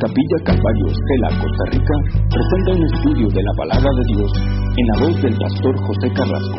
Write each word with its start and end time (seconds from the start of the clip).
Capilla 0.00 0.38
Calvario 0.44 0.86
Estela, 0.86 1.28
Costa 1.44 1.64
Rica, 1.72 1.94
presenta 2.32 2.72
un 2.72 2.84
estudio 2.88 3.28
de 3.28 3.42
la 3.42 3.52
palabra 3.54 3.90
de 3.92 4.04
Dios 4.16 4.32
en 4.78 4.86
la 4.86 4.96
voz 5.04 5.22
del 5.22 5.36
pastor 5.36 5.76
José 5.76 6.08
Carrasco. 6.16 6.58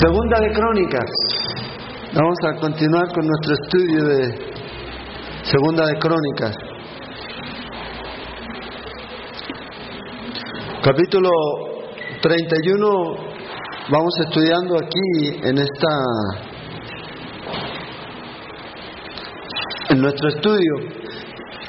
Segunda 0.00 0.40
de 0.40 0.52
Crónicas. 0.52 1.10
Vamos 2.14 2.38
a 2.48 2.60
continuar 2.60 3.12
con 3.12 3.26
nuestro 3.26 3.52
estudio 3.52 4.04
de 4.04 4.38
Segunda 5.42 5.84
de 5.84 5.98
Crónicas. 5.98 6.56
Capítulo 10.82 11.30
31 12.22 13.36
vamos 13.90 14.14
estudiando 14.24 14.76
aquí 14.76 15.46
en 15.46 15.58
esta 15.58 16.55
en 19.96 20.02
nuestro 20.02 20.28
estudio. 20.28 20.74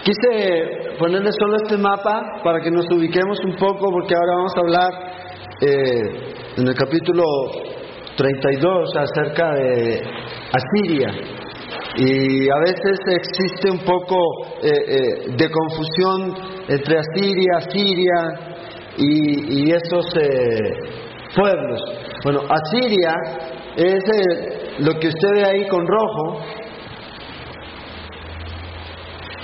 Quise 0.04 0.98
ponerle 1.00 1.32
solo 1.32 1.56
este 1.64 1.78
mapa 1.78 2.42
para 2.44 2.60
que 2.60 2.70
nos 2.70 2.86
ubiquemos 2.92 3.40
un 3.46 3.56
poco 3.56 3.90
porque 3.92 4.14
ahora 4.16 4.36
vamos 4.36 4.54
a 4.56 4.60
hablar 4.60 4.92
eh, 5.62 6.58
en 6.58 6.68
el 6.68 6.76
capítulo 6.76 7.24
32 8.18 8.90
acerca 8.98 9.54
de 9.54 10.02
Asiria. 10.52 11.10
Y 12.00 12.50
a 12.50 12.60
veces 12.60 13.00
existe 13.08 13.72
un 13.72 13.80
poco 13.80 14.18
eh, 14.62 14.72
eh, 14.72 15.00
de 15.36 15.50
confusión 15.50 16.36
entre 16.68 17.00
Asiria, 17.00 17.62
Siria 17.72 18.58
y, 18.98 19.64
y 19.64 19.72
esos 19.72 20.06
pueblos. 21.36 21.82
Bueno, 22.24 22.42
Asiria 22.50 23.14
es 23.78 24.04
lo 24.80 25.00
que 25.00 25.08
usted 25.08 25.30
ve 25.34 25.46
ahí 25.46 25.68
con 25.68 25.86
rojo, 25.88 26.40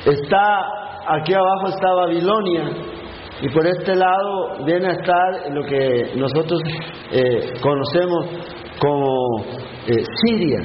Está, 0.05 0.59
aquí 1.07 1.33
abajo 1.33 1.67
está 1.69 1.93
Babilonia. 1.93 2.63
Y 3.41 3.49
por 3.49 3.65
este 3.65 3.95
lado 3.95 4.63
viene 4.65 4.87
a 4.87 4.91
estar 4.91 5.51
lo 5.51 5.63
que 5.65 6.13
nosotros 6.15 6.61
eh, 7.11 7.53
conocemos 7.61 8.25
como 8.79 9.43
eh, 9.87 10.03
Siria, 10.23 10.59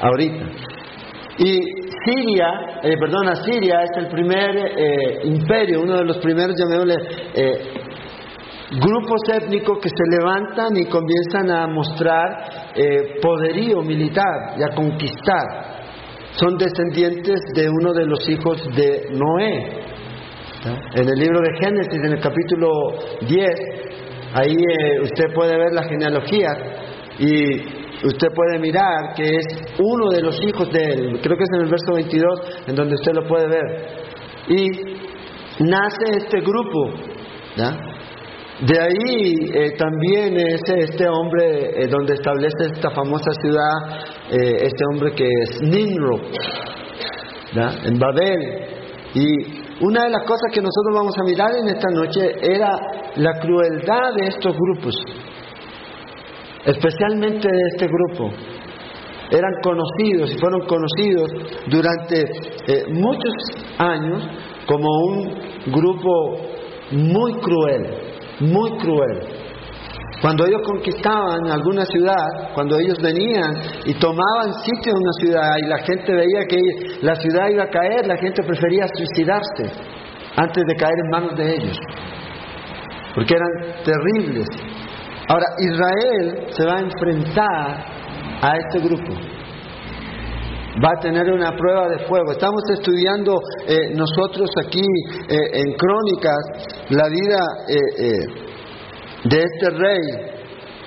ahorita. 0.00 0.44
Y 1.38 1.60
Siria, 2.04 2.80
eh, 2.82 2.94
perdona, 2.98 3.36
Siria 3.36 3.82
es 3.82 3.90
el 3.96 4.08
primer 4.08 5.24
imperio, 5.24 5.82
uno 5.82 5.96
de 5.96 6.04
los 6.04 6.18
primeros, 6.18 6.54
llamémosle, 6.56 6.96
grupos 8.80 9.20
étnicos 9.34 9.78
que 9.80 9.88
se 9.88 10.18
levantan 10.18 10.76
y 10.76 10.86
comienzan 10.86 11.50
a 11.50 11.66
mostrar 11.66 12.72
poderío 13.20 13.82
militar 13.82 14.56
y 14.58 14.62
a 14.62 14.74
conquistar 14.74 15.73
son 16.36 16.56
descendientes 16.56 17.40
de 17.54 17.68
uno 17.68 17.92
de 17.92 18.06
los 18.06 18.28
hijos 18.28 18.60
de 18.74 19.08
Noé. 19.12 19.84
En 20.94 21.08
el 21.08 21.18
libro 21.18 21.40
de 21.40 21.50
Génesis, 21.60 22.00
en 22.02 22.12
el 22.12 22.20
capítulo 22.20 22.68
10, 23.28 23.48
ahí 24.34 24.54
eh, 24.54 25.00
usted 25.02 25.32
puede 25.34 25.56
ver 25.56 25.72
la 25.72 25.84
genealogía 25.84 26.48
y 27.18 28.06
usted 28.06 28.28
puede 28.34 28.58
mirar 28.58 29.14
que 29.14 29.36
es 29.36 29.46
uno 29.78 30.10
de 30.10 30.22
los 30.22 30.36
hijos 30.42 30.72
de 30.72 30.82
él, 30.82 31.20
creo 31.22 31.36
que 31.36 31.44
es 31.44 31.50
en 31.54 31.60
el 31.62 31.70
verso 31.70 31.92
22 31.94 32.40
en 32.66 32.74
donde 32.74 32.94
usted 32.94 33.12
lo 33.12 33.28
puede 33.28 33.46
ver. 33.46 33.86
Y 34.48 34.70
nace 35.64 36.16
este 36.16 36.40
grupo, 36.40 36.90
de 38.60 38.80
ahí 38.80 39.34
eh, 39.52 39.76
también 39.76 40.36
es 40.38 40.60
este 40.66 41.08
hombre 41.08 41.82
eh, 41.82 41.88
donde 41.88 42.14
establece 42.14 42.66
esta 42.72 42.90
famosa 42.90 43.30
ciudad, 43.42 44.13
eh, 44.30 44.56
este 44.62 44.84
hombre 44.90 45.12
que 45.14 45.24
es 45.24 45.62
Nimrod, 45.62 46.22
en 47.84 47.98
Babel. 47.98 48.38
Y 49.14 49.84
una 49.84 50.04
de 50.04 50.10
las 50.10 50.22
cosas 50.24 50.50
que 50.52 50.60
nosotros 50.60 50.94
vamos 50.94 51.14
a 51.18 51.24
mirar 51.24 51.50
en 51.56 51.68
esta 51.68 51.88
noche 51.90 52.32
era 52.42 52.76
la 53.16 53.38
crueldad 53.38 54.14
de 54.16 54.26
estos 54.28 54.56
grupos, 54.56 54.94
especialmente 56.64 57.48
de 57.48 57.62
este 57.72 57.86
grupo. 57.86 58.30
Eran 59.30 59.52
conocidos 59.62 60.32
y 60.32 60.38
fueron 60.38 60.66
conocidos 60.66 61.30
durante 61.68 62.24
muchos 62.90 63.32
años 63.78 64.22
como 64.66 64.88
un 65.06 65.34
grupo 65.66 66.36
muy 66.92 67.32
cruel 67.40 68.14
muy 68.40 68.70
cruel. 68.78 69.43
Cuando 70.24 70.46
ellos 70.46 70.62
conquistaban 70.64 71.50
alguna 71.50 71.84
ciudad, 71.84 72.54
cuando 72.54 72.78
ellos 72.78 72.96
venían 73.02 73.52
y 73.84 73.92
tomaban 73.98 74.54
sitio 74.64 74.92
en 74.92 74.96
una 74.96 75.12
ciudad 75.20 75.50
y 75.62 75.68
la 75.68 75.76
gente 75.80 76.14
veía 76.14 76.46
que 76.48 76.56
la 77.02 77.14
ciudad 77.16 77.50
iba 77.50 77.64
a 77.64 77.68
caer, 77.68 78.06
la 78.06 78.16
gente 78.16 78.42
prefería 78.42 78.86
suicidarse 78.96 79.64
antes 80.34 80.64
de 80.66 80.76
caer 80.76 80.94
en 81.04 81.10
manos 81.10 81.36
de 81.36 81.56
ellos, 81.56 81.78
porque 83.14 83.34
eran 83.34 83.84
terribles. 83.84 84.48
Ahora, 85.28 85.44
Israel 85.58 86.46
se 86.48 86.64
va 86.64 86.76
a 86.76 86.80
enfrentar 86.80 87.84
a 88.40 88.56
este 88.56 88.78
grupo 88.78 89.12
va 90.82 90.90
a 90.96 91.00
tener 91.00 91.30
una 91.30 91.50
prueba 91.54 91.86
de 91.88 91.98
fuego. 92.06 92.32
Estamos 92.32 92.62
estudiando 92.72 93.40
eh, 93.68 93.94
nosotros 93.94 94.50
aquí 94.58 94.80
eh, 94.80 95.36
en 95.52 95.72
Crónicas 95.74 96.88
la 96.88 97.08
vida 97.08 97.38
eh, 97.68 98.53
de 99.24 99.42
este 99.42 99.70
rey. 99.70 100.00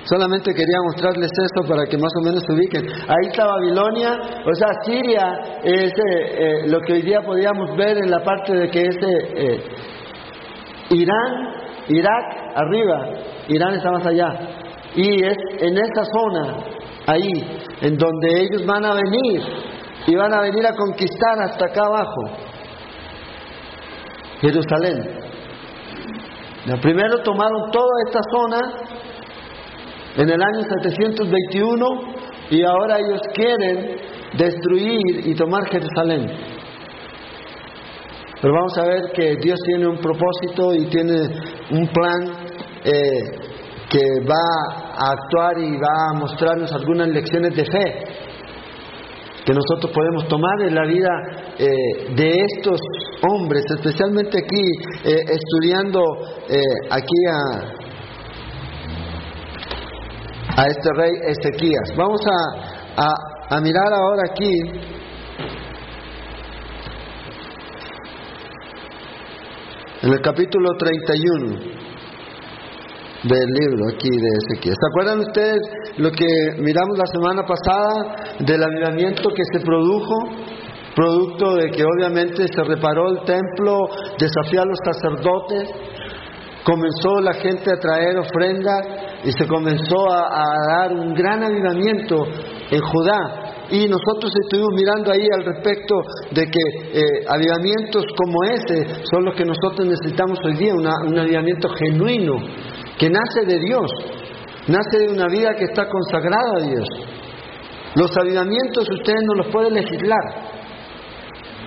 Solamente 0.04 0.54
quería 0.54 0.78
mostrarles 0.86 1.30
esto 1.30 1.68
para 1.68 1.84
que 1.84 1.98
más 1.98 2.10
o 2.18 2.24
menos 2.24 2.42
se 2.42 2.52
ubiquen. 2.54 2.86
Ahí 2.86 3.28
está 3.30 3.44
Babilonia, 3.44 4.18
o 4.46 4.54
sea, 4.54 4.68
Siria 4.82 5.38
es 5.62 5.92
lo 6.70 6.80
que 6.80 6.94
hoy 6.94 7.02
día 7.02 7.20
podíamos 7.20 7.76
ver 7.76 7.98
en 7.98 8.10
la 8.10 8.22
parte 8.22 8.54
de 8.54 8.70
que 8.70 8.86
es 8.86 8.96
Irán, 10.90 11.52
Irak, 11.88 12.24
arriba, 12.54 13.10
Irán 13.48 13.74
está 13.74 13.90
más 13.90 14.06
allá. 14.06 14.32
Y 14.94 15.22
es 15.22 15.36
en 15.60 15.76
esa 15.76 16.04
zona, 16.04 16.56
ahí, 17.06 17.30
en 17.82 17.98
donde 17.98 18.40
ellos 18.40 18.64
van 18.64 18.86
a 18.86 18.94
venir 18.94 19.42
y 20.06 20.14
van 20.14 20.32
a 20.32 20.40
venir 20.40 20.66
a 20.66 20.74
conquistar 20.74 21.42
hasta 21.42 21.66
acá 21.66 21.82
abajo 21.84 22.22
Jerusalén. 24.40 25.27
Primero 26.76 27.22
tomaron 27.22 27.70
toda 27.70 27.92
esta 28.06 28.20
zona 28.30 28.58
en 30.16 30.28
el 30.28 30.42
año 30.42 30.62
721 30.62 31.86
y 32.50 32.62
ahora 32.62 32.98
ellos 32.98 33.20
quieren 33.34 33.96
destruir 34.36 35.26
y 35.26 35.34
tomar 35.34 35.66
Jerusalén. 35.70 36.30
Pero 38.40 38.54
vamos 38.54 38.76
a 38.78 38.84
ver 38.84 39.12
que 39.14 39.36
Dios 39.42 39.58
tiene 39.64 39.88
un 39.88 39.98
propósito 39.98 40.74
y 40.74 40.86
tiene 40.86 41.14
un 41.70 41.88
plan 41.88 42.48
eh, 42.84 43.48
que 43.90 44.00
va 44.28 44.84
a 44.94 45.12
actuar 45.12 45.58
y 45.58 45.72
va 45.72 46.10
a 46.10 46.18
mostrarnos 46.18 46.72
algunas 46.72 47.08
lecciones 47.08 47.56
de 47.56 47.64
fe 47.64 48.27
que 49.48 49.54
nosotros 49.54 49.90
podemos 49.94 50.28
tomar 50.28 50.60
en 50.60 50.74
la 50.74 50.84
vida 50.84 51.08
eh, 51.58 52.12
de 52.14 52.34
estos 52.52 52.78
hombres, 53.32 53.64
especialmente 53.78 54.36
aquí 54.36 54.60
eh, 55.08 55.24
estudiando 55.26 56.02
eh, 56.50 56.60
aquí 56.90 57.26
a, 57.32 57.40
a 60.54 60.66
este 60.66 60.92
rey 60.92 61.12
Ezequías. 61.28 61.96
Vamos 61.96 62.20
a, 62.26 63.56
a, 63.56 63.60
mirar 63.62 63.90
ahora 63.90 64.24
aquí 64.30 64.52
en 70.02 70.12
el 70.12 70.20
capítulo 70.20 70.76
31 70.76 71.77
del 73.24 73.46
libro 73.50 73.88
aquí 73.92 74.08
de 74.08 74.28
Ezequiel. 74.38 74.74
¿Se 74.74 74.86
acuerdan 74.90 75.20
ustedes 75.20 75.60
lo 75.96 76.10
que 76.10 76.26
miramos 76.60 76.96
la 76.96 77.06
semana 77.06 77.42
pasada 77.42 78.36
del 78.38 78.62
avivamiento 78.62 79.30
que 79.30 79.42
se 79.52 79.60
produjo? 79.64 80.14
Producto 80.94 81.56
de 81.56 81.70
que 81.70 81.84
obviamente 81.84 82.46
se 82.48 82.64
reparó 82.64 83.10
el 83.10 83.24
templo, 83.24 83.88
desafió 84.18 84.62
a 84.62 84.66
los 84.66 84.78
sacerdotes, 84.84 85.70
comenzó 86.64 87.20
la 87.20 87.34
gente 87.34 87.72
a 87.72 87.78
traer 87.78 88.18
ofrendas 88.18 88.86
y 89.24 89.32
se 89.32 89.46
comenzó 89.46 90.12
a, 90.12 90.52
dar 90.76 90.92
un 90.92 91.14
gran 91.14 91.42
avivamiento 91.42 92.24
en 92.70 92.80
Judá. 92.80 93.47
Y 93.70 93.86
nosotros 93.86 94.32
estuvimos 94.44 94.70
mirando 94.74 95.12
ahí 95.12 95.26
al 95.36 95.44
respecto 95.44 95.94
de 96.30 96.44
que 96.46 96.98
eh, 96.98 97.02
avivamientos 97.28 98.04
como 98.16 98.44
ese 98.44 99.04
son 99.10 99.24
los 99.26 99.34
que 99.34 99.44
nosotros 99.44 99.86
necesitamos 99.86 100.38
hoy 100.44 100.54
día, 100.56 100.72
un 100.74 101.18
avivamiento 101.18 101.68
genuino, 101.68 102.36
que 102.98 103.10
nace 103.10 103.44
de 103.46 103.58
Dios, 103.58 103.90
nace 104.68 104.98
de 105.00 105.08
una 105.08 105.26
vida 105.26 105.50
que 105.58 105.64
está 105.64 105.86
consagrada 105.86 106.52
a 106.60 106.66
Dios. 106.66 106.88
Los 107.94 108.10
avivamientos 108.16 108.88
ustedes 108.90 109.22
no 109.26 109.42
los 109.42 109.48
pueden 109.48 109.74
legislar. 109.74 110.48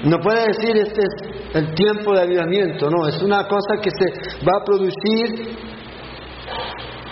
No 0.03 0.17
puede 0.17 0.47
decir 0.47 0.75
este 0.77 1.01
es 1.01 1.31
el 1.53 1.73
tiempo 1.75 2.15
de 2.15 2.21
avivamiento, 2.21 2.89
no, 2.89 3.07
es 3.07 3.21
una 3.21 3.47
cosa 3.47 3.75
que 3.81 3.91
se 3.91 4.39
va 4.43 4.53
a 4.59 4.65
producir 4.65 5.55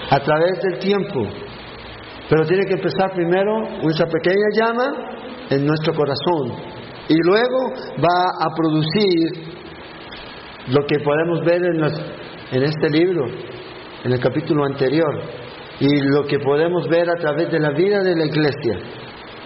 a 0.10 0.20
través 0.20 0.60
del 0.64 0.80
tiempo. 0.80 1.49
Pero 2.30 2.46
tiene 2.46 2.66
que 2.66 2.76
empezar 2.76 3.12
primero 3.16 3.64
esa 3.90 4.06
pequeña 4.06 4.48
llama 4.54 4.94
en 5.50 5.66
nuestro 5.66 5.94
corazón. 5.94 6.80
y 7.08 7.18
luego 7.24 7.74
va 7.98 8.30
a 8.40 8.54
producir 8.56 9.50
lo 10.68 10.86
que 10.86 11.00
podemos 11.00 11.44
ver 11.44 11.60
en, 11.64 11.84
en 12.52 12.64
este 12.64 12.90
libro, 12.92 13.26
en 14.04 14.12
el 14.12 14.20
capítulo 14.20 14.64
anterior, 14.66 15.10
y 15.80 15.90
lo 16.02 16.24
que 16.28 16.38
podemos 16.40 16.88
ver 16.88 17.10
a 17.10 17.16
través 17.16 17.50
de 17.52 17.60
la 17.60 17.72
vida 17.72 18.04
de 18.04 18.16
la 18.16 18.26
iglesia. 18.26 18.78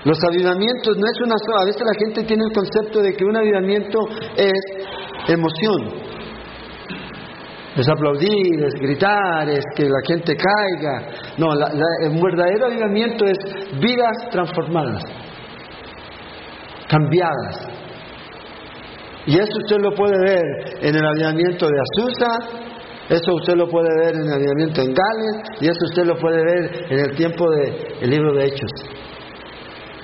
Los 0.04 0.18
avivamientos 0.22 0.98
no 0.98 1.06
es 1.08 1.22
una 1.22 1.36
sola, 1.46 1.62
a 1.62 1.66
veces 1.66 1.84
la 1.86 1.98
gente 1.98 2.24
tiene 2.24 2.44
el 2.44 2.54
concepto 2.54 3.02
de 3.02 3.14
que 3.14 3.24
un 3.24 3.38
avivamiento 3.38 4.00
es 4.36 5.30
emoción, 5.30 5.90
es 7.76 7.88
aplaudir, 7.90 8.64
es 8.66 8.74
gritar, 8.80 9.50
es 9.50 9.64
que 9.76 9.84
la 9.84 10.02
gente 10.08 10.36
caiga. 10.36 11.08
No, 11.38 11.48
el 11.54 12.22
verdadero 12.22 12.68
avivamiento 12.68 13.26
es 13.26 13.38
vidas 13.80 14.30
transformadas, 14.32 15.04
cambiadas. 16.88 17.68
Y 19.26 19.36
eso 19.36 19.58
usted 19.58 19.78
lo 19.80 19.96
puede 19.96 20.20
ver 20.20 20.44
en 20.82 20.96
el 20.96 21.06
avivamiento 21.06 21.68
de 21.68 21.74
Azusa, 21.80 22.64
eso 23.10 23.34
usted 23.36 23.56
lo 23.56 23.68
puede 23.68 23.90
ver 24.02 24.16
en 24.16 24.24
el 24.24 24.34
avivamiento 24.34 24.82
en 24.82 24.94
Gales, 24.94 25.62
y 25.62 25.66
eso 25.68 25.80
usted 25.86 26.06
lo 26.06 26.16
puede 26.18 26.44
ver 26.44 26.86
en 26.90 27.00
el 27.00 27.16
tiempo 27.16 27.50
del 27.50 28.10
libro 28.10 28.34
de 28.34 28.46
Hechos. 28.46 28.72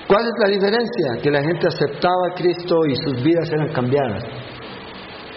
¿Cuál 0.08 0.24
es 0.24 0.32
la 0.42 0.48
diferencia? 0.48 1.22
Que 1.22 1.30
la 1.30 1.40
gente 1.40 1.68
aceptaba 1.68 2.28
a 2.30 2.34
Cristo 2.34 2.74
y 2.88 2.96
sus 2.96 3.22
vidas 3.22 3.48
eran 3.52 3.68
cambiadas. 3.72 4.24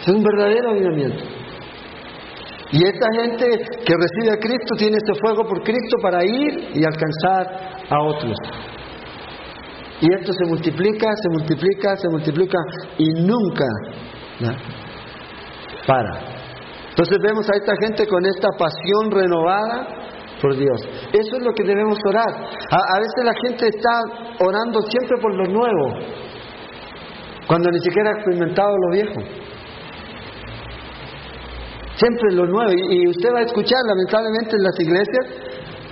Es 0.02 0.08
un 0.08 0.24
verdadero 0.24 0.72
avivamiento. 0.72 1.43
Y 2.74 2.88
esta 2.88 3.08
gente 3.22 3.46
que 3.86 3.94
recibe 3.94 4.34
a 4.34 4.40
Cristo 4.40 4.74
tiene 4.76 4.98
este 4.98 5.14
fuego 5.22 5.48
por 5.48 5.62
Cristo 5.62 5.98
para 6.02 6.26
ir 6.26 6.72
y 6.74 6.84
alcanzar 6.84 7.86
a 7.88 8.02
otros. 8.02 8.36
Y 10.02 10.08
esto 10.20 10.34
se 10.34 10.46
multiplica, 10.50 11.08
se 11.22 11.30
multiplica, 11.30 11.96
se 11.98 12.10
multiplica 12.10 12.58
y 12.98 13.10
nunca 13.22 13.66
para. 15.86 16.20
Entonces 16.90 17.18
vemos 17.22 17.48
a 17.48 17.58
esta 17.58 17.74
gente 17.80 18.08
con 18.08 18.26
esta 18.26 18.50
pasión 18.58 19.12
renovada 19.12 19.88
por 20.42 20.58
Dios. 20.58 20.82
Eso 21.14 21.38
es 21.38 21.44
lo 21.44 21.54
que 21.54 21.64
debemos 21.64 22.00
orar. 22.08 22.28
A, 22.28 22.76
a 22.76 23.00
veces 23.00 23.24
la 23.24 23.34
gente 23.46 23.68
está 23.68 24.02
orando 24.40 24.82
siempre 24.82 25.18
por 25.22 25.36
lo 25.36 25.46
nuevo, 25.46 25.94
cuando 27.46 27.70
ni 27.70 27.80
siquiera 27.82 28.10
ha 28.10 28.14
experimentado 28.14 28.76
lo 28.78 28.96
viejo. 28.96 29.43
Siempre 31.96 32.32
lo 32.34 32.46
nuevo. 32.46 32.72
Y, 32.72 33.08
usted 33.08 33.30
va 33.34 33.40
a 33.40 33.44
escuchar, 33.44 33.80
lamentablemente, 33.88 34.56
en 34.56 34.64
las 34.64 34.80
iglesias, 34.80 35.26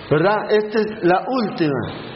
¿verdad? 0.09 0.38
Esta 0.50 0.80
es 0.80 1.03
la 1.03 1.24
última. 1.27 2.12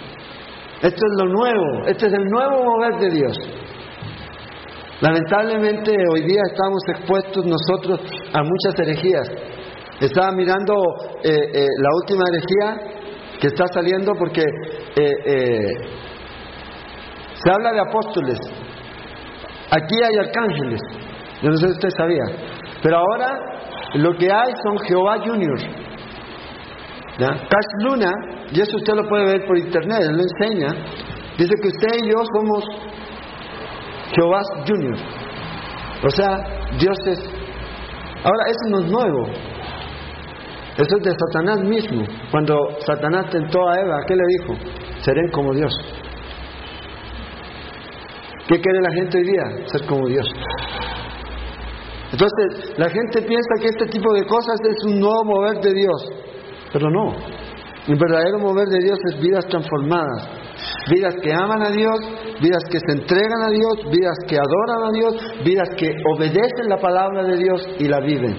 Esto 0.82 1.02
es 1.06 1.24
lo 1.24 1.30
nuevo. 1.30 1.88
Este 1.88 2.08
es 2.08 2.14
el 2.14 2.26
nuevo 2.26 2.64
mover 2.64 3.00
de 3.00 3.10
Dios. 3.10 3.38
Lamentablemente 5.02 5.92
hoy 6.14 6.22
día 6.22 6.42
estamos 6.52 6.82
expuestos 6.88 7.46
nosotros 7.46 8.00
a 8.34 8.44
muchas 8.44 8.80
herejías. 8.80 9.30
Estaba 10.00 10.32
mirando 10.32 10.74
eh, 11.24 11.32
eh, 11.54 11.68
la 11.80 11.90
última 11.96 12.24
herejía 12.30 13.40
que 13.40 13.48
está 13.48 13.66
saliendo 13.68 14.14
porque 14.18 14.42
eh, 14.96 15.68
se 17.34 17.52
habla 17.52 17.72
de 17.74 17.82
apóstoles. 17.82 18.40
Aquí 19.72 19.96
hay 20.02 20.18
arcángeles. 20.18 20.80
Yo 21.42 21.50
no 21.50 21.58
sé 21.58 21.68
si 21.68 21.74
usted 21.74 21.90
sabía. 21.98 22.24
Pero 22.82 22.98
ahora 22.98 23.55
lo 23.98 24.16
que 24.18 24.26
hay 24.32 24.52
son 24.64 24.78
Jehová 24.88 25.18
Junior. 25.26 25.58
Cash 27.18 27.72
Luna, 27.80 28.12
y 28.52 28.60
eso 28.60 28.76
usted 28.76 28.94
lo 28.94 29.08
puede 29.08 29.26
ver 29.26 29.46
por 29.46 29.58
internet, 29.58 30.00
él 30.02 30.18
lo 30.18 30.24
enseña. 30.24 30.68
Dice 31.38 31.54
que 31.62 31.68
usted 31.68 32.04
y 32.04 32.10
yo 32.10 32.18
somos 32.34 32.64
Jehová 34.14 34.40
Junior. 34.68 34.98
O 36.04 36.10
sea, 36.10 36.28
Dios 36.78 36.98
es. 37.08 37.20
Ahora, 38.24 38.44
eso 38.50 38.70
no 38.70 38.80
es 38.80 38.92
nuevo. 38.92 39.28
Eso 40.78 40.98
es 40.98 41.04
de 41.04 41.12
Satanás 41.12 41.64
mismo. 41.64 42.06
Cuando 42.32 42.58
Satanás 42.86 43.30
tentó 43.30 43.70
a 43.70 43.80
Eva, 43.80 44.04
¿qué 44.08 44.16
le 44.16 44.24
dijo? 44.40 44.56
Seré 45.02 45.32
como 45.32 45.54
Dios. 45.54 45.74
¿Qué 48.48 48.60
quiere 48.60 48.82
la 48.82 48.92
gente 48.92 49.18
hoy 49.18 49.24
día? 49.24 49.68
Ser 49.68 49.86
como 49.88 50.08
Dios. 50.08 50.28
Entonces, 52.16 52.78
la 52.78 52.90
gente 52.90 53.22
piensa 53.24 53.50
que 53.60 53.68
este 53.68 53.88
tipo 53.88 54.14
de 54.14 54.26
cosas 54.26 54.56
es 54.64 54.86
un 54.86 55.02
nuevo 55.02 55.26
mover 55.26 55.60
de 55.60 55.74
Dios, 55.74 56.14
pero 56.72 56.90
no. 56.90 57.12
El 57.88 58.00
verdadero 58.00 58.40
mover 58.40 58.70
de 58.70 58.80
Dios 58.86 58.98
es 59.12 59.20
vidas 59.20 59.46
transformadas, 59.48 60.30
vidas 60.90 61.14
que 61.22 61.34
aman 61.34 61.62
a 61.62 61.72
Dios, 61.72 62.00
vidas 62.42 62.64
que 62.72 62.80
se 62.80 62.94
entregan 62.94 63.42
a 63.44 63.50
Dios, 63.50 63.92
vidas 63.92 64.16
que 64.30 64.38
adoran 64.38 64.84
a 64.88 64.92
Dios, 64.94 65.44
vidas 65.44 65.70
que 65.78 65.92
obedecen 66.16 66.70
la 66.70 66.78
palabra 66.78 67.22
de 67.24 67.36
Dios 67.36 67.68
y 67.80 67.84
la 67.90 68.00
viven 68.00 68.38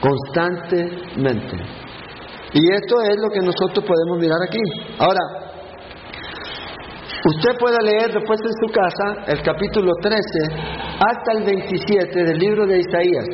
constantemente. 0.00 1.56
Y 2.54 2.72
esto 2.72 3.02
es 3.02 3.16
lo 3.20 3.28
que 3.28 3.40
nosotros 3.40 3.84
podemos 3.84 4.18
mirar 4.18 4.38
aquí. 4.48 4.62
Ahora, 4.98 5.49
usted 7.24 7.58
puede 7.58 7.76
leer 7.84 8.12
después 8.12 8.40
en 8.40 8.54
su 8.60 8.72
casa 8.72 9.32
el 9.32 9.42
capítulo 9.42 9.92
13 10.00 10.20
hasta 11.00 11.32
el 11.38 11.44
27 11.44 12.24
del 12.24 12.38
libro 12.38 12.66
de 12.66 12.78
Isaías. 12.80 13.26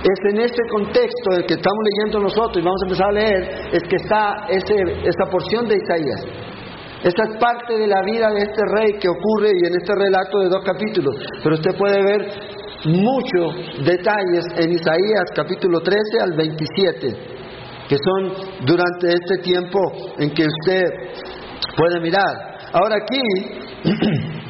Es 0.00 0.32
en 0.32 0.40
este 0.40 0.62
contexto 0.70 1.30
el 1.36 1.44
que 1.44 1.54
estamos 1.54 1.78
leyendo 1.92 2.20
nosotros 2.20 2.56
y 2.56 2.64
vamos 2.64 2.80
a 2.82 2.86
empezar 2.86 3.08
a 3.08 3.12
leer, 3.12 3.42
es 3.72 3.82
que 3.84 3.96
está 3.96 4.46
ese, 4.48 4.74
esa 5.04 5.30
porción 5.30 5.68
de 5.68 5.76
Isaías. 5.76 6.24
Esta 7.04 7.22
es 7.24 7.38
parte 7.38 7.78
de 7.78 7.86
la 7.86 8.02
vida 8.02 8.28
de 8.30 8.40
este 8.40 8.62
rey 8.76 8.92
que 9.00 9.08
ocurre 9.08 9.48
y 9.52 9.66
en 9.66 9.74
este 9.80 9.94
relato 9.94 10.40
de 10.40 10.48
dos 10.48 10.64
capítulos. 10.64 11.16
Pero 11.42 11.54
usted 11.54 11.76
puede 11.76 12.02
ver 12.02 12.28
muchos 12.84 13.84
detalles 13.84 14.44
en 14.56 14.72
Isaías 14.72 15.24
capítulo 15.34 15.80
13 15.80 16.00
al 16.22 16.32
27, 16.36 17.16
que 17.88 17.96
son 17.96 18.32
durante 18.66 19.08
este 19.08 19.38
tiempo 19.42 19.80
en 20.18 20.30
que 20.30 20.44
usted 20.44 20.84
puede 21.76 22.00
mirar. 22.00 22.49
Ahora 22.72 22.96
aquí 23.02 23.20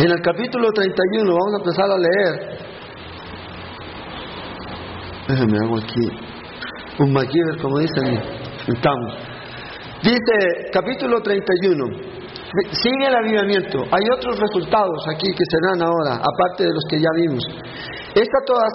En 0.00 0.10
el 0.10 0.22
capítulo 0.22 0.70
31 0.72 1.30
vamos 1.30 1.52
a 1.52 1.58
empezar 1.58 1.90
a 1.90 1.98
leer. 1.98 2.58
Déjame 5.28 5.58
hago 5.62 5.76
aquí 5.76 6.08
un 6.98 7.12
MacGyver, 7.12 7.60
como 7.60 7.78
dicen. 7.78 8.18
Estamos. 8.66 9.14
Dice, 10.02 10.70
capítulo 10.72 11.20
31. 11.20 11.84
Sigue 12.72 13.06
el 13.08 13.14
avivamiento. 13.14 13.78
Hay 13.90 14.08
otros 14.16 14.38
resultados 14.40 15.04
aquí 15.14 15.30
que 15.32 15.44
se 15.44 15.58
dan 15.68 15.82
ahora, 15.82 16.14
aparte 16.16 16.64
de 16.64 16.70
los 16.72 16.84
que 16.88 16.98
ya 16.98 17.10
vimos. 17.16 17.44
Estas 18.14 18.44
todas 18.46 18.72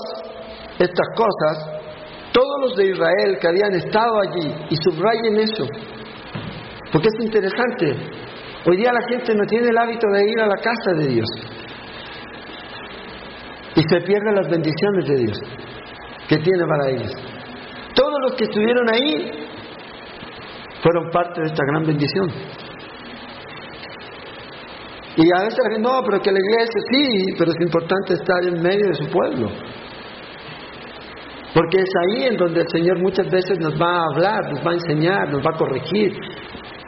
estas 0.77 1.07
cosas, 1.15 1.81
todos 2.33 2.61
los 2.61 2.75
de 2.75 2.89
Israel 2.89 3.37
que 3.39 3.47
habían 3.47 3.73
estado 3.73 4.19
allí, 4.21 4.53
y 4.69 4.75
subrayen 4.75 5.39
eso, 5.39 5.65
porque 6.91 7.07
es 7.07 7.25
interesante. 7.25 8.24
Hoy 8.67 8.77
día 8.77 8.91
la 8.91 9.07
gente 9.07 9.35
no 9.35 9.45
tiene 9.45 9.67
el 9.69 9.77
hábito 9.77 10.07
de 10.07 10.31
ir 10.31 10.39
a 10.39 10.47
la 10.47 10.55
casa 10.55 10.91
de 10.97 11.07
Dios. 11.07 11.27
Y 13.75 13.81
se 13.81 14.01
pierden 14.01 14.35
las 14.35 14.49
bendiciones 14.49 15.07
de 15.07 15.15
Dios 15.17 15.37
que 16.27 16.37
tiene 16.37 16.65
para 16.65 16.89
ellos. 16.89 17.11
Todos 17.93 18.19
los 18.23 18.35
que 18.35 18.45
estuvieron 18.45 18.89
ahí 18.91 19.31
fueron 20.81 21.11
parte 21.11 21.41
de 21.41 21.47
esta 21.47 21.63
gran 21.71 21.85
bendición. 21.85 22.27
Y 25.17 25.29
a 25.31 25.43
veces 25.43 25.79
no, 25.79 26.01
pero 26.03 26.21
que 26.21 26.31
la 26.31 26.39
iglesia 26.39 26.81
sí, 26.91 27.35
pero 27.37 27.51
es 27.51 27.57
importante 27.61 28.15
estar 28.15 28.43
en 28.43 28.61
medio 28.61 28.87
de 28.87 28.95
su 28.95 29.07
pueblo. 29.09 29.47
Porque 31.53 31.77
es 31.77 31.89
ahí 32.01 32.23
en 32.23 32.35
donde 32.35 32.61
el 32.61 32.67
Señor 32.67 32.99
muchas 32.99 33.29
veces 33.29 33.59
nos 33.59 33.79
va 33.79 33.99
a 33.99 34.05
hablar, 34.11 34.51
nos 34.51 34.65
va 34.65 34.71
a 34.71 34.73
enseñar, 34.73 35.29
nos 35.31 35.45
va 35.45 35.51
a 35.53 35.57
corregir, 35.57 36.11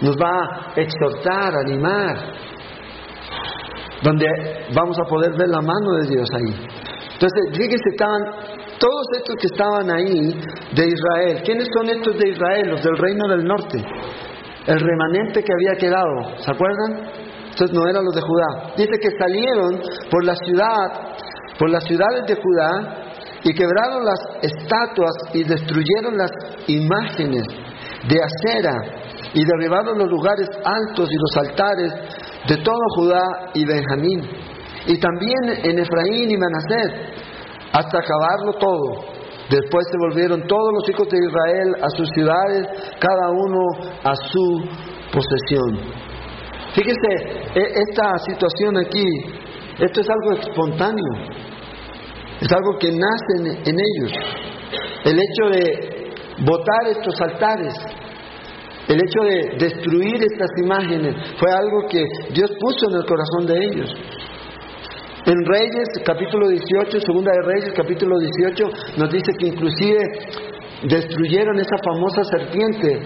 nos 0.01 0.15
va 0.15 0.73
a 0.73 0.73
exhortar, 0.75 1.53
animar, 1.65 2.15
donde 4.03 4.25
vamos 4.75 4.97
a 4.99 5.09
poder 5.09 5.31
ver 5.37 5.49
la 5.49 5.61
mano 5.61 5.93
de 6.01 6.07
Dios 6.07 6.29
ahí. 6.33 6.53
Entonces, 7.13 7.57
fíjense, 7.57 7.89
estaban 7.91 8.21
todos 8.79 9.05
estos 9.17 9.35
que 9.41 9.47
estaban 9.47 9.89
ahí 9.89 10.39
de 10.75 10.87
Israel. 10.87 11.41
¿Quiénes 11.43 11.67
son 11.75 11.89
estos 11.89 12.17
de 12.17 12.29
Israel? 12.29 12.69
Los 12.69 12.83
del 12.83 12.97
reino 12.97 13.27
del 13.27 13.43
norte. 13.43 13.83
El 14.67 14.79
remanente 14.79 15.41
que 15.43 15.53
había 15.53 15.79
quedado. 15.79 16.37
¿Se 16.37 16.51
acuerdan? 16.51 17.09
Estos 17.49 17.73
no 17.73 17.89
eran 17.89 18.05
los 18.05 18.13
de 18.13 18.21
Judá. 18.21 18.73
Dice 18.77 18.99
que 19.01 19.09
salieron 19.17 19.81
por 20.11 20.23
la 20.23 20.35
ciudad, 20.35 21.17
por 21.57 21.71
las 21.71 21.83
ciudades 21.85 22.25
de 22.27 22.35
Judá 22.35 23.03
y 23.43 23.53
quebraron 23.53 24.05
las 24.05 24.19
estatuas 24.43 25.15
y 25.33 25.43
destruyeron 25.43 26.17
las 26.17 26.31
imágenes 26.67 27.43
de 28.07 28.17
acera 28.21 28.73
y 29.33 29.43
derribaron 29.43 29.97
los 29.97 30.09
lugares 30.09 30.47
altos 30.63 31.09
y 31.11 31.15
los 31.15 31.47
altares 31.47 31.93
de 32.47 32.57
todo 32.57 32.79
Judá 32.95 33.23
y 33.53 33.65
Benjamín, 33.65 34.21
y 34.87 34.99
también 34.99 35.49
en 35.63 35.79
Efraín 35.79 36.31
y 36.31 36.37
Manasés, 36.37 36.93
hasta 37.73 37.99
acabarlo 37.99 38.53
todo. 38.59 39.17
Después 39.49 39.85
se 39.89 39.97
volvieron 39.97 40.45
todos 40.47 40.73
los 40.73 40.89
hijos 40.89 41.07
de 41.09 41.17
Israel 41.17 41.75
a 41.81 41.89
sus 41.95 42.09
ciudades, 42.09 42.67
cada 42.99 43.29
uno 43.31 43.59
a 44.03 44.15
su 44.15 44.63
posesión. 45.11 46.07
Fíjese, 46.73 47.11
e, 47.55 47.61
esta 47.89 48.17
situación 48.19 48.77
aquí 48.77 49.05
Esto 49.79 50.01
es 50.01 50.07
algo 50.09 50.41
espontáneo, 50.41 51.13
es 52.41 52.51
algo 52.51 52.77
que 52.79 52.91
nace 52.91 53.69
en, 53.69 53.77
ellos. 53.79 54.11
El 55.05 55.19
hecho 55.19 55.49
de 55.51 55.96
botar 56.45 56.87
estos 56.89 57.19
altares, 57.21 57.73
el 58.87 58.99
hecho 59.01 59.21
de 59.23 59.57
destruir 59.57 60.15
estas 60.15 60.49
imágenes, 60.63 61.15
fue 61.39 61.51
algo 61.51 61.87
que 61.89 62.03
Dios 62.33 62.51
puso 62.59 62.89
en 62.89 62.95
el 62.95 63.05
corazón 63.05 63.45
de 63.45 63.65
ellos. 63.65 63.95
En 65.25 65.45
Reyes, 65.45 65.89
capítulo 66.05 66.47
18, 66.47 67.01
segunda 67.01 67.31
de 67.33 67.41
Reyes, 67.41 67.73
capítulo 67.75 68.15
18, 68.17 68.63
nos 68.97 69.11
dice 69.11 69.33
que 69.37 69.47
inclusive 69.47 69.99
destruyeron 70.83 71.59
esa 71.59 71.75
famosa 71.83 72.23
serpiente 72.23 72.99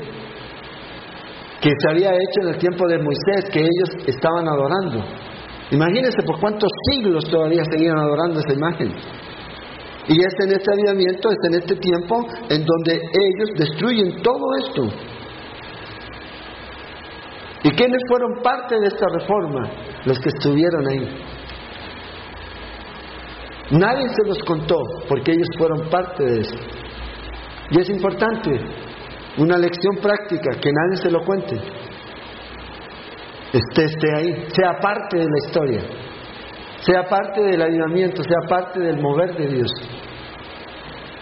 que 1.61 1.69
se 1.69 1.89
había 1.89 2.11
hecho 2.11 2.41
en 2.43 2.49
el 2.49 2.57
tiempo 2.57 2.87
de 2.87 2.97
Moisés, 2.97 3.49
que 3.51 3.61
ellos 3.61 4.07
estaban 4.07 4.47
adorando. 4.47 5.03
Imagínense 5.71 6.21
por 6.23 6.39
cuántos 6.39 6.69
siglos 6.91 7.23
todavía 7.29 7.63
seguían 7.71 7.97
adorando 7.97 8.39
esa 8.39 8.53
imagen. 8.53 8.93
Y 10.11 10.19
es 10.19 10.33
en 10.43 10.51
este 10.51 10.73
avivamiento, 10.73 11.29
es 11.31 11.37
en 11.47 11.53
este 11.53 11.75
tiempo 11.77 12.25
en 12.49 12.65
donde 12.65 12.95
ellos 12.95 13.49
destruyen 13.57 14.21
todo 14.21 14.43
esto. 14.61 14.83
¿Y 17.63 17.69
quiénes 17.71 18.01
fueron 18.09 18.41
parte 18.43 18.77
de 18.77 18.87
esta 18.87 19.05
reforma? 19.07 19.71
Los 20.03 20.19
que 20.19 20.29
estuvieron 20.29 20.85
ahí. 20.89 21.07
Nadie 23.71 24.09
se 24.09 24.27
los 24.27 24.43
contó 24.43 24.75
porque 25.07 25.31
ellos 25.31 25.47
fueron 25.57 25.89
parte 25.89 26.25
de 26.25 26.41
eso. 26.41 26.55
Y 27.69 27.79
es 27.79 27.89
importante, 27.89 28.51
una 29.37 29.57
lección 29.57 29.95
práctica, 30.01 30.59
que 30.59 30.73
nadie 30.73 31.03
se 31.03 31.09
lo 31.09 31.23
cuente. 31.23 31.55
Esté, 33.53 33.85
esté 33.85 34.07
ahí, 34.17 34.45
sea 34.53 34.77
parte 34.81 35.19
de 35.19 35.23
la 35.25 35.47
historia, 35.47 35.81
sea 36.81 37.07
parte 37.07 37.41
del 37.43 37.61
avivamiento, 37.61 38.21
sea 38.23 38.49
parte 38.49 38.77
del 38.81 38.99
mover 38.99 39.37
de 39.37 39.47
Dios. 39.47 39.71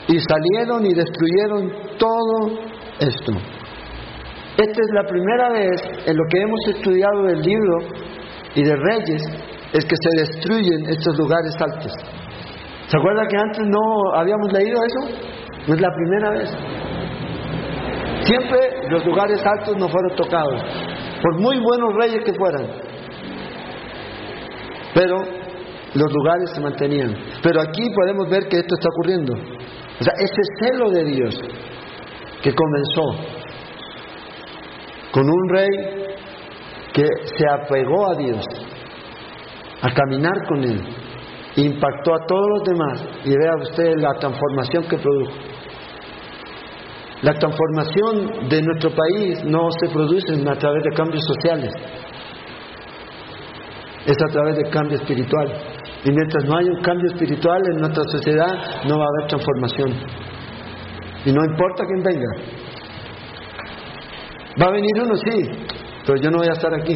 Y 0.10 0.18
salieron 0.20 0.86
y 0.86 0.94
destruyeron 0.94 1.72
todo 1.98 2.60
esto. 3.00 3.32
Esta 4.58 4.82
es 4.82 4.90
la 4.92 5.04
primera 5.08 5.50
vez 5.52 5.82
en 6.06 6.18
lo 6.18 6.24
que 6.30 6.42
hemos 6.42 6.60
estudiado 6.68 7.24
del 7.24 7.42
libro 7.42 7.78
y 8.56 8.64
de 8.64 8.76
Reyes, 8.76 9.22
es 9.72 9.86
que 9.86 9.96
se 9.96 10.10
destruyen 10.22 10.90
estos 10.90 11.18
lugares 11.18 11.56
altos. 11.62 11.94
¿Se 12.88 12.98
acuerda 12.98 13.22
que 13.30 13.38
antes 13.38 13.66
no 13.68 14.16
habíamos 14.16 14.52
leído 14.52 14.80
eso? 14.84 15.12
No 15.68 15.76
es 15.76 15.82
la 15.82 15.94
primera 15.96 16.32
vez. 16.32 16.50
Siempre 18.24 18.90
los 18.90 19.06
lugares 19.06 19.40
altos 19.46 19.78
no 19.78 19.88
fueron 19.88 20.16
tocados, 20.16 20.62
por 21.22 21.40
muy 21.40 21.60
buenos 21.60 21.94
reyes 21.96 22.24
que 22.26 22.34
fueran. 22.34 22.68
Pero 24.94 25.18
los 25.94 26.12
lugares 26.12 26.50
se 26.54 26.62
mantenían. 26.62 27.16
Pero 27.44 27.62
aquí 27.62 27.84
podemos 27.94 28.28
ver 28.30 28.48
que 28.50 28.58
esto 28.58 28.76
está 28.76 28.90
ocurriendo. 28.90 29.59
O 30.00 30.04
sea, 30.04 30.14
ese 30.18 30.42
celo 30.62 30.90
de 30.92 31.04
Dios 31.06 31.36
que 32.42 32.54
comenzó 32.54 33.40
con 35.12 35.30
un 35.30 35.50
rey 35.50 35.68
que 36.94 37.06
se 37.38 37.46
apegó 37.50 38.10
a 38.10 38.16
Dios, 38.16 38.46
a 39.82 39.94
caminar 39.94 40.48
con 40.48 40.64
Él, 40.64 40.82
impactó 41.56 42.16
a 42.16 42.26
todos 42.26 42.48
los 42.50 42.64
demás 42.64 43.04
y 43.26 43.30
vea 43.30 43.56
usted 43.62 43.94
la 43.98 44.14
transformación 44.20 44.84
que 44.88 44.98
produjo. 44.98 45.34
La 47.22 47.34
transformación 47.34 48.48
de 48.48 48.62
nuestro 48.62 48.92
país 48.92 49.44
no 49.44 49.68
se 49.72 49.90
produce 49.90 50.34
a 50.34 50.56
través 50.56 50.84
de 50.84 50.92
cambios 50.96 51.26
sociales, 51.26 51.72
es 54.06 54.16
a 54.22 54.32
través 54.32 54.56
de 54.56 54.70
cambio 54.70 54.98
espiritual. 54.98 55.79
Y 56.06 56.12
mientras 56.12 56.46
no 56.46 56.58
haya 56.58 56.72
un 56.72 56.82
cambio 56.82 57.12
espiritual 57.12 57.62
en 57.74 57.82
nuestra 57.82 58.04
sociedad, 58.12 58.54
no 58.88 58.98
va 58.98 59.04
a 59.04 59.08
haber 59.18 59.28
transformación. 59.28 59.92
Y 61.26 61.32
no 61.34 61.44
importa 61.44 61.84
quién 61.86 62.04
venga. 62.04 62.60
Va 64.62 64.68
a 64.68 64.72
venir 64.72 64.92
uno, 65.04 65.16
sí, 65.16 65.50
pero 66.06 66.22
yo 66.22 66.32
no 66.32 66.38
voy 66.38 66.48
a 66.48 66.54
estar 66.54 66.74
aquí, 66.74 66.96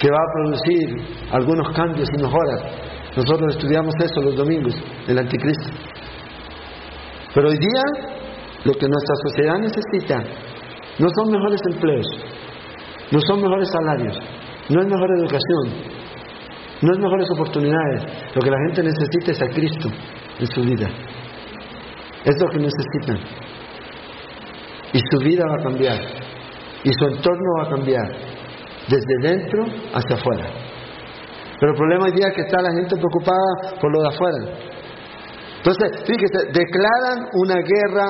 que 0.00 0.10
va 0.10 0.18
a 0.18 0.32
producir 0.34 1.28
algunos 1.30 1.68
cambios 1.74 2.08
y 2.12 2.22
mejoras. 2.22 2.62
Nosotros 3.16 3.56
estudiamos 3.56 3.94
eso 4.04 4.20
los 4.20 4.36
domingos, 4.36 4.74
el 5.06 5.18
anticristo. 5.18 5.70
Pero 7.34 7.48
hoy 7.48 7.56
día 7.56 7.82
lo 8.64 8.72
que 8.74 8.88
nuestra 8.88 9.14
sociedad 9.28 9.58
necesita 9.58 10.18
no 10.98 11.08
son 11.14 11.30
mejores 11.30 11.60
empleos, 11.70 12.06
no 13.12 13.20
son 13.20 13.42
mejores 13.42 13.68
salarios, 13.70 14.18
no 14.70 14.80
es 14.80 14.86
mejor 14.86 15.10
educación, 15.18 16.05
no 16.86 16.92
es 16.92 16.98
mejores 17.00 17.28
oportunidades. 17.32 18.04
Lo 18.32 18.40
que 18.40 18.50
la 18.50 18.58
gente 18.68 18.82
necesita 18.84 19.32
es 19.32 19.42
a 19.42 19.48
Cristo 19.48 19.88
en 20.38 20.46
su 20.46 20.60
vida. 20.60 20.88
Es 22.24 22.36
lo 22.40 22.48
que 22.48 22.58
necesitan. 22.58 23.18
Y 24.92 25.00
su 25.10 25.18
vida 25.18 25.42
va 25.50 25.56
a 25.56 25.64
cambiar. 25.64 25.98
Y 26.84 26.92
su 26.92 27.06
entorno 27.06 27.48
va 27.58 27.66
a 27.66 27.70
cambiar. 27.70 28.06
Desde 28.88 29.28
dentro 29.28 29.64
hacia 29.94 30.14
afuera. 30.14 30.46
Pero 31.58 31.72
el 31.72 31.76
problema 31.76 32.04
hoy 32.04 32.12
día 32.12 32.28
es 32.28 32.34
que 32.36 32.42
está 32.42 32.62
la 32.62 32.72
gente 32.72 32.94
preocupada 32.94 33.80
por 33.80 33.92
lo 33.92 34.02
de 34.02 34.08
afuera. 34.08 34.38
Entonces, 35.56 36.04
fíjese, 36.06 36.46
declaran 36.52 37.26
una 37.32 37.56
guerra 37.56 38.06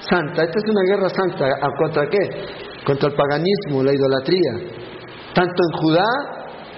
santa. 0.00 0.44
Esta 0.44 0.58
es 0.58 0.64
una 0.64 0.82
guerra 0.88 1.08
santa. 1.10 1.44
¿Contra 1.76 2.08
qué? 2.08 2.30
Contra 2.86 3.10
el 3.10 3.14
paganismo, 3.14 3.82
la 3.82 3.92
idolatría. 3.92 4.52
Tanto 5.34 5.62
en 5.62 5.78
Judá 5.78 6.06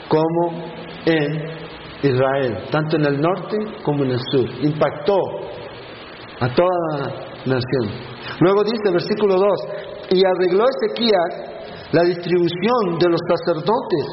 como 0.08 0.76
en 1.06 1.56
Israel. 2.02 2.64
Tanto 2.70 2.96
en 2.96 3.06
el 3.06 3.20
norte 3.20 3.56
como 3.82 4.04
en 4.04 4.10
el 4.12 4.20
sur. 4.30 4.48
Impactó 4.60 5.18
a 6.40 6.48
toda 6.54 6.98
la 6.98 6.98
nación. 7.46 7.90
Luego 8.40 8.62
dice, 8.64 8.92
versículo 8.92 9.36
2, 9.36 9.50
y 10.10 10.22
arregló 10.25 10.64
Ezequías 10.68 11.92
la 11.92 12.02
distribución 12.02 12.98
de 12.98 13.08
los 13.08 13.20
sacerdotes 13.28 14.06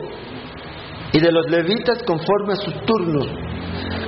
y 1.12 1.20
de 1.20 1.32
los 1.32 1.50
levitas 1.50 2.02
conforme 2.04 2.54
a 2.54 2.56
sus 2.56 2.74
turnos 2.86 3.28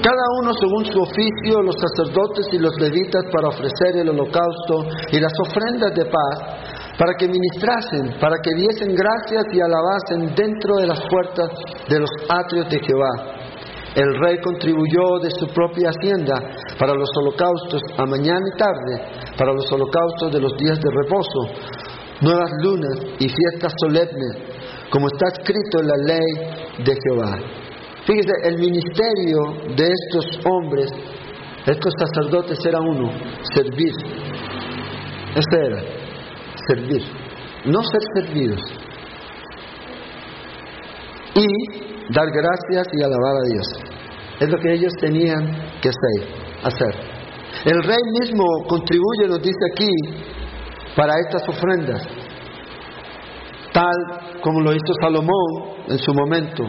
cada 0.05 0.21
uno 0.39 0.53
según 0.53 0.85
su 0.85 1.01
oficio, 1.01 1.63
los 1.63 1.73
sacerdotes 1.81 2.45
y 2.51 2.59
los 2.59 2.79
levitas 2.79 3.23
para 3.33 3.47
ofrecer 3.47 3.97
el 3.97 4.09
holocausto 4.09 4.85
y 5.11 5.19
las 5.19 5.33
ofrendas 5.41 5.95
de 5.95 6.05
paz, 6.05 6.64
para 6.97 7.13
que 7.17 7.27
ministrasen, 7.27 8.19
para 8.19 8.37
que 8.41 8.51
diesen 8.55 8.95
gracias 8.95 9.45
y 9.51 9.59
alabasen 9.59 10.35
dentro 10.35 10.75
de 10.77 10.87
las 10.87 11.01
puertas 11.09 11.49
de 11.89 11.99
los 11.99 12.09
atrios 12.29 12.69
de 12.69 12.79
Jehová. 12.79 13.35
El 13.95 14.19
rey 14.19 14.37
contribuyó 14.41 15.19
de 15.23 15.31
su 15.31 15.47
propia 15.53 15.89
hacienda 15.89 16.35
para 16.77 16.93
los 16.93 17.09
holocaustos 17.17 17.81
a 17.97 18.05
mañana 18.05 18.43
y 18.53 18.57
tarde, 18.57 19.35
para 19.37 19.53
los 19.53 19.71
holocaustos 19.71 20.33
de 20.33 20.41
los 20.41 20.51
días 20.57 20.79
de 20.79 20.89
reposo, 20.91 21.39
nuevas 22.21 22.51
lunas 22.61 22.99
y 23.19 23.27
fiestas 23.29 23.73
solemnes, 23.81 24.37
como 24.89 25.07
está 25.07 25.27
escrito 25.39 25.79
en 25.79 25.87
la 25.87 25.97
ley 26.07 26.83
de 26.83 26.93
Jehová. 27.03 27.37
Fíjese, 28.05 28.33
el 28.43 28.57
ministerio 28.57 29.75
de 29.75 29.87
estos 29.87 30.39
hombres, 30.45 30.91
estos 31.65 31.93
sacerdotes 31.97 32.59
era 32.65 32.79
uno, 32.79 33.09
servir. 33.53 33.93
Ese 35.35 35.65
era, 35.65 36.04
servir, 36.67 37.01
no 37.65 37.81
ser 37.83 38.01
servidos. 38.15 38.61
Y 41.35 42.13
dar 42.13 42.27
gracias 42.31 42.87
y 42.93 43.03
alabar 43.03 43.35
a 43.35 43.51
Dios. 43.51 43.67
Es 44.39 44.49
lo 44.49 44.57
que 44.57 44.73
ellos 44.73 44.93
tenían 44.99 45.45
que 45.81 45.89
hacer. 45.89 47.15
El 47.65 47.83
rey 47.83 48.01
mismo 48.21 48.43
contribuye, 48.67 49.27
nos 49.27 49.41
dice 49.41 49.59
aquí, 49.71 49.89
para 50.95 51.13
estas 51.25 51.47
ofrendas, 51.49 52.01
tal 53.73 53.95
como 54.41 54.61
lo 54.61 54.73
hizo 54.73 54.93
Salomón 55.01 55.75
en 55.87 55.97
su 55.99 56.13
momento, 56.13 56.63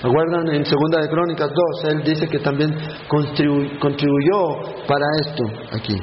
¿Recuerdan 0.00 0.54
en 0.54 0.64
Segunda 0.64 1.00
de 1.00 1.08
Crónicas 1.08 1.50
2? 1.82 1.92
Él 1.92 2.02
dice 2.04 2.28
que 2.28 2.38
también 2.38 2.70
contribuyó 3.08 4.86
para 4.86 5.06
esto 5.20 5.44
aquí. 5.72 5.96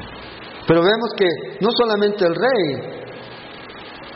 Pero 0.68 0.82
vemos 0.82 1.14
que 1.18 1.28
no 1.62 1.70
solamente 1.72 2.26
el 2.26 2.36
rey, 2.36 2.96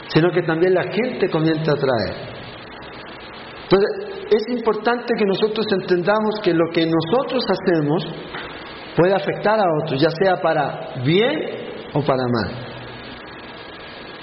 sino 0.07 0.31
que 0.31 0.41
también 0.41 0.73
la 0.73 0.83
gente 0.83 1.29
comienza 1.29 1.71
a 1.71 1.75
traer. 1.75 2.15
Entonces, 3.63 4.09
es 4.31 4.43
importante 4.49 5.13
que 5.17 5.25
nosotros 5.25 5.65
entendamos 5.71 6.39
que 6.43 6.53
lo 6.53 6.65
que 6.73 6.85
nosotros 6.87 7.43
hacemos 7.49 8.03
puede 8.95 9.13
afectar 9.13 9.59
a 9.59 9.83
otros, 9.83 10.01
ya 10.01 10.09
sea 10.09 10.41
para 10.41 11.03
bien 11.03 11.33
o 11.93 12.01
para 12.01 12.23
mal. 12.27 12.69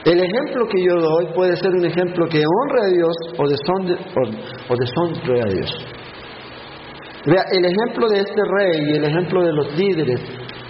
El 0.04 0.20
ejemplo 0.20 0.66
que 0.68 0.84
yo 0.84 0.94
doy 1.00 1.26
puede 1.34 1.56
ser 1.56 1.70
un 1.70 1.84
ejemplo 1.84 2.28
que 2.28 2.38
honre 2.38 2.80
a 2.80 2.94
Dios 2.94 3.16
o 3.38 3.48
deshonre 3.48 5.42
a 5.42 5.48
Dios. 5.52 5.86
Vea, 7.26 7.42
el 7.50 7.64
ejemplo 7.64 8.08
de 8.08 8.20
este 8.20 8.40
rey 8.58 8.92
y 8.92 8.96
el 8.98 9.04
ejemplo 9.04 9.42
de 9.42 9.52
los 9.52 9.76
líderes 9.76 10.20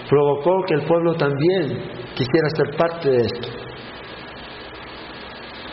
provocó 0.08 0.64
que 0.66 0.74
el 0.74 0.86
pueblo 0.86 1.14
también 1.14 1.90
quisiera 2.14 2.48
ser 2.56 2.76
parte 2.76 3.10
de 3.10 3.16
esto. 3.18 3.48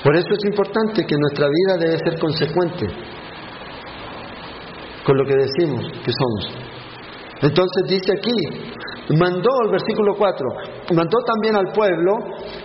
Por 0.03 0.15
eso 0.15 0.33
es 0.33 0.45
importante 0.45 1.05
que 1.05 1.15
nuestra 1.17 1.47
vida 1.47 1.77
debe 1.77 1.97
ser 1.99 2.19
consecuente. 2.19 2.87
con 5.05 5.17
lo 5.17 5.25
que 5.25 5.35
decimos 5.35 5.83
que 6.03 6.11
somos. 6.13 6.63
Entonces 7.41 7.83
dice 7.89 8.13
aquí, 8.13 9.17
mandó 9.19 9.49
el 9.65 9.71
versículo 9.71 10.15
4, 10.17 10.47
mandó 10.95 11.17
también 11.25 11.57
al 11.57 11.73
pueblo 11.73 12.13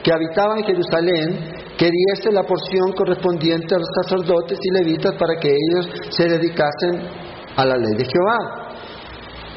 que 0.05 0.13
habitaba 0.13 0.57
en 0.59 0.65
Jerusalén 0.65 1.59
que 1.77 1.91
diese 1.91 2.31
la 2.33 2.45
porción 2.45 2.93
correspondiente 2.93 3.75
a 3.75 3.79
los 3.79 3.89
sacerdotes 4.03 4.59
y 4.63 4.71
levitas 4.71 5.15
para 5.19 5.35
que 5.41 5.49
ellos 5.49 5.91
se 6.11 6.29
dedicasen 6.29 7.09
a 7.57 7.65
la 7.65 7.77
ley 7.77 7.97
de 7.97 8.05
Jehová. 8.05 8.68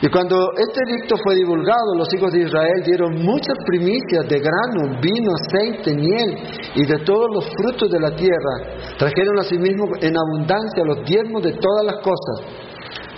Y 0.02 0.10
cuando 0.10 0.36
este 0.58 0.80
edicto 0.90 1.16
fue 1.24 1.36
divulgado, 1.36 1.94
los 1.96 2.12
hijos 2.14 2.32
de 2.32 2.42
Israel 2.42 2.82
dieron 2.84 3.22
muchas 3.22 3.56
primicias 3.68 4.28
de 4.28 4.40
grano, 4.40 5.00
vino, 5.00 5.30
aceite, 5.38 5.94
miel 5.94 6.38
y 6.74 6.86
de 6.88 6.98
todos 7.06 7.28
los 7.32 7.46
frutos 7.56 7.92
de 7.92 8.00
la 8.00 8.16
tierra. 8.16 8.98
Trajeron 8.98 9.38
asimismo 9.40 9.86
en 10.02 10.18
abundancia 10.18 10.84
los 10.84 11.06
diezmos 11.06 11.44
de 11.44 11.54
todas 11.54 11.86
las 11.86 11.96
cosas 11.98 12.71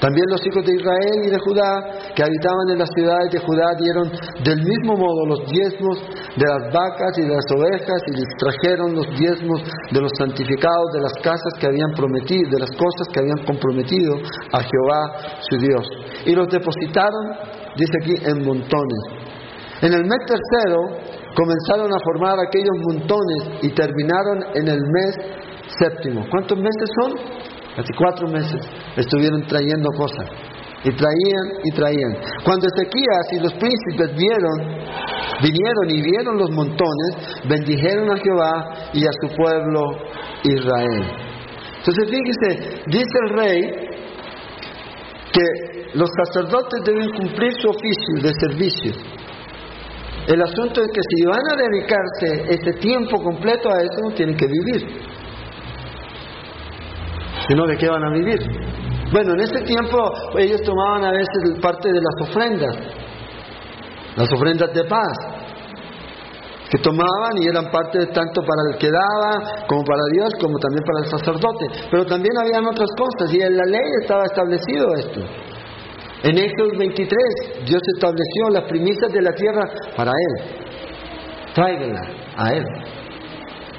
también 0.03 0.27
los 0.27 0.45
hijos 0.45 0.67
de 0.67 0.75
Israel 0.75 1.19
y 1.23 1.29
de 1.31 1.39
Judá 1.39 1.71
que 2.11 2.23
habitaban 2.27 2.75
en 2.75 2.79
las 2.83 2.91
ciudades 2.91 3.31
de 3.31 3.39
Judá 3.39 3.71
dieron 3.79 4.11
del 4.43 4.59
mismo 4.59 4.99
modo 4.99 5.31
los 5.31 5.47
diezmos 5.47 5.95
de 6.35 6.43
las 6.43 6.73
vacas 6.75 7.15
y 7.15 7.21
de 7.23 7.31
las 7.31 7.47
ovejas 7.55 8.03
y 8.07 8.19
les 8.19 8.27
trajeron 8.35 8.95
los 8.99 9.07
diezmos 9.15 9.63
de 9.63 10.01
los 10.01 10.11
santificados 10.19 10.91
de 10.91 11.07
las 11.07 11.13
casas 11.23 11.55
que 11.55 11.67
habían 11.67 11.95
prometido, 11.95 12.51
de 12.51 12.59
las 12.59 12.71
cosas 12.75 13.07
que 13.15 13.19
habían 13.23 13.47
comprometido 13.47 14.19
a 14.51 14.59
Jehová 14.59 15.39
su 15.39 15.55
Dios. 15.55 15.87
Y 16.25 16.35
los 16.35 16.51
depositaron, 16.51 17.39
dice 17.79 17.95
aquí, 18.03 18.15
en 18.27 18.43
montones. 18.43 19.01
En 19.87 19.93
el 19.93 20.03
mes 20.03 20.19
tercero 20.27 20.99
comenzaron 21.31 21.87
a 21.87 21.99
formar 22.03 22.35
aquellos 22.43 22.75
montones 22.91 23.63
y 23.63 23.71
terminaron 23.71 24.51
en 24.51 24.67
el 24.67 24.81
mes 24.83 25.15
séptimo. 25.79 26.27
¿Cuántos 26.29 26.57
meses 26.59 26.91
son? 26.99 27.13
Hace 27.79 27.93
cuatro 27.97 28.27
meses 28.27 28.67
estuvieron 28.97 29.45
trayendo 29.47 29.89
cosas. 29.97 30.29
Y 30.83 30.91
traían 30.91 31.63
y 31.63 31.71
traían. 31.71 32.13
Cuando 32.43 32.67
Ezequías 32.67 33.27
y 33.31 33.39
los 33.39 33.53
príncipes 33.53 34.17
vieron, 34.17 34.83
vinieron 35.41 35.89
y 35.89 36.01
vieron 36.01 36.37
los 36.37 36.51
montones, 36.51 37.39
bendijeron 37.47 38.11
a 38.11 38.17
Jehová 38.17 38.91
y 38.93 39.05
a 39.05 39.11
su 39.21 39.35
pueblo 39.35 39.79
Israel. 40.43 41.05
Entonces 41.77 42.09
fíjese, 42.09 42.81
dice 42.87 43.17
el 43.23 43.29
rey 43.29 43.61
que 45.31 45.89
los 45.93 46.09
sacerdotes 46.25 46.83
deben 46.85 47.09
cumplir 47.11 47.53
su 47.61 47.69
oficio 47.69 48.21
de 48.21 48.31
servicio. 48.39 48.91
El 50.27 50.41
asunto 50.41 50.81
es 50.81 50.87
que 50.93 51.01
si 51.15 51.25
van 51.25 51.41
a 51.49 51.55
dedicarse 51.55 52.55
ese 52.55 52.79
tiempo 52.79 53.21
completo 53.21 53.69
a 53.69 53.81
eso, 53.81 54.15
tienen 54.15 54.35
que 54.35 54.47
vivir 54.47 55.13
sino 57.47 57.65
de 57.67 57.77
qué 57.77 57.89
van 57.89 58.03
a 58.03 58.09
vivir. 58.09 58.39
Bueno, 59.13 59.33
en 59.33 59.41
ese 59.41 59.61
tiempo 59.61 59.97
ellos 60.39 60.59
tomaban 60.63 61.05
a 61.05 61.11
veces 61.11 61.61
parte 61.61 61.87
de 61.87 62.01
las 62.01 62.29
ofrendas, 62.29 62.75
las 64.17 64.33
ofrendas 64.33 64.73
de 64.73 64.83
paz, 64.85 65.13
que 66.71 66.79
tomaban 66.79 67.37
y 67.37 67.45
eran 67.45 67.69
parte 67.69 68.07
tanto 68.07 68.41
para 68.41 68.73
el 68.73 68.79
que 68.79 68.89
daba, 68.89 69.67
como 69.67 69.83
para 69.83 70.01
Dios, 70.13 70.33
como 70.41 70.57
también 70.57 70.83
para 70.83 71.05
el 71.05 71.11
sacerdote. 71.11 71.65
Pero 71.91 72.05
también 72.07 72.33
habían 72.41 72.65
otras 72.65 72.89
cosas 72.97 73.31
y 73.31 73.39
en 73.39 73.55
la 73.55 73.65
ley 73.65 73.87
estaba 74.01 74.23
establecido 74.23 74.95
esto. 74.95 75.19
En 76.23 76.35
Éxodo 76.35 76.69
23, 76.75 77.67
Dios 77.67 77.81
estableció 77.93 78.49
las 78.49 78.63
primicias 78.63 79.13
de 79.13 79.21
la 79.21 79.31
tierra 79.33 79.69
para 79.95 80.11
Él. 80.11 81.53
Tráiganla 81.53 82.01
a 82.35 82.53
Él. 82.53 82.65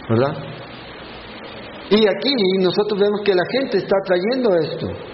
¿Verdad? 0.09 0.35
Y 1.91 2.07
aquí 2.07 2.33
nosotros 2.61 3.01
vemos 3.01 3.23
que 3.25 3.35
la 3.35 3.45
gente 3.51 3.79
está 3.79 3.97
trayendo 4.07 4.55
esto. 4.55 5.14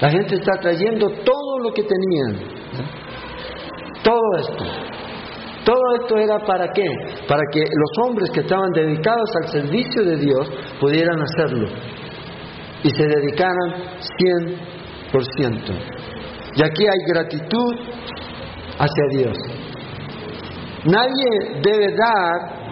La 0.00 0.10
gente 0.10 0.34
está 0.34 0.52
trayendo 0.60 1.08
todo 1.08 1.58
lo 1.62 1.72
que 1.72 1.82
tenían. 1.82 2.36
Todo 4.02 4.36
esto. 4.38 4.64
Todo 5.64 5.80
esto 6.00 6.18
era 6.18 6.38
para 6.40 6.72
qué? 6.72 6.84
Para 7.28 7.42
que 7.52 7.60
los 7.60 8.06
hombres 8.06 8.30
que 8.30 8.40
estaban 8.40 8.72
dedicados 8.72 9.30
al 9.42 9.48
servicio 9.48 10.02
de 10.04 10.16
Dios 10.16 10.50
pudieran 10.80 11.20
hacerlo. 11.22 11.68
Y 12.82 12.90
se 12.90 13.06
dedicaran 13.06 13.74
100%. 15.12 15.92
Y 16.56 16.62
aquí 16.64 16.84
hay 16.84 16.98
gratitud 17.14 17.74
hacia 18.78 19.04
Dios. 19.18 19.36
Nadie 20.84 21.60
debe 21.62 21.94
dar 21.94 22.62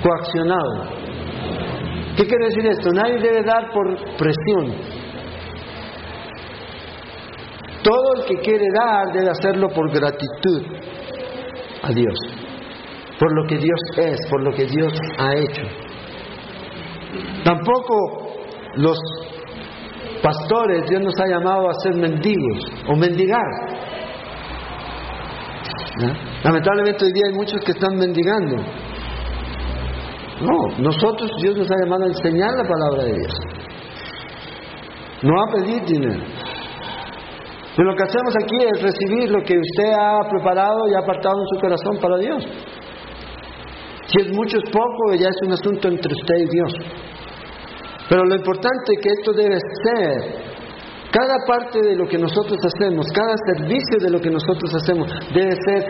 coaccionado. 0.00 0.99
¿Qué 2.20 2.26
quiere 2.26 2.48
decir 2.48 2.66
esto? 2.66 2.90
Nadie 2.92 3.18
debe 3.18 3.42
dar 3.42 3.72
por 3.72 3.96
presión. 4.18 4.76
Todo 7.82 8.14
el 8.16 8.24
que 8.26 8.42
quiere 8.42 8.66
dar 8.74 9.10
debe 9.10 9.30
hacerlo 9.30 9.70
por 9.70 9.90
gratitud 9.90 10.66
a 11.82 11.88
Dios, 11.92 12.14
por 13.18 13.34
lo 13.34 13.48
que 13.48 13.56
Dios 13.56 13.80
es, 13.96 14.26
por 14.28 14.42
lo 14.42 14.52
que 14.52 14.66
Dios 14.66 14.92
ha 15.18 15.34
hecho. 15.34 15.62
Tampoco 17.42 18.34
los 18.74 18.98
pastores, 20.22 20.90
Dios 20.90 21.00
nos 21.00 21.18
ha 21.20 21.26
llamado 21.26 21.70
a 21.70 21.74
ser 21.82 21.94
mendigos 21.94 22.70
o 22.86 22.96
mendigar. 22.96 23.48
Lamentablemente 26.44 27.02
hoy 27.02 27.12
día 27.14 27.28
hay 27.30 27.34
muchos 27.34 27.64
que 27.64 27.72
están 27.72 27.96
mendigando. 27.96 28.56
No, 30.40 30.56
nosotros 30.78 31.30
Dios 31.42 31.56
nos 31.56 31.70
ha 31.70 31.74
llamado 31.84 32.04
a 32.04 32.08
enseñar 32.08 32.50
la 32.56 32.64
palabra 32.66 33.04
de 33.04 33.14
Dios. 33.14 33.34
No 35.22 35.42
a 35.42 35.52
pedir 35.52 35.84
dinero. 35.84 36.24
Y 37.76 37.82
lo 37.82 37.94
que 37.94 38.02
hacemos 38.02 38.34
aquí 38.42 38.56
es 38.56 38.82
recibir 38.82 39.30
lo 39.30 39.42
que 39.42 39.54
usted 39.58 39.92
ha 39.92 40.28
preparado 40.28 40.88
y 40.88 40.94
ha 40.94 40.98
apartado 40.98 41.36
en 41.40 41.46
su 41.46 41.60
corazón 41.60 41.98
para 42.00 42.18
Dios. 42.18 42.44
Si 44.06 44.20
es 44.22 44.32
mucho 44.34 44.58
es 44.58 44.64
poco, 44.70 45.14
ya 45.14 45.28
es 45.28 45.36
un 45.46 45.52
asunto 45.52 45.88
entre 45.88 46.12
usted 46.12 46.36
y 46.36 46.48
Dios. 46.48 46.72
Pero 48.08 48.24
lo 48.24 48.34
importante 48.34 48.92
es 48.92 49.00
que 49.00 49.10
esto 49.10 49.32
debe 49.32 49.56
ser, 49.84 50.49
cada 51.10 51.36
parte 51.46 51.80
de 51.80 51.96
lo 51.96 52.06
que 52.06 52.18
nosotros 52.18 52.58
hacemos, 52.62 53.06
cada 53.12 53.34
servicio 53.52 53.98
de 54.00 54.10
lo 54.10 54.20
que 54.20 54.30
nosotros 54.30 54.72
hacemos, 54.74 55.10
debe 55.34 55.52
ser 55.66 55.84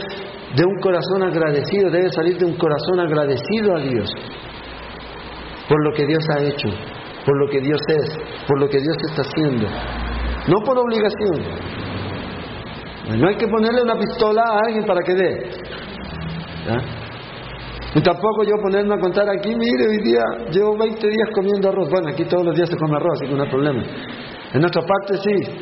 de 0.57 0.65
un 0.65 0.81
corazón 0.81 1.23
agradecido, 1.23 1.91
debe 1.91 2.09
salir 2.11 2.39
de 2.39 2.47
un 2.47 2.57
corazón 2.57 3.01
agradecido 3.01 3.77
a 3.77 3.81
Dios 3.81 4.11
por 5.69 5.85
lo 5.85 5.93
que 5.93 6.05
Dios 6.05 6.25
ha 6.35 6.43
hecho, 6.43 6.69
por 7.25 7.39
lo 7.39 7.49
que 7.49 7.61
Dios 7.61 7.81
es, 7.89 8.19
por 8.49 8.59
lo 8.59 8.69
que 8.69 8.79
Dios 8.79 8.97
está 9.09 9.23
haciendo. 9.23 9.69
No 10.49 10.57
por 10.65 10.77
obligación. 10.77 11.45
No 13.21 13.29
hay 13.29 13.37
que 13.37 13.47
ponerle 13.47 13.83
una 13.83 13.97
pistola 13.97 14.43
a 14.43 14.67
alguien 14.67 14.85
para 14.85 15.01
que 15.03 15.15
dé. 15.15 15.51
Y 17.95 18.03
tampoco 18.03 18.43
yo 18.45 18.57
ponerme 18.61 18.95
a 18.95 18.99
contar 18.99 19.29
aquí, 19.29 19.55
mire, 19.55 19.89
hoy 19.89 20.03
día 20.03 20.23
llevo 20.51 20.77
20 20.77 21.07
días 21.07 21.29
comiendo 21.35 21.69
arroz. 21.69 21.89
Bueno, 21.89 22.09
aquí 22.09 22.25
todos 22.25 22.45
los 22.45 22.55
días 22.57 22.69
se 22.69 22.77
come 22.77 22.97
arroz, 22.97 23.21
así 23.21 23.27
que 23.31 23.37
no 23.37 23.43
hay 23.45 23.51
problema. 23.51 23.83
En 24.53 24.61
nuestra 24.61 24.83
parte 24.83 25.17
sí. 25.17 25.53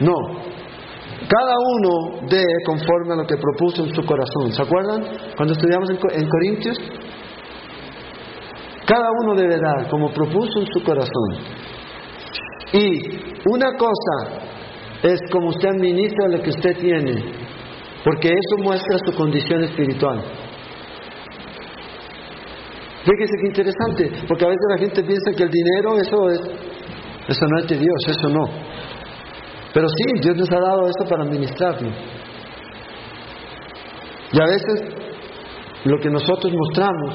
No. 0.00 0.14
Cada 1.28 1.54
uno 1.58 2.26
dé 2.28 2.44
conforme 2.64 3.14
a 3.14 3.16
lo 3.16 3.26
que 3.26 3.36
propuso 3.36 3.84
en 3.84 3.94
su 3.94 4.04
corazón. 4.04 4.52
¿Se 4.52 4.62
acuerdan? 4.62 5.02
Cuando 5.36 5.54
estudiamos 5.54 5.90
en 5.90 6.28
Corintios, 6.28 6.78
cada 8.86 9.08
uno 9.22 9.34
debe 9.34 9.58
dar 9.58 9.88
como 9.90 10.10
propuso 10.12 10.60
en 10.60 10.66
su 10.72 10.82
corazón. 10.84 11.56
Y 12.72 13.00
una 13.50 13.76
cosa 13.76 14.46
es 15.02 15.20
como 15.32 15.48
usted 15.48 15.68
administra 15.68 16.28
lo 16.28 16.42
que 16.42 16.50
usted 16.50 16.78
tiene, 16.78 17.14
porque 18.04 18.28
eso 18.28 18.62
muestra 18.62 18.98
su 19.04 19.16
condición 19.16 19.64
espiritual. 19.64 20.22
Fíjese 23.04 23.32
qué 23.40 23.48
interesante, 23.48 24.24
porque 24.26 24.44
a 24.44 24.48
veces 24.48 24.66
la 24.70 24.78
gente 24.78 25.02
piensa 25.02 25.32
que 25.36 25.42
el 25.44 25.50
dinero, 25.50 25.96
eso 25.98 26.30
es, 26.30 26.40
eso 27.28 27.46
no 27.50 27.58
es 27.60 27.68
de 27.68 27.76
Dios, 27.76 27.96
eso 28.08 28.28
no. 28.28 28.44
Pero 29.72 29.88
sí, 29.88 30.20
Dios 30.22 30.36
nos 30.36 30.50
ha 30.50 30.60
dado 30.60 30.88
eso 30.88 31.08
para 31.08 31.24
administrarlo. 31.24 31.90
Y 34.32 34.40
a 34.40 34.44
veces 34.44 35.06
lo 35.84 35.98
que 35.98 36.10
nosotros 36.10 36.52
mostramos 36.52 37.14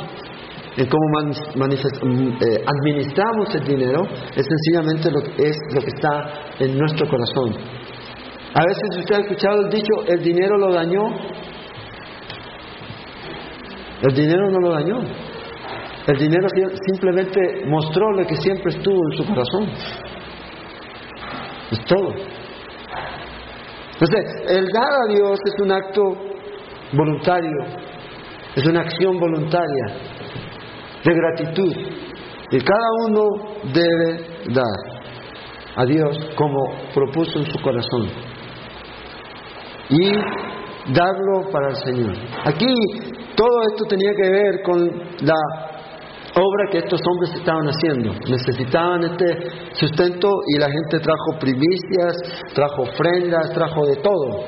en 0.78 0.88
cómo 0.88 1.04
mm, 1.22 2.28
eh, 2.30 2.64
administramos 2.66 3.54
el 3.56 3.64
dinero 3.64 4.04
es 4.36 4.46
sencillamente 4.46 5.12
lo 5.12 5.22
que, 5.22 5.50
es 5.50 5.58
lo 5.74 5.82
que 5.82 5.88
está 5.88 6.56
en 6.60 6.78
nuestro 6.78 7.08
corazón. 7.10 7.56
A 8.54 8.66
veces 8.66 8.98
usted 9.00 9.16
ha 9.16 9.20
escuchado 9.20 9.62
el 9.66 9.70
dicho, 9.70 9.94
el 10.08 10.24
dinero 10.24 10.58
lo 10.58 10.74
dañó. 10.74 11.08
El 14.02 14.16
dinero 14.16 14.50
no 14.50 14.60
lo 14.60 14.74
dañó. 14.74 15.00
El 16.08 16.18
dinero 16.18 16.48
simplemente 16.88 17.66
mostró 17.68 18.12
lo 18.12 18.26
que 18.26 18.36
siempre 18.36 18.72
estuvo 18.72 18.98
en 19.12 19.18
su 19.18 19.26
corazón. 19.26 19.70
Es 21.72 21.86
todo. 21.86 22.14
Entonces, 23.94 24.50
el 24.50 24.68
dar 24.68 24.92
a 24.92 25.14
Dios 25.14 25.40
es 25.46 25.62
un 25.64 25.72
acto 25.72 26.02
voluntario, 26.94 27.66
es 28.56 28.66
una 28.66 28.82
acción 28.82 29.20
voluntaria 29.20 29.86
de 31.04 31.14
gratitud. 31.14 31.76
Y 32.52 32.60
cada 32.60 32.90
uno 33.08 33.22
debe 33.74 34.54
dar. 34.54 35.02
a 35.76 35.86
Dios 35.86 36.18
como 36.36 36.60
propuso 36.94 37.40
en 37.40 37.46
su 37.46 37.58
corazón 37.62 38.10
y 39.90 40.12
darlo 40.94 41.50
para 41.52 41.70
el 41.70 41.76
Señor. 41.76 42.14
Aquí 42.46 42.74
todo 43.36 43.62
esto 43.72 43.86
tenía 43.88 44.12
que 44.16 44.30
ver 44.30 44.62
con 44.64 44.80
la 45.22 45.71
obra 46.42 46.70
que 46.72 46.78
estos 46.80 47.00
hombres 47.10 47.34
estaban 47.36 47.66
haciendo. 47.68 48.14
Necesitaban 48.30 49.04
este 49.04 49.26
sustento 49.74 50.28
y 50.48 50.60
la 50.60 50.70
gente 50.70 51.00
trajo 51.00 51.40
primicias, 51.40 52.18
trajo 52.54 52.82
ofrendas, 52.84 53.54
trajo 53.54 53.86
de 53.86 53.96
todo. 53.98 54.46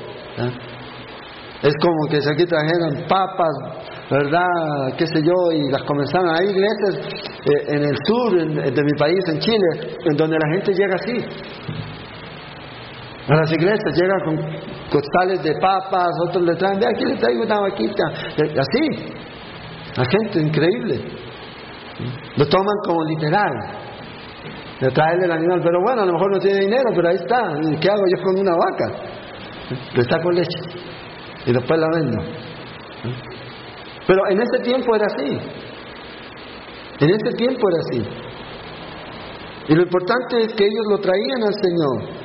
Es 1.62 1.74
como 1.82 2.10
que 2.10 2.20
si 2.20 2.30
aquí 2.30 2.46
trajeran 2.46 3.08
papas, 3.08 3.54
¿verdad? 4.10 4.98
¿Qué 4.98 5.06
sé 5.08 5.22
yo? 5.24 5.52
Y 5.54 5.72
las 5.72 5.84
comenzaron. 5.84 6.30
Hay 6.36 6.50
iglesias 6.50 7.00
eh, 7.46 7.76
en 7.76 7.84
el 7.84 7.98
sur 8.06 8.34
de 8.36 8.84
mi 8.84 8.94
país, 9.00 9.20
en 9.28 9.40
Chile, 9.40 9.98
en 10.10 10.18
donde 10.18 10.38
la 10.38 10.54
gente 10.54 10.74
llega 10.74 10.96
así. 10.96 11.26
A 13.30 13.36
las 13.36 13.52
iglesias 13.54 13.96
llegan 13.96 14.20
con 14.26 14.36
costales 14.92 15.42
de 15.42 15.54
papas, 15.62 16.10
otros 16.28 16.44
le 16.44 16.56
traen, 16.56 16.78
ve 16.80 16.86
aquí 16.94 17.06
le 17.06 17.16
traigo 17.16 17.44
una 17.44 17.62
vaquita. 17.62 18.04
Así. 18.10 19.14
La 19.96 20.04
gente 20.06 20.42
increíble. 20.42 21.02
Lo 22.36 22.46
toman 22.48 22.76
como 22.86 23.04
literal. 23.06 23.52
Le 24.80 24.90
traen 24.92 25.24
el 25.24 25.32
animal, 25.32 25.62
pero 25.64 25.80
bueno, 25.82 26.02
a 26.02 26.06
lo 26.06 26.14
mejor 26.14 26.32
no 26.32 26.40
tiene 26.40 26.60
dinero, 26.60 26.90
pero 26.96 27.10
ahí 27.10 27.16
está. 27.16 27.42
¿Qué 27.80 27.90
hago 27.90 28.04
yo 28.10 28.24
con 28.24 28.40
una 28.40 28.52
vaca? 28.56 29.14
Le 29.96 30.04
saco 30.04 30.32
leche 30.32 30.60
y 31.46 31.54
después 31.54 31.80
la 31.80 31.88
vendo. 31.96 32.22
Pero 34.08 34.28
en 34.30 34.42
ese 34.42 34.60
tiempo 34.64 34.96
era 34.96 35.06
así. 35.06 35.38
En 37.00 37.10
ese 37.10 37.36
tiempo 37.38 37.62
era 37.70 37.80
así. 37.80 38.24
Y 39.70 39.76
lo 39.76 39.84
importante 39.84 40.42
es 40.42 40.54
que 40.54 40.66
ellos 40.66 40.86
lo 40.90 40.98
traían 40.98 41.44
al 41.44 41.54
Señor. 41.62 42.24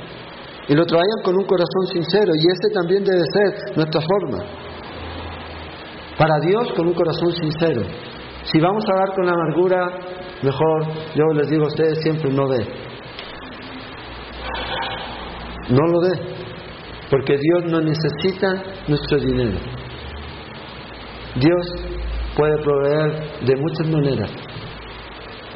Y 0.69 0.75
lo 0.75 0.85
traían 0.85 1.23
con 1.25 1.37
un 1.37 1.45
corazón 1.45 1.87
sincero. 1.93 2.33
Y 2.35 2.47
ese 2.51 2.75
también 2.75 3.05
debe 3.05 3.23
ser 3.33 3.77
nuestra 3.77 4.01
forma. 4.01 4.39
Para 6.19 6.41
Dios 6.41 6.73
con 6.77 6.89
un 6.89 6.95
corazón 6.95 7.33
sincero. 7.33 7.83
Si 8.51 8.59
vamos 8.61 8.83
a 8.89 8.95
dar 8.95 9.15
con 9.15 9.27
la 9.27 9.33
amargura, 9.33 9.89
mejor, 10.43 10.87
yo 11.15 11.25
les 11.35 11.51
digo 11.51 11.65
a 11.65 11.69
ustedes 11.69 11.99
siempre 12.03 12.31
no 12.33 12.49
dé. 12.49 12.67
No 15.69 15.87
lo 15.87 16.01
dé. 16.01 16.39
Porque 17.11 17.37
Dios 17.37 17.65
no 17.71 17.81
necesita 17.81 18.63
nuestro 18.87 19.19
dinero. 19.19 19.59
Dios 21.37 21.75
puede 22.35 22.57
proveer 22.63 23.45
de 23.45 23.57
muchas 23.57 23.89
maneras. 23.91 24.31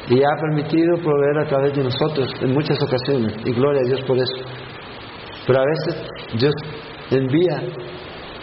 Y 0.09 0.19
ha 0.21 0.41
permitido 0.41 0.97
proveer 0.97 1.39
a 1.39 1.47
través 1.47 1.73
de 1.75 1.83
nosotros 1.83 2.31
en 2.41 2.53
muchas 2.53 2.77
ocasiones. 2.83 3.33
Y 3.43 3.53
gloria 3.53 3.81
a 3.81 3.87
Dios 3.87 4.01
por 4.05 4.17
eso. 4.17 4.35
Pero 5.47 5.59
a 5.59 5.65
veces 5.65 6.07
Dios 6.39 6.53
envía 7.09 7.59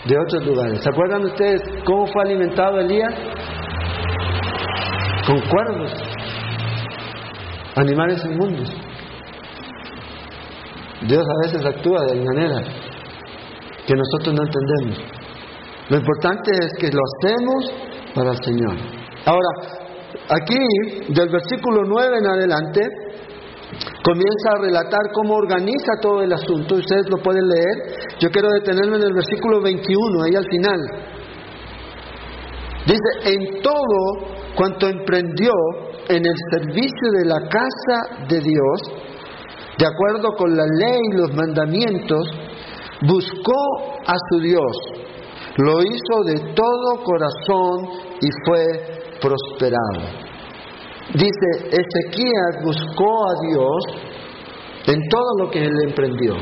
de 0.06 0.18
otros 0.18 0.44
lugares. 0.44 0.82
¿Se 0.82 0.90
acuerdan 0.90 1.24
ustedes 1.24 1.60
cómo 1.84 2.06
fue 2.06 2.22
alimentado 2.22 2.80
Elías? 2.80 3.14
Con 5.30 5.40
cuervos, 5.42 5.92
animales 7.76 8.20
inmundos. 8.24 8.68
Dios 11.06 11.24
a 11.24 11.46
veces 11.46 11.64
actúa 11.64 12.00
de 12.06 12.16
manera 12.16 12.62
que 13.86 13.94
nosotros 13.94 14.34
no 14.34 14.42
entendemos. 14.42 14.98
Lo 15.88 15.98
importante 15.98 16.50
es 16.50 16.72
que 16.80 16.90
lo 16.90 17.00
hacemos 17.06 17.64
para 18.12 18.32
el 18.32 18.42
Señor. 18.42 18.76
Ahora, 19.24 19.48
aquí, 20.30 21.12
del 21.14 21.28
versículo 21.28 21.84
9 21.84 22.18
en 22.18 22.26
adelante, 22.26 22.80
comienza 24.02 24.50
a 24.56 24.62
relatar 24.62 25.12
cómo 25.14 25.34
organiza 25.34 25.92
todo 26.02 26.22
el 26.22 26.32
asunto. 26.32 26.74
Ustedes 26.74 27.08
lo 27.08 27.18
pueden 27.22 27.46
leer. 27.46 28.18
Yo 28.18 28.30
quiero 28.30 28.48
detenerme 28.48 28.96
en 28.96 29.04
el 29.04 29.14
versículo 29.14 29.62
21, 29.62 30.24
ahí 30.24 30.34
al 30.34 30.46
final. 30.50 30.80
Dice, 32.84 33.32
en 33.32 33.62
todo 33.62 34.39
cuanto 34.54 34.88
emprendió 34.88 35.52
en 36.08 36.26
el 36.26 36.34
servicio 36.52 37.10
de 37.18 37.24
la 37.24 37.40
casa 37.48 38.26
de 38.28 38.40
Dios, 38.40 38.80
de 39.78 39.86
acuerdo 39.86 40.36
con 40.36 40.56
la 40.56 40.64
ley 40.78 40.98
y 41.12 41.16
los 41.16 41.34
mandamientos, 41.34 42.28
buscó 43.06 44.02
a 44.06 44.14
su 44.30 44.40
Dios, 44.40 44.76
lo 45.56 45.82
hizo 45.82 46.24
de 46.26 46.54
todo 46.54 47.02
corazón 47.02 47.88
y 48.20 48.28
fue 48.44 48.64
prosperado. 49.20 50.30
Dice, 51.14 51.70
Ezequías 51.70 52.62
buscó 52.62 53.28
a 53.28 53.34
Dios 53.48 54.10
en 54.86 55.00
todo 55.08 55.44
lo 55.44 55.50
que 55.50 55.64
él 55.64 55.72
emprendió 55.88 56.34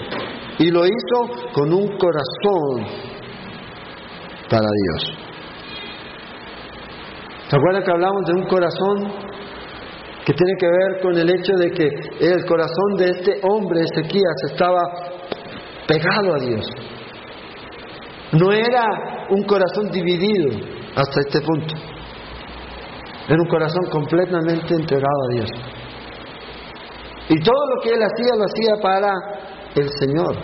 y 0.59 0.71
lo 0.71 0.85
hizo 0.85 1.53
con 1.55 1.73
un 1.73 1.88
corazón 1.99 2.87
para 4.51 4.66
Dios. 4.66 5.28
¿Se 7.48 7.56
acuerdan 7.56 7.82
que 7.82 7.90
hablamos 7.90 8.22
de 8.26 8.32
un 8.34 8.46
corazón 8.46 9.28
que 10.26 10.34
tiene 10.34 10.52
que 10.61 10.66
ver 10.66 11.00
con 11.00 11.16
el 11.16 11.30
hecho 11.30 11.52
de 11.56 11.70
que 11.70 11.88
el 12.20 12.44
corazón 12.44 12.96
de 12.98 13.11
este 13.11 13.40
hombre, 13.42 13.80
Ezequías, 13.84 14.37
estaba 14.50 14.80
pegado 15.87 16.34
a 16.34 16.38
Dios? 16.40 16.66
No 18.32 18.52
era 18.52 18.84
un 19.30 19.44
corazón 19.44 19.90
dividido 19.90 20.50
hasta 20.94 21.20
este 21.20 21.40
punto. 21.40 21.74
Era 23.28 23.40
un 23.40 23.48
corazón 23.48 23.84
completamente 23.90 24.74
entregado 24.74 25.22
a 25.30 25.34
Dios. 25.34 25.50
Y 27.30 27.40
todo 27.40 27.66
lo 27.74 27.82
que 27.82 27.90
él 27.90 28.02
hacía 28.02 28.37
lo 28.37 28.44
hacía 28.44 28.82
para 28.82 29.12
el 29.74 29.88
Señor. 30.00 30.37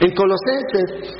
En 0.00 0.14
Colosenses, 0.14 1.14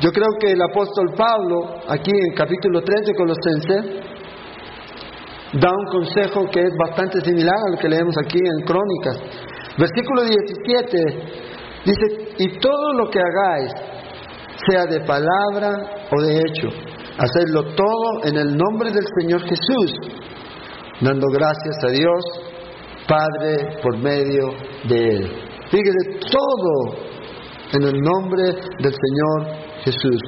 yo 0.00 0.10
creo 0.10 0.28
que 0.40 0.52
el 0.52 0.62
apóstol 0.62 1.14
Pablo, 1.16 1.80
aquí 1.88 2.10
en 2.10 2.34
capítulo 2.34 2.82
3 2.82 3.06
de 3.06 3.14
Colosenses, 3.14 4.14
da 5.60 5.70
un 5.70 5.86
consejo 5.86 6.46
que 6.50 6.60
es 6.60 6.72
bastante 6.86 7.20
similar 7.20 7.54
a 7.54 7.70
lo 7.70 7.78
que 7.78 7.88
leemos 7.88 8.14
aquí 8.18 8.38
en 8.38 8.64
Crónicas. 8.66 9.18
Versículo 9.78 10.22
17 10.22 10.98
dice, 11.84 12.34
y 12.38 12.58
todo 12.58 12.92
lo 12.94 13.08
que 13.08 13.20
hagáis, 13.20 13.72
sea 14.68 14.86
de 14.86 15.00
palabra 15.00 16.06
o 16.10 16.22
de 16.22 16.38
hecho. 16.38 16.68
Hacerlo 17.18 17.74
todo 17.74 18.24
en 18.24 18.36
el 18.36 18.56
nombre 18.56 18.90
del 18.90 19.04
Señor 19.20 19.42
Jesús, 19.42 19.92
dando 21.00 21.26
gracias 21.28 21.76
a 21.86 21.90
Dios 21.90 22.24
Padre 23.06 23.78
por 23.82 23.98
medio 23.98 24.48
de 24.88 25.08
Él. 25.08 25.32
Fíjese, 25.70 26.18
todo 26.30 26.96
en 27.72 27.82
el 27.82 28.00
nombre 28.00 28.42
del 28.42 28.92
Señor 28.92 29.63
Jesús. 29.84 30.20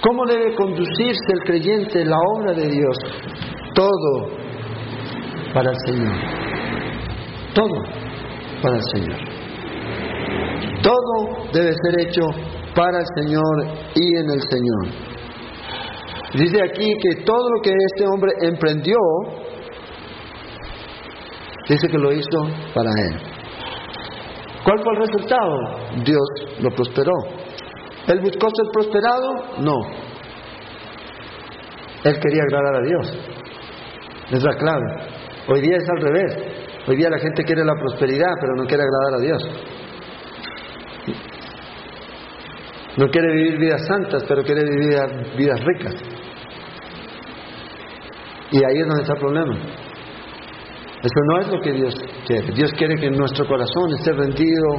¿Cómo 0.00 0.24
debe 0.26 0.54
conducirse 0.54 1.32
el 1.32 1.40
creyente 1.44 2.02
en 2.02 2.10
la 2.10 2.18
obra 2.36 2.52
de 2.52 2.68
Dios? 2.68 2.96
Todo 3.74 4.28
para 5.52 5.70
el 5.70 5.76
Señor. 5.86 6.14
Todo 7.54 7.82
para 8.62 8.76
el 8.76 8.82
Señor. 8.94 9.18
Todo 10.82 11.50
debe 11.52 11.72
ser 11.82 12.00
hecho 12.06 12.22
para 12.74 12.98
el 12.98 13.06
Señor 13.16 13.66
y 13.96 14.16
en 14.16 14.30
el 14.30 14.40
Señor. 14.48 15.08
Dice 16.34 16.62
aquí 16.62 16.92
que 17.02 17.24
todo 17.24 17.50
lo 17.50 17.60
que 17.62 17.70
este 17.70 18.06
hombre 18.06 18.32
emprendió, 18.42 18.98
dice 21.68 21.88
que 21.88 21.98
lo 21.98 22.12
hizo 22.12 22.44
para 22.74 22.90
él. 22.90 23.20
¿Cuál 24.62 24.78
fue 24.84 24.92
el 24.92 25.00
resultado? 25.00 25.56
Dios 26.04 26.28
lo 26.60 26.70
prosperó. 26.70 27.37
¿Él 28.08 28.20
buscó 28.20 28.48
ser 28.48 28.66
prosperado? 28.72 29.60
No. 29.60 29.76
Él 32.04 32.18
quería 32.20 32.42
agradar 32.42 32.76
a 32.76 32.86
Dios. 32.86 33.18
Es 34.30 34.42
la 34.42 34.56
clave. 34.56 34.84
Hoy 35.48 35.60
día 35.60 35.76
es 35.76 35.88
al 35.88 36.02
revés. 36.02 36.36
Hoy 36.86 36.96
día 36.96 37.10
la 37.10 37.18
gente 37.18 37.44
quiere 37.44 37.64
la 37.64 37.74
prosperidad, 37.74 38.32
pero 38.40 38.54
no 38.56 38.66
quiere 38.66 38.82
agradar 38.82 39.14
a 39.14 39.24
Dios. 39.24 39.42
No 42.96 43.08
quiere 43.08 43.32
vivir 43.32 43.58
vidas 43.58 43.86
santas, 43.86 44.24
pero 44.26 44.42
quiere 44.42 44.64
vivir 44.64 44.98
vidas 45.36 45.60
ricas. 45.60 45.94
Y 48.50 48.56
ahí 48.56 48.78
es 48.80 48.86
donde 48.86 49.02
está 49.02 49.14
el 49.14 49.20
problema. 49.20 49.54
Eso 51.02 51.20
no 51.30 51.40
es 51.40 51.48
lo 51.48 51.60
que 51.60 51.72
Dios 51.72 51.94
quiere. 52.26 52.52
Dios 52.54 52.72
quiere 52.72 52.94
que 52.96 53.10
nuestro 53.10 53.46
corazón 53.46 53.92
esté 53.98 54.12
rendido 54.12 54.76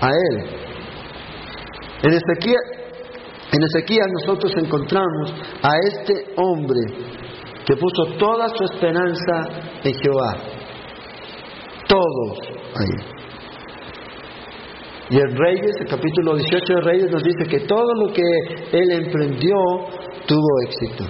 a 0.00 0.08
Él. 0.08 0.69
En 2.02 2.12
Ezequiel, 3.62 4.06
nosotros 4.12 4.52
encontramos 4.56 5.34
a 5.62 5.70
este 5.88 6.32
hombre 6.36 6.80
que 7.66 7.76
puso 7.76 8.16
toda 8.18 8.48
su 8.48 8.64
esperanza 8.64 9.48
en 9.84 9.94
Jehová. 9.94 10.36
Todos 11.86 12.38
ahí. 12.76 13.20
Y 15.10 15.16
en 15.16 15.36
Reyes, 15.36 15.76
el 15.80 15.88
capítulo 15.88 16.36
18 16.36 16.74
de 16.74 16.80
Reyes 16.82 17.10
nos 17.10 17.22
dice 17.22 17.44
que 17.50 17.66
todo 17.66 17.92
lo 17.94 18.12
que 18.12 18.22
él 18.72 18.92
emprendió 18.92 19.56
tuvo 20.26 20.48
éxito. 20.66 21.04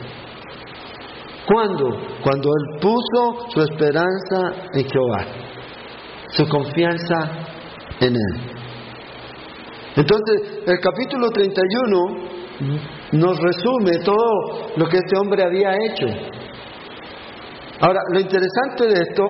¿Cuándo? 1.47 1.85
Cuando 2.23 2.49
él 2.49 2.81
puso 2.81 3.51
su 3.51 3.61
esperanza 3.61 4.69
en 4.73 4.89
Jehová. 4.89 5.27
su 6.31 6.47
confianza 6.49 7.17
en 8.01 8.15
Él. 8.15 8.60
Entonces, 9.97 10.63
el 10.67 10.81
capítulo 10.81 11.31
31 11.31 12.41
nos 13.13 13.39
resume 13.39 13.99
todo 14.05 14.71
lo 14.77 14.87
que 14.87 14.99
este 14.99 15.19
hombre 15.19 15.43
había 15.43 15.73
hecho. 15.73 16.07
Ahora, 17.81 18.01
lo 18.13 18.21
interesante 18.21 18.87
de 18.87 19.03
esto 19.03 19.27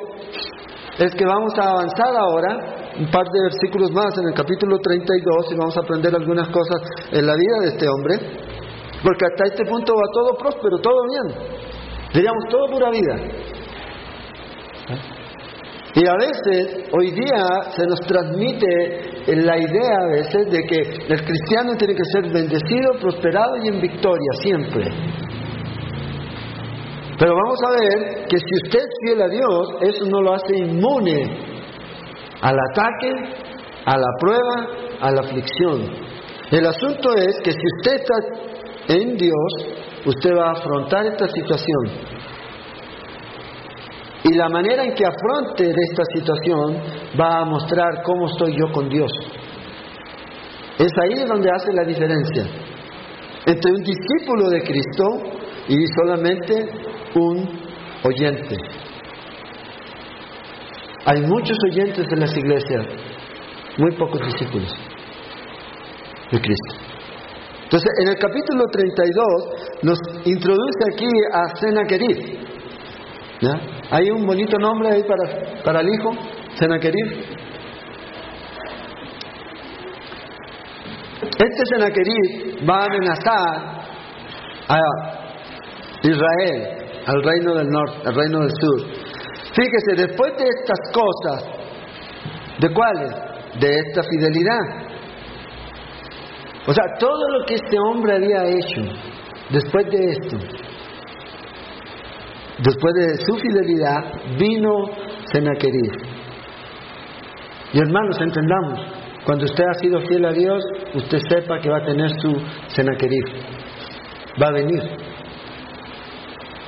es 0.98 1.14
que 1.14 1.24
vamos 1.24 1.52
a 1.58 1.70
avanzar 1.70 2.14
ahora 2.16 2.80
un 2.98 3.10
par 3.10 3.24
de 3.24 3.42
versículos 3.42 3.90
más 3.92 4.18
en 4.18 4.28
el 4.28 4.34
capítulo 4.34 4.78
32 4.78 5.52
y 5.52 5.56
vamos 5.56 5.76
a 5.76 5.80
aprender 5.80 6.14
algunas 6.14 6.48
cosas 6.48 6.82
en 7.12 7.26
la 7.26 7.32
vida 7.32 7.56
de 7.62 7.68
este 7.68 7.88
hombre, 7.88 8.14
porque 9.02 9.24
hasta 9.24 9.44
este 9.44 9.64
punto 9.64 9.94
va 9.94 10.12
todo 10.12 10.36
próspero, 10.36 10.78
todo 10.78 11.00
bien, 11.08 11.34
diríamos 12.12 12.44
todo 12.50 12.66
pura 12.66 12.90
vida. 12.90 13.16
Y 15.92 16.06
a 16.06 16.14
veces, 16.14 16.84
hoy 16.92 17.10
día, 17.10 17.72
se 17.74 17.84
nos 17.84 18.00
transmite 18.06 18.66
la 19.26 19.58
idea 19.58 19.96
a 20.02 20.06
veces 20.06 20.50
de 20.50 20.62
que 20.62 20.80
el 21.12 21.24
cristiano 21.24 21.76
tiene 21.76 21.94
que 21.94 22.04
ser 22.12 22.32
bendecido, 22.32 22.92
prosperado 23.00 23.56
y 23.56 23.68
en 23.68 23.80
victoria, 23.80 24.30
siempre. 24.40 24.84
Pero 27.18 27.34
vamos 27.34 27.58
a 27.66 27.70
ver 27.70 28.24
que 28.28 28.38
si 28.38 28.54
usted 28.64 28.78
es 28.78 28.94
fiel 29.04 29.20
a 29.20 29.28
Dios, 29.28 29.68
eso 29.80 30.06
no 30.06 30.22
lo 30.22 30.34
hace 30.34 30.56
inmune 30.56 31.50
al 32.40 32.56
ataque, 32.70 33.12
a 33.84 33.98
la 33.98 34.08
prueba, 34.20 34.68
a 35.00 35.10
la 35.10 35.20
aflicción. 35.20 35.86
El 36.52 36.66
asunto 36.66 37.14
es 37.16 37.36
que 37.42 37.50
si 37.50 37.58
usted 37.78 37.96
está 37.96 38.94
en 38.94 39.16
Dios, 39.16 39.52
usted 40.06 40.30
va 40.36 40.50
a 40.50 40.52
afrontar 40.52 41.06
esta 41.06 41.26
situación 41.28 42.19
y 44.22 44.34
la 44.34 44.48
manera 44.48 44.84
en 44.84 44.94
que 44.94 45.04
afronte 45.04 45.64
de 45.64 45.82
esta 45.90 46.02
situación 46.14 46.76
va 47.18 47.40
a 47.40 47.44
mostrar 47.44 48.02
cómo 48.04 48.26
estoy 48.26 48.54
yo 48.58 48.70
con 48.72 48.88
Dios. 48.88 49.10
Es 50.78 50.92
ahí 51.02 51.24
donde 51.26 51.50
hace 51.50 51.72
la 51.72 51.84
diferencia 51.84 52.44
entre 53.46 53.72
un 53.72 53.82
discípulo 53.82 54.50
de 54.50 54.62
Cristo 54.62 55.22
y 55.68 55.76
solamente 55.96 56.68
un 57.14 57.60
oyente. 58.04 58.56
Hay 61.06 61.22
muchos 61.22 61.56
oyentes 61.70 62.06
en 62.10 62.20
las 62.20 62.36
iglesias, 62.36 62.86
muy 63.78 63.96
pocos 63.96 64.20
discípulos 64.26 64.74
de 66.30 66.40
Cristo. 66.40 66.74
Entonces, 67.64 67.90
en 68.02 68.08
el 68.08 68.16
capítulo 68.16 68.64
32 68.70 69.26
nos 69.82 69.98
introduce 70.24 70.78
aquí 70.92 71.08
a 71.32 71.56
Senaquerib. 71.56 72.49
¿Ya? 73.40 73.52
Hay 73.90 74.10
un 74.10 74.26
bonito 74.26 74.58
nombre 74.58 74.90
ahí 74.90 75.02
para, 75.02 75.62
para 75.62 75.80
el 75.80 75.88
hijo, 75.88 76.12
Senaquerib. 76.54 77.40
Este 81.22 81.66
Senaquerib 81.72 82.68
va 82.68 82.82
a 82.82 82.84
amenazar 82.84 83.80
a 84.68 84.78
Israel, 86.02 87.02
al 87.06 87.22
reino 87.22 87.54
del 87.54 87.68
norte, 87.68 88.08
al 88.08 88.14
reino 88.14 88.40
del 88.40 88.50
sur. 88.60 88.80
Fíjese, 89.54 90.06
después 90.06 90.32
de 90.36 90.44
estas 90.44 90.78
cosas, 90.92 91.44
¿de 92.58 92.72
cuáles? 92.72 93.10
De 93.58 93.68
esta 93.68 94.02
fidelidad. 94.02 94.90
O 96.66 96.72
sea, 96.72 96.84
todo 96.98 97.28
lo 97.30 97.44
que 97.46 97.54
este 97.54 97.76
hombre 97.78 98.16
había 98.16 98.44
hecho 98.44 98.82
después 99.50 99.86
de 99.86 100.10
esto, 100.10 100.36
Después 102.62 102.94
de 102.94 103.24
su 103.24 103.36
fidelidad 103.36 104.36
vino 104.38 104.70
Senaquerib. 105.32 105.92
Y 107.72 107.78
hermanos, 107.78 108.20
entendamos, 108.20 108.80
cuando 109.24 109.44
usted 109.44 109.64
ha 109.64 109.78
sido 109.78 110.00
fiel 110.02 110.24
a 110.24 110.32
Dios, 110.32 110.62
usted 110.94 111.18
sepa 111.28 111.60
que 111.60 111.70
va 111.70 111.78
a 111.78 111.84
tener 111.84 112.10
su 112.20 112.36
Senaquerib. 112.68 113.24
Va 114.42 114.48
a 114.48 114.52
venir 114.52 114.82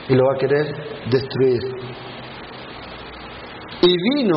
y 0.09 0.15
lo 0.15 0.25
va 0.25 0.35
a 0.35 0.39
querer 0.39 0.67
destruir. 1.11 1.61
Y 3.83 3.97
vino 4.17 4.37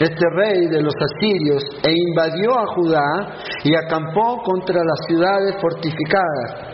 este 0.00 0.24
rey 0.34 0.66
de 0.68 0.82
los 0.82 0.94
asirios 0.94 1.62
e 1.82 1.92
invadió 2.08 2.58
a 2.58 2.66
Judá 2.74 3.36
y 3.62 3.74
acampó 3.74 4.42
contra 4.42 4.76
las 4.82 5.06
ciudades 5.06 5.56
fortificadas 5.60 6.70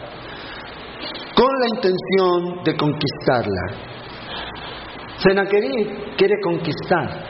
con 1.35 1.48
la 1.59 1.66
intención 1.74 2.64
de 2.64 2.76
conquistarla. 2.76 3.95
Senaquerib 5.18 6.16
quiere 6.16 6.35
conquistar 6.42 7.26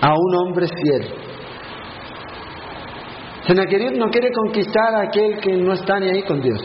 a 0.00 0.14
un 0.14 0.34
hombre 0.36 0.66
fiel. 0.66 1.14
Senaquerib 3.46 3.98
no 3.98 4.08
quiere 4.08 4.30
conquistar 4.32 4.94
a 4.94 5.02
aquel 5.08 5.38
que 5.40 5.56
no 5.56 5.72
está 5.72 5.98
ni 6.00 6.08
ahí 6.08 6.22
con 6.22 6.40
Dios. 6.40 6.60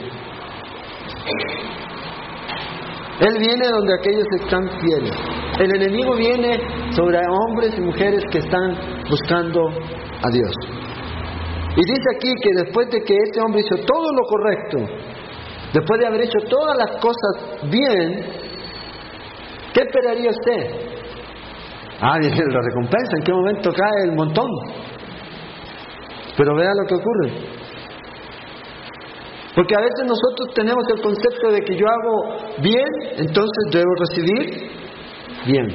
Él 3.20 3.36
viene 3.40 3.68
donde 3.68 3.94
aquellos 4.00 4.28
están 4.40 4.70
fieles. 4.80 5.14
El 5.60 5.76
enemigo 5.76 6.16
viene 6.16 6.60
sobre 6.92 7.18
hombres 7.28 7.74
y 7.78 7.82
mujeres 7.82 8.24
que 8.32 8.38
están 8.40 8.78
buscando 9.10 9.70
a 9.70 10.30
Dios. 10.32 10.54
Y 11.76 11.82
dice 11.82 12.10
aquí 12.16 12.34
que 12.42 12.64
después 12.64 12.90
de 12.90 13.02
que 13.02 13.16
este 13.24 13.42
hombre 13.42 13.62
hizo 13.62 13.84
todo 13.86 14.12
lo 14.12 14.24
correcto, 14.24 14.78
después 15.74 16.00
de 16.00 16.08
haber 16.08 16.22
hecho 16.22 16.40
todas 16.48 16.78
las 16.78 16.92
cosas 17.02 17.70
bien, 17.72 18.47
¿Qué 19.74 19.82
esperaría 19.82 20.30
usted? 20.30 20.98
Ah, 22.00 22.18
dice 22.22 22.44
la 22.48 22.62
recompensa, 22.62 23.12
¿en 23.18 23.24
qué 23.24 23.34
momento 23.34 23.72
cae 23.72 24.10
el 24.10 24.16
montón? 24.16 24.50
Pero 26.38 26.56
vea 26.56 26.70
lo 26.76 26.88
que 26.88 26.96
ocurre. 26.96 27.58
Porque 29.56 29.74
a 29.76 29.82
veces 29.82 30.06
nosotros 30.06 30.54
tenemos 30.54 30.84
el 30.94 31.02
concepto 31.02 31.50
de 31.50 31.62
que 31.62 31.76
yo 31.76 31.86
hago 31.88 32.62
bien, 32.62 32.86
entonces 33.18 33.64
debo 33.72 33.90
recibir 34.08 34.70
bien. 35.48 35.68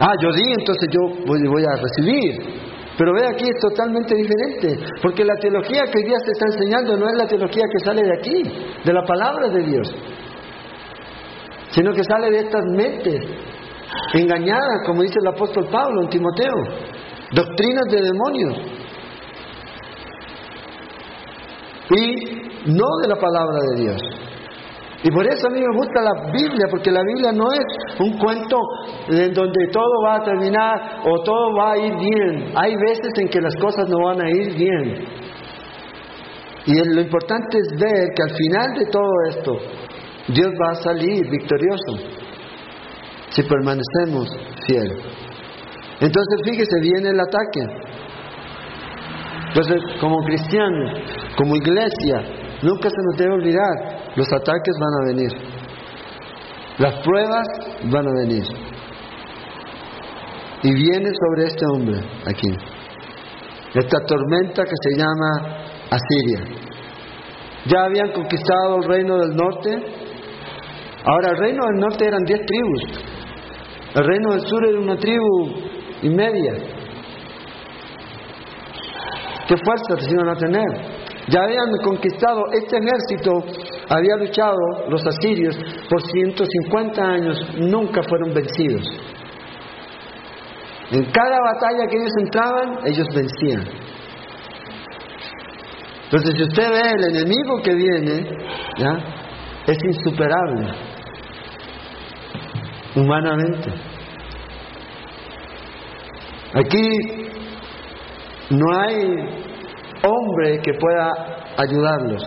Ah, 0.00 0.14
yo 0.22 0.32
di, 0.32 0.52
entonces 0.58 0.88
yo 0.90 1.00
voy, 1.26 1.46
voy 1.46 1.64
a 1.64 1.76
recibir. 1.76 2.62
Pero 2.96 3.12
ve 3.12 3.26
aquí 3.26 3.44
es 3.44 3.60
totalmente 3.60 4.14
diferente, 4.14 4.78
porque 5.02 5.24
la 5.24 5.34
teología 5.36 5.82
que 5.84 5.98
hoy 5.98 6.04
día 6.04 6.18
se 6.24 6.32
está 6.32 6.46
enseñando 6.46 6.96
no 6.96 7.06
es 7.08 7.16
la 7.16 7.26
teología 7.26 7.64
que 7.70 7.84
sale 7.84 8.02
de 8.02 8.18
aquí, 8.18 8.42
de 8.84 8.92
la 8.92 9.02
palabra 9.04 9.48
de 9.48 9.62
Dios 9.64 9.94
sino 11.72 11.92
que 11.92 12.04
sale 12.04 12.30
de 12.30 12.40
estas 12.40 12.62
mentes 12.76 13.20
engañadas, 14.14 14.86
como 14.86 15.02
dice 15.02 15.18
el 15.20 15.28
apóstol 15.28 15.68
Pablo 15.70 16.02
en 16.02 16.08
Timoteo, 16.08 16.54
doctrinas 17.32 17.84
de 17.90 18.02
demonios. 18.02 18.54
Y 21.94 22.70
no 22.70 22.86
de 23.02 23.08
la 23.08 23.16
palabra 23.16 23.58
de 23.74 23.82
Dios. 23.82 24.00
Y 25.04 25.10
por 25.10 25.26
eso 25.26 25.48
a 25.48 25.50
mí 25.50 25.60
me 25.60 25.76
gusta 25.76 26.00
la 26.00 26.30
Biblia, 26.30 26.66
porque 26.70 26.90
la 26.92 27.02
Biblia 27.02 27.32
no 27.32 27.52
es 27.52 27.64
un 27.98 28.18
cuento 28.18 28.56
en 29.08 29.34
donde 29.34 29.66
todo 29.72 30.02
va 30.04 30.16
a 30.16 30.22
terminar 30.22 31.00
o 31.04 31.22
todo 31.24 31.56
va 31.58 31.72
a 31.72 31.78
ir 31.78 31.92
bien. 31.96 32.52
Hay 32.54 32.76
veces 32.76 33.10
en 33.16 33.28
que 33.28 33.40
las 33.40 33.56
cosas 33.56 33.88
no 33.88 34.04
van 34.04 34.20
a 34.20 34.30
ir 34.30 34.54
bien. 34.54 35.04
Y 36.66 36.94
lo 36.94 37.00
importante 37.00 37.58
es 37.58 37.80
ver 37.80 38.10
que 38.14 38.22
al 38.22 38.36
final 38.36 38.74
de 38.78 38.86
todo 38.86 39.12
esto, 39.28 39.52
Dios 40.28 40.52
va 40.60 40.72
a 40.72 40.74
salir 40.76 41.28
victorioso 41.28 42.22
si 43.30 43.42
permanecemos 43.42 44.28
fieles. 44.66 44.98
Entonces, 46.00 46.40
fíjese, 46.44 46.80
viene 46.80 47.10
el 47.10 47.20
ataque. 47.20 47.92
Entonces, 49.48 49.82
como 50.00 50.18
cristianos, 50.24 51.00
como 51.36 51.56
iglesia, 51.56 52.22
nunca 52.62 52.88
se 52.88 53.02
nos 53.10 53.18
debe 53.18 53.34
olvidar, 53.34 54.12
los 54.16 54.32
ataques 54.32 54.74
van 54.80 54.94
a 55.00 55.14
venir. 55.14 55.30
Las 56.78 56.94
pruebas 57.04 57.46
van 57.84 58.06
a 58.06 58.12
venir. 58.20 58.44
Y 60.62 60.72
viene 60.72 61.10
sobre 61.26 61.44
este 61.46 61.66
hombre 61.72 61.98
aquí. 62.26 62.48
Esta 63.74 63.98
tormenta 64.06 64.64
que 64.64 64.74
se 64.82 64.98
llama 64.98 65.64
Asiria. 65.90 66.62
Ya 67.66 67.84
habían 67.84 68.12
conquistado 68.12 68.76
el 68.76 68.84
reino 68.84 69.18
del 69.18 69.36
norte, 69.36 70.01
Ahora, 71.04 71.30
el 71.30 71.38
reino 71.38 71.66
del 71.66 71.80
norte 71.80 72.06
eran 72.06 72.22
diez 72.24 72.40
tribus. 72.46 72.82
El 73.94 74.04
reino 74.04 74.30
del 74.32 74.40
sur 74.46 74.64
era 74.64 74.78
una 74.78 74.96
tribu 74.96 75.52
y 76.02 76.08
media. 76.08 76.54
¿Qué 79.48 79.56
fuerzas 79.56 80.08
iban 80.10 80.28
a 80.28 80.36
tener? 80.36 80.92
Ya 81.28 81.42
habían 81.42 81.70
conquistado, 81.84 82.44
este 82.52 82.78
ejército 82.78 83.32
había 83.88 84.16
luchado, 84.16 84.56
los 84.88 85.04
asirios, 85.06 85.56
por 85.90 86.00
150 86.02 87.02
años, 87.02 87.38
nunca 87.58 88.02
fueron 88.08 88.32
vencidos. 88.32 88.82
En 90.90 91.04
cada 91.10 91.38
batalla 91.40 91.86
que 91.88 91.96
ellos 91.96 92.12
entraban, 92.18 92.78
ellos 92.86 93.06
vencían. 93.14 93.64
Entonces, 96.04 96.34
si 96.36 96.42
usted 96.42 96.70
ve 96.70 96.90
el 96.96 97.16
enemigo 97.16 97.62
que 97.62 97.74
viene, 97.74 98.26
es 99.66 99.78
insuperable 99.84 100.91
humanamente. 102.96 103.70
Aquí 106.54 106.88
no 108.50 108.78
hay 108.78 108.96
hombre 110.04 110.60
que 110.62 110.72
pueda 110.74 111.10
ayudarlos. 111.56 112.22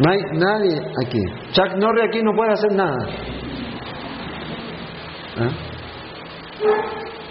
No 0.00 0.10
hay 0.10 0.18
nadie 0.34 0.80
aquí. 1.04 1.20
Chuck 1.52 1.76
Norris 1.76 2.04
aquí 2.08 2.22
no 2.22 2.32
puede 2.34 2.52
hacer 2.52 2.72
nada. 2.72 3.06
¿Ah? 5.38 5.50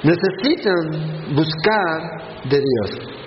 Necesitan 0.03 1.35
buscar 1.35 2.49
de 2.49 2.59
Dios. 2.59 3.17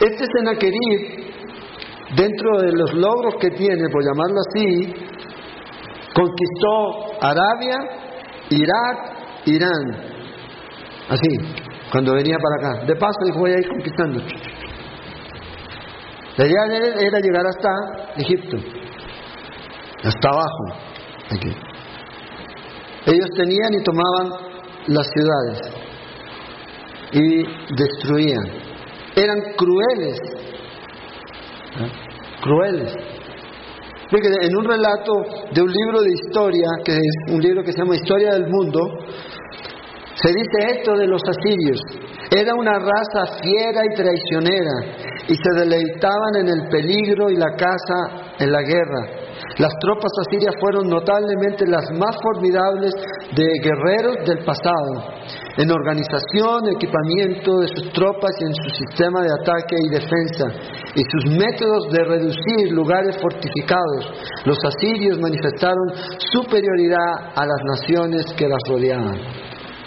Este 0.00 0.26
Senaquerib, 0.36 1.32
dentro 2.16 2.58
de 2.60 2.72
los 2.72 2.94
logros 2.94 3.34
que 3.40 3.50
tiene, 3.50 3.88
por 3.88 4.02
llamarlo 4.04 4.40
así, 4.48 4.94
conquistó 6.16 7.12
Arabia, 7.20 7.76
Irak, 8.48 8.96
Irán. 9.44 10.16
Así, 11.10 11.28
cuando 11.92 12.14
venía 12.14 12.36
para 12.38 12.72
acá. 12.72 12.86
De 12.86 12.96
paso 12.96 13.18
dijo, 13.26 13.40
voy 13.40 13.52
a 13.52 13.58
ir 13.58 13.68
conquistando. 13.68 14.20
La 16.36 16.46
idea 16.46 17.00
era 17.00 17.20
llegar 17.20 17.46
hasta 17.46 18.14
Egipto, 18.16 18.56
hasta 20.04 20.28
abajo, 20.28 20.64
aquí. 21.30 21.50
Ellos 23.06 23.30
tenían 23.36 23.72
y 23.72 23.82
tomaban 23.82 24.32
las 24.88 25.06
ciudades 25.12 25.60
y 27.12 27.46
destruían. 27.74 28.44
Eran 29.14 29.40
crueles, 29.56 30.18
¿eh? 31.80 31.92
crueles. 32.42 33.15
Fíjense, 34.10 34.46
en 34.46 34.56
un 34.56 34.64
relato 34.64 35.12
de 35.52 35.62
un 35.62 35.70
libro 35.70 36.00
de 36.00 36.12
historia, 36.12 36.66
que 36.84 36.92
es 36.92 37.34
un 37.34 37.40
libro 37.40 37.62
que 37.64 37.72
se 37.72 37.78
llama 37.78 37.96
Historia 37.96 38.32
del 38.32 38.46
Mundo, 38.48 38.80
se 40.14 40.28
dice 40.28 40.78
esto 40.78 40.94
de 40.96 41.06
los 41.06 41.20
asirios. 41.28 41.80
Era 42.30 42.54
una 42.54 42.78
raza 42.78 43.38
fiera 43.42 43.82
y 43.84 43.94
traicionera 43.94 45.06
y 45.28 45.34
se 45.34 45.50
deleitaban 45.58 46.36
en 46.40 46.48
el 46.48 46.68
peligro 46.68 47.30
y 47.30 47.36
la 47.36 47.50
caza 47.56 48.34
en 48.38 48.52
la 48.52 48.62
guerra. 48.62 49.25
Las 49.58 49.72
tropas 49.80 50.12
asirias 50.26 50.54
fueron 50.60 50.88
notablemente 50.88 51.66
las 51.66 51.90
más 51.98 52.14
formidables 52.20 52.92
de 53.34 53.46
guerreros 53.62 54.16
del 54.26 54.44
pasado, 54.44 55.16
en 55.56 55.70
organización, 55.70 56.68
equipamiento 56.76 57.56
de 57.60 57.68
sus 57.68 57.92
tropas 57.92 58.32
y 58.38 58.44
en 58.44 58.54
su 58.54 58.70
sistema 58.76 59.22
de 59.22 59.32
ataque 59.32 59.76
y 59.80 59.88
defensa, 59.88 60.46
y 60.94 61.02
sus 61.08 61.38
métodos 61.38 61.88
de 61.90 62.04
reducir 62.04 62.72
lugares 62.72 63.16
fortificados. 63.16 64.12
Los 64.44 64.58
asirios 64.62 65.18
manifestaron 65.18 65.88
superioridad 66.18 67.32
a 67.34 67.46
las 67.46 67.62
naciones 67.64 68.26
que 68.36 68.48
las 68.48 68.60
rodeaban. 68.68 69.16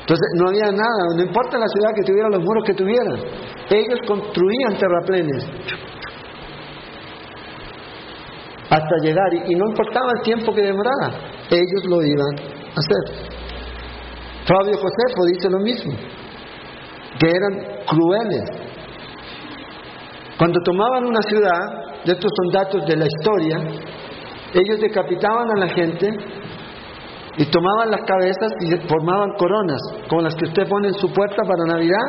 Entonces 0.09 0.29
no 0.41 0.49
había 0.49 0.71
nada, 0.71 1.03
no 1.15 1.21
importa 1.21 1.59
la 1.59 1.67
ciudad 1.67 1.93
que 1.95 2.01
tuviera, 2.01 2.29
los 2.29 2.43
muros 2.43 2.63
que 2.65 2.73
tuviera. 2.73 3.13
Ellos 3.69 3.99
construían 4.07 4.79
terraplenes 4.79 5.45
hasta 8.69 8.95
llegar 9.01 9.33
y, 9.33 9.55
no 9.55 9.69
importaba 9.69 10.11
el 10.17 10.21
tiempo 10.23 10.53
que 10.53 10.61
demorara, 10.61 11.09
ellos 11.49 11.85
lo 11.85 12.01
iban 12.03 12.35
a 12.37 12.79
hacer. 12.79 13.29
Fabio 14.45 14.77
Josefo 14.77 15.25
dice 15.33 15.49
lo 15.49 15.59
mismo, 15.59 15.93
que 17.19 17.29
eran 17.29 17.85
crueles. 17.85 18.43
Cuando 20.37 20.59
tomaban 20.63 21.05
una 21.05 21.21
ciudad, 21.21 22.03
de 22.05 22.13
estos 22.13 22.31
son 22.37 22.51
datos 22.53 22.85
de 22.87 22.95
la 22.95 23.05
historia, 23.05 23.57
ellos 24.53 24.79
decapitaban 24.79 25.51
a 25.51 25.59
la 25.59 25.67
gente 25.67 26.09
y 27.37 27.45
tomaban 27.45 27.91
las 27.91 28.01
cabezas 28.01 28.51
y 28.61 28.87
formaban 28.87 29.31
coronas, 29.37 29.79
como 30.09 30.21
las 30.21 30.35
que 30.35 30.45
usted 30.45 30.67
pone 30.67 30.89
en 30.89 30.93
su 30.93 31.11
puerta 31.11 31.41
para 31.43 31.65
Navidad, 31.65 32.05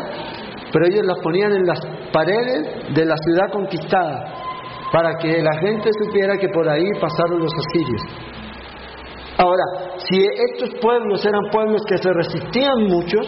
pero 0.72 0.86
ellos 0.86 1.06
las 1.06 1.18
ponían 1.20 1.52
en 1.52 1.66
las 1.66 1.80
paredes 2.12 2.94
de 2.94 3.04
la 3.04 3.16
ciudad 3.16 3.50
conquistada, 3.52 4.39
para 4.92 5.16
que 5.18 5.42
la 5.42 5.58
gente 5.60 5.90
supiera 6.02 6.36
que 6.36 6.48
por 6.48 6.68
ahí 6.68 6.84
pasaron 7.00 7.38
los 7.40 7.52
asirios. 7.52 8.02
Ahora, 9.38 9.96
si 9.96 10.20
estos 10.52 10.78
pueblos 10.80 11.24
eran 11.24 11.50
pueblos 11.50 11.80
que 11.88 11.96
se 11.96 12.12
resistían 12.12 12.84
mucho, 12.88 13.18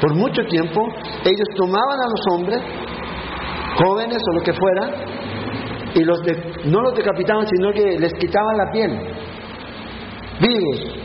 por 0.00 0.14
mucho 0.14 0.42
tiempo, 0.44 0.82
ellos 1.24 1.48
tomaban 1.56 2.00
a 2.00 2.08
los 2.10 2.20
hombres, 2.32 2.60
jóvenes 3.82 4.18
o 4.30 4.34
lo 4.34 4.40
que 4.42 4.52
fuera, 4.52 4.90
y 5.94 6.04
los 6.04 6.20
no 6.66 6.82
los 6.82 6.94
decapitaban, 6.94 7.46
sino 7.46 7.72
que 7.72 7.98
les 7.98 8.12
quitaban 8.14 8.56
la 8.56 8.70
piel, 8.72 8.90
vivos, 10.40 11.02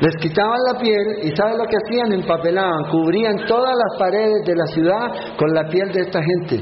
les 0.00 0.16
quitaban 0.16 0.58
la 0.72 0.78
piel 0.80 1.06
y 1.22 1.36
¿saben 1.36 1.58
lo 1.58 1.64
que 1.64 1.76
hacían? 1.76 2.12
Empapelaban, 2.12 2.90
cubrían 2.90 3.46
todas 3.46 3.72
las 3.74 3.98
paredes 3.98 4.44
de 4.44 4.54
la 4.54 4.66
ciudad 4.66 5.36
con 5.36 5.54
la 5.54 5.68
piel 5.68 5.92
de 5.92 6.00
esta 6.00 6.20
gente. 6.20 6.60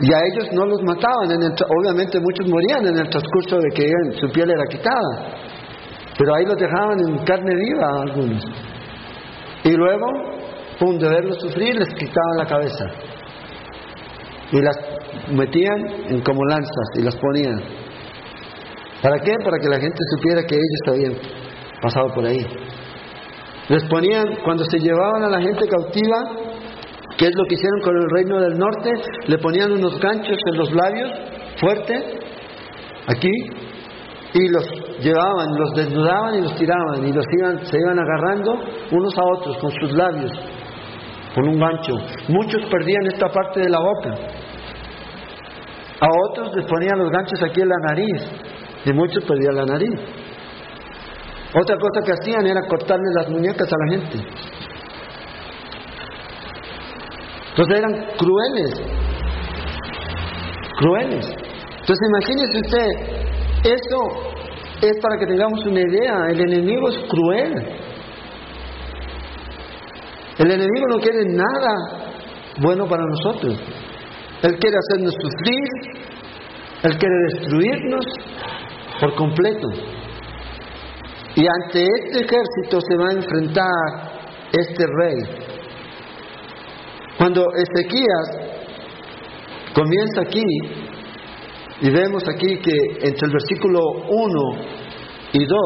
Y 0.00 0.12
a 0.12 0.18
ellos 0.32 0.52
no 0.52 0.64
los 0.66 0.80
mataban, 0.82 1.30
en 1.30 1.42
obviamente 1.42 2.20
muchos 2.20 2.46
morían 2.48 2.86
en 2.86 2.98
el 2.98 3.08
transcurso 3.08 3.56
de 3.56 3.68
que 3.74 3.90
su 4.20 4.30
piel 4.30 4.48
era 4.48 4.64
quitada, 4.70 5.34
pero 6.16 6.34
ahí 6.34 6.44
los 6.44 6.56
dejaban 6.56 7.00
en 7.00 7.24
carne 7.24 7.52
viva 7.54 7.86
a 7.86 8.02
algunos. 8.02 8.44
Y 9.64 9.72
luego, 9.72 10.06
pum, 10.78 10.98
de 10.98 11.08
verlos 11.08 11.38
sufrir, 11.40 11.74
les 11.74 11.88
quitaban 11.94 12.36
la 12.38 12.46
cabeza. 12.46 12.84
Y 14.52 14.62
las 14.62 14.76
metían 15.32 15.86
en 16.08 16.20
como 16.22 16.44
lanzas 16.44 16.88
y 16.94 17.02
las 17.02 17.16
ponían. 17.16 17.60
¿Para 19.02 19.18
qué? 19.18 19.32
Para 19.44 19.58
que 19.58 19.68
la 19.68 19.80
gente 19.80 19.98
supiera 20.16 20.42
que 20.42 20.54
ellos 20.54 20.80
habían 20.88 21.14
pasado 21.82 22.14
por 22.14 22.24
ahí. 22.24 22.46
Les 23.68 23.84
ponían, 23.84 24.24
cuando 24.44 24.64
se 24.64 24.78
llevaban 24.78 25.24
a 25.24 25.28
la 25.28 25.40
gente 25.40 25.66
cautiva, 25.68 26.16
¿qué 27.18 27.26
es 27.26 27.32
lo 27.34 27.44
que 27.44 27.54
hicieron 27.56 27.80
con 27.82 27.96
el 27.96 28.08
reino 28.10 28.40
del 28.40 28.58
norte? 28.58 28.90
Le 29.26 29.38
ponían 29.38 29.72
unos 29.72 29.98
ganchos 30.00 30.38
en 30.46 30.56
los 30.56 30.72
labios, 30.72 31.10
fuertes, 31.60 32.04
aquí, 33.08 33.30
y 34.34 34.48
los 34.48 34.64
llevaban, 35.00 35.48
los 35.58 35.70
desnudaban 35.74 36.38
y 36.38 36.42
los 36.42 36.54
tiraban, 36.56 37.06
y 37.06 37.12
los 37.12 37.24
iban, 37.38 37.66
se 37.66 37.76
iban 37.78 37.98
agarrando 37.98 38.52
unos 38.92 39.18
a 39.18 39.22
otros 39.36 39.58
con 39.58 39.70
sus 39.80 39.92
labios, 39.92 40.30
con 41.34 41.48
un 41.48 41.58
gancho. 41.58 41.94
Muchos 42.28 42.64
perdían 42.70 43.06
esta 43.06 43.28
parte 43.28 43.60
de 43.60 43.68
la 43.68 43.80
boca. 43.80 44.14
A 46.00 46.06
otros 46.30 46.54
les 46.54 46.66
ponían 46.66 46.98
los 46.98 47.10
ganchos 47.10 47.42
aquí 47.42 47.60
en 47.60 47.68
la 47.68 47.78
nariz, 47.88 48.30
y 48.84 48.92
muchos 48.92 49.24
perdían 49.24 49.56
la 49.56 49.64
nariz. 49.64 50.00
Otra 51.54 51.76
cosa 51.76 52.04
que 52.04 52.12
hacían 52.12 52.46
era 52.46 52.60
cortarle 52.68 53.10
las 53.14 53.30
muñecas 53.30 53.68
a 53.72 53.76
la 53.86 53.98
gente. 53.98 54.18
Entonces 57.58 57.78
eran 57.78 57.92
crueles, 58.16 58.70
crueles. 60.78 61.26
Entonces 61.80 62.08
imagínese 62.08 62.60
usted, 62.64 62.86
eso 63.64 63.98
es 64.80 65.00
para 65.02 65.18
que 65.18 65.26
tengamos 65.26 65.66
una 65.66 65.80
idea, 65.80 66.30
el 66.30 66.40
enemigo 66.40 66.88
es 66.88 66.98
cruel. 67.08 67.52
El 70.38 70.52
enemigo 70.52 70.86
no 70.88 71.00
quiere 71.00 71.24
nada 71.34 72.14
bueno 72.60 72.86
para 72.88 73.02
nosotros. 73.04 73.58
Él 74.42 74.56
quiere 74.60 74.76
hacernos 74.76 75.14
sufrir, 75.14 75.68
él 76.84 76.96
quiere 76.96 77.14
destruirnos, 77.32 78.04
por 79.00 79.16
completo. 79.16 79.68
Y 81.34 81.44
ante 81.44 81.82
este 81.82 82.20
ejército 82.20 82.80
se 82.88 82.96
va 82.96 83.08
a 83.08 83.12
enfrentar 83.14 83.66
este 84.52 84.84
rey. 85.00 85.57
Cuando 87.18 87.44
Ezequías 87.52 88.54
comienza 89.74 90.22
aquí, 90.22 90.42
y 91.80 91.90
vemos 91.90 92.22
aquí 92.28 92.58
que 92.58 93.06
entre 93.06 93.26
el 93.26 93.32
versículo 93.32 93.80
1 94.08 94.78
y 95.32 95.44
2 95.44 95.58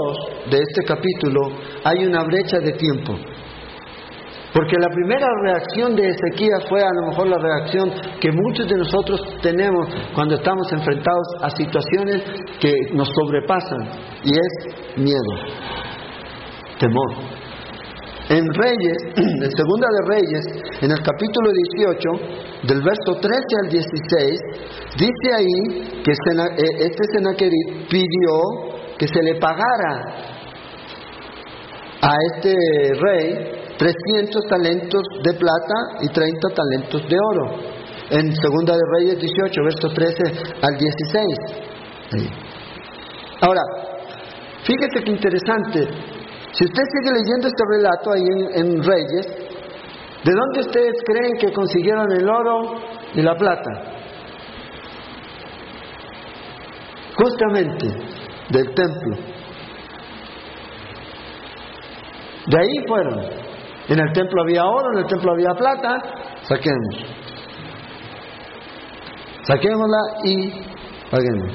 de 0.51 0.59
este 0.59 0.83
capítulo 0.85 1.53
hay 1.85 2.05
una 2.07 2.25
brecha 2.25 2.59
de 2.59 2.73
tiempo. 2.73 3.15
Porque 4.53 4.77
la 4.79 4.89
primera 4.89 5.27
reacción 5.45 5.97
de 5.97 6.09
Ezequías 6.09 6.65
fue 6.69 6.81
a 6.83 6.93
lo 7.01 7.09
mejor 7.09 7.29
la 7.29 7.39
reacción 7.39 7.91
que 8.21 8.31
muchos 8.33 8.69
de 8.69 8.77
nosotros 8.77 9.21
tenemos 9.43 9.89
cuando 10.15 10.35
estamos 10.35 10.71
enfrentados 10.73 11.27
a 11.41 11.51
situaciones 11.51 12.23
que 12.61 12.73
nos 12.93 13.09
sobrepasan 13.09 13.79
y 14.25 14.33
es 14.33 14.97
miedo, 14.97 15.33
temor. 16.79 17.42
En 18.33 18.49
Reyes, 18.49 18.97
en 19.17 19.51
Segunda 19.53 19.89
de 19.93 20.01
Reyes, 20.09 20.45
en 20.81 20.91
el 20.91 21.03
capítulo 21.05 21.53
18, 21.77 22.67
del 22.67 22.81
verso 22.83 23.21
13 23.21 23.37
al 23.63 23.69
16, 23.69 24.41
dice 24.97 25.35
ahí 25.37 26.03
que 26.03 26.13
eh, 26.13 26.71
este 26.81 27.05
Senaquerit 27.13 27.91
pidió 27.91 28.73
que 28.97 29.07
se 29.07 29.23
le 29.23 29.35
pagara 29.35 30.33
a 32.01 32.13
este 32.35 32.55
rey 33.01 33.53
300 33.77 34.47
talentos 34.49 35.03
de 35.23 35.35
plata 35.35 35.75
y 36.01 36.09
30 36.09 36.49
talentos 36.55 37.03
de 37.09 37.17
oro. 37.17 37.61
En 38.11 38.35
Segunda 38.35 38.75
de 38.75 38.81
Reyes 38.99 39.21
18, 39.21 39.63
verso 39.63 39.89
13 39.89 40.15
al 40.63 40.79
16. 40.79 41.27
Ahora, 43.43 43.61
fíjese 44.65 45.05
qué 45.05 45.11
interesante. 45.11 46.22
Si 46.53 46.65
usted 46.65 46.83
sigue 46.93 47.13
leyendo 47.13 47.49
este 47.49 47.65
relato 47.67 48.13
ahí 48.13 48.23
en, 48.61 48.83
Reyes, 48.83 49.27
¿de 50.25 50.33
dónde 50.33 50.61
ustedes 50.61 50.95
creen 51.07 51.33
que 51.41 51.53
consiguieron 51.53 52.13
el 52.13 52.29
oro 52.29 52.75
y 53.15 53.23
la 53.23 53.35
plata? 53.35 53.71
Justamente 57.17 57.87
del 58.51 58.75
templo. 58.75 59.17
De 62.47 62.59
ahí 62.59 62.87
fueron. 62.87 63.21
En 63.89 63.99
el 63.99 64.13
templo 64.13 64.43
había 64.43 64.65
oro, 64.65 64.93
en 64.93 64.99
el 64.99 65.07
templo 65.07 65.33
había 65.33 65.55
plata, 65.55 65.99
saquemos. 66.43 66.97
Saquémosla 69.45 69.99
y 70.25 70.51
paguemos. 71.11 71.53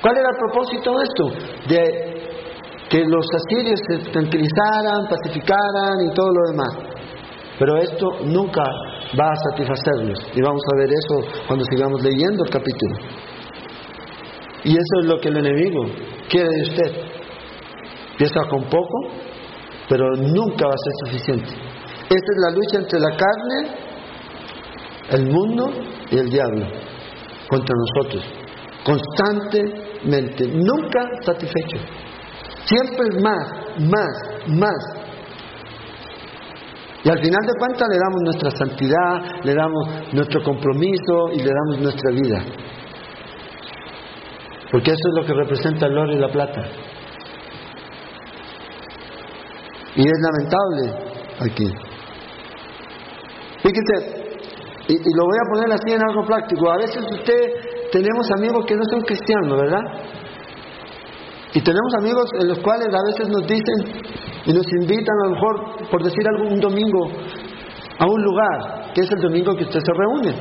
¿Cuál 0.00 0.16
era 0.16 0.28
el 0.30 0.36
propósito 0.36 0.96
de 0.96 1.04
esto? 1.04 1.68
De 1.68 2.07
que 2.88 3.04
los 3.04 3.26
asirios 3.34 3.80
se 3.88 4.10
tranquilizaran, 4.10 5.08
pacificaran 5.08 6.00
y 6.10 6.14
todo 6.14 6.28
lo 6.32 6.50
demás. 6.50 6.98
Pero 7.58 7.76
esto 7.76 8.06
nunca 8.24 8.62
va 9.18 9.30
a 9.30 9.36
satisfacerlos. 9.50 10.18
Y 10.34 10.40
vamos 10.40 10.62
a 10.72 10.76
ver 10.78 10.90
eso 10.90 11.44
cuando 11.46 11.64
sigamos 11.70 12.02
leyendo 12.02 12.44
el 12.44 12.50
capítulo. 12.50 12.96
Y 14.64 14.72
eso 14.72 15.00
es 15.00 15.06
lo 15.06 15.20
que 15.20 15.28
el 15.28 15.36
enemigo 15.38 15.84
quiere 16.28 16.48
de 16.48 16.62
usted. 16.62 16.92
Empieza 18.12 18.40
con 18.50 18.64
poco, 18.64 19.08
pero 19.88 20.10
nunca 20.16 20.66
va 20.66 20.74
a 20.74 20.78
ser 20.78 20.92
suficiente. 21.06 21.50
Esta 22.10 22.32
es 22.32 22.38
la 22.38 22.50
lucha 22.50 22.78
entre 22.78 23.00
la 23.00 23.16
carne, 23.16 23.88
el 25.10 25.30
mundo 25.30 25.70
y 26.10 26.18
el 26.18 26.30
diablo 26.30 26.66
contra 27.48 27.74
nosotros. 27.76 28.24
Constantemente, 28.84 30.46
nunca 30.48 31.06
satisfecho. 31.22 31.78
Siempre 32.64 33.08
es 33.08 33.22
más, 33.22 33.48
más, 33.80 34.58
más. 34.58 34.98
Y 37.04 37.08
al 37.08 37.18
final 37.18 37.46
de 37.46 37.52
cuentas 37.58 37.88
le 37.88 37.98
damos 37.98 38.22
nuestra 38.24 38.50
santidad, 38.50 39.44
le 39.44 39.54
damos 39.54 40.12
nuestro 40.12 40.42
compromiso 40.42 41.30
y 41.32 41.38
le 41.38 41.50
damos 41.50 41.80
nuestra 41.80 42.10
vida. 42.10 42.44
Porque 44.70 44.90
eso 44.90 45.00
es 45.08 45.14
lo 45.14 45.26
que 45.26 45.32
representa 45.32 45.86
el 45.86 45.96
oro 45.96 46.12
y 46.12 46.18
la 46.18 46.28
plata. 46.28 46.62
Y 49.96 50.02
es 50.02 50.18
lamentable 50.20 51.08
aquí. 51.40 51.66
Fíjate, 53.62 54.18
y, 54.88 54.94
y, 54.94 55.14
lo 55.16 55.24
voy 55.24 55.38
a 55.38 55.50
poner 55.50 55.72
así 55.72 55.92
en 55.92 56.02
algo 56.02 56.24
práctico. 56.26 56.70
A 56.70 56.76
veces 56.76 57.04
usted, 57.10 57.90
tenemos 57.92 58.30
amigos 58.36 58.64
que 58.66 58.74
no 58.74 58.82
son 58.90 59.00
cristianos, 59.02 59.58
¿verdad? 59.58 59.80
Y 61.58 61.60
tenemos 61.60 61.92
amigos 61.98 62.30
en 62.40 62.46
los 62.46 62.58
cuales 62.60 62.86
a 62.86 63.02
veces 63.04 63.28
nos 63.30 63.44
dicen 63.48 64.00
y 64.46 64.52
nos 64.52 64.64
invitan 64.80 65.16
a 65.24 65.26
lo 65.26 65.34
mejor, 65.34 65.90
por 65.90 66.04
decir 66.04 66.22
algo, 66.28 66.54
un 66.54 66.60
domingo 66.60 67.10
a 67.98 68.06
un 68.06 68.22
lugar, 68.22 68.92
que 68.94 69.00
es 69.00 69.10
el 69.10 69.20
domingo 69.20 69.56
que 69.56 69.64
usted 69.64 69.80
se 69.80 69.92
reúne. 69.92 70.38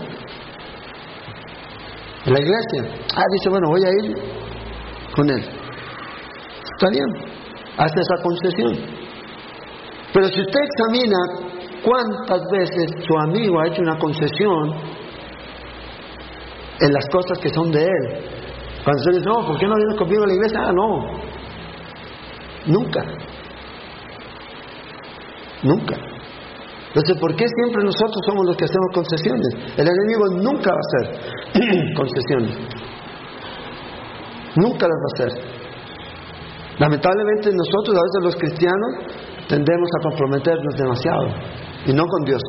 En 2.24 2.34
la 2.34 2.40
iglesia. 2.40 3.02
Ah, 3.16 3.24
dice, 3.32 3.50
bueno, 3.50 3.68
voy 3.68 3.82
a 3.84 3.90
ir 3.90 4.16
con 5.16 5.28
él. 5.28 5.40
Está 5.40 6.88
bien, 6.92 7.08
hace 7.78 8.00
esa 8.00 8.22
concesión. 8.22 8.76
Pero 10.14 10.28
si 10.28 10.40
usted 10.40 10.60
examina 10.62 11.18
cuántas 11.82 12.42
veces 12.52 12.92
su 13.08 13.18
amigo 13.18 13.60
ha 13.60 13.68
hecho 13.70 13.82
una 13.82 13.98
concesión 13.98 14.76
en 16.80 16.94
las 16.94 17.10
cosas 17.10 17.40
que 17.40 17.50
son 17.50 17.72
de 17.72 17.86
él, 17.86 18.37
cuando 18.88 19.20
no, 19.20 19.46
¿por 19.46 19.60
qué 19.60 19.68
no 19.68 19.76
vienes 19.76 19.98
conmigo 19.98 20.24
a 20.24 20.28
la 20.28 20.34
iglesia? 20.34 20.60
Ah, 20.64 20.72
no. 20.72 21.20
Nunca. 22.68 23.04
Nunca. 25.62 25.96
Entonces, 26.88 27.18
¿por 27.20 27.36
qué 27.36 27.44
siempre 27.50 27.84
nosotros 27.84 28.24
somos 28.26 28.46
los 28.46 28.56
que 28.56 28.64
hacemos 28.64 28.88
concesiones? 28.94 29.76
El 29.76 29.88
enemigo 29.90 30.28
nunca 30.42 30.72
va 30.72 30.78
a 30.80 30.88
hacer 30.88 31.94
concesiones. 31.98 32.56
Nunca 34.56 34.88
las 34.88 34.96
va 34.96 35.08
a 35.08 35.14
hacer. 35.16 35.32
Lamentablemente 36.80 37.52
nosotros, 37.52 37.94
a 37.94 38.04
veces 38.04 38.24
los 38.24 38.36
cristianos, 38.38 39.50
tendemos 39.50 39.90
a 40.00 40.04
comprometernos 40.04 40.76
demasiado. 40.78 41.28
Y 41.88 41.92
no 41.92 42.06
con 42.06 42.24
Dios. 42.24 42.42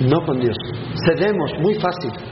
No 0.00 0.24
con 0.24 0.40
Dios. 0.40 0.56
Cedemos 1.04 1.50
muy 1.60 1.74
fácil. 1.74 2.29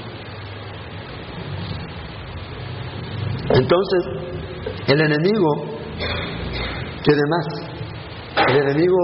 Entonces, 3.58 4.04
el 4.86 5.00
enemigo 5.00 5.48
quiere 7.02 7.22
más. 7.28 7.46
El 8.48 8.56
enemigo 8.56 8.96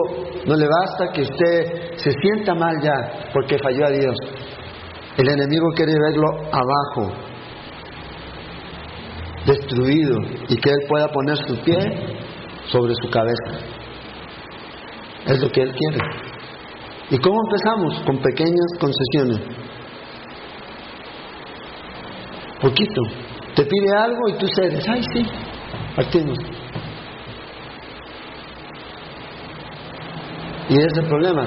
no 0.46 0.54
le 0.54 0.68
basta 0.68 1.12
que 1.12 1.22
usted 1.22 1.96
se 1.96 2.12
sienta 2.12 2.54
mal 2.54 2.80
ya 2.80 3.30
porque 3.32 3.58
falló 3.58 3.86
a 3.86 3.90
Dios. 3.90 4.14
El 5.16 5.28
enemigo 5.28 5.66
quiere 5.74 5.92
verlo 5.98 6.26
abajo, 6.52 7.12
destruido, 9.46 10.18
y 10.48 10.56
que 10.56 10.70
él 10.70 10.78
pueda 10.88 11.08
poner 11.08 11.36
su 11.36 11.56
pie 11.64 11.78
sobre 12.66 12.94
su 12.94 13.10
cabeza. 13.10 13.58
Es 15.26 15.42
lo 15.42 15.50
que 15.50 15.62
él 15.62 15.72
quiere. 15.72 15.98
¿Y 17.10 17.18
cómo 17.18 17.40
empezamos? 17.46 18.00
Con 18.06 18.18
pequeñas 18.18 18.66
concesiones. 18.78 19.40
Poquito. 22.60 23.23
Te 23.54 23.64
pide 23.64 23.96
algo 23.96 24.28
y 24.28 24.38
tú 24.38 24.46
cedes. 24.54 24.84
Ay, 24.88 25.02
sí, 25.14 25.26
partimos. 25.94 26.38
Y 30.68 30.74
ese 30.74 30.86
es 30.86 30.98
el 30.98 31.08
problema. 31.08 31.44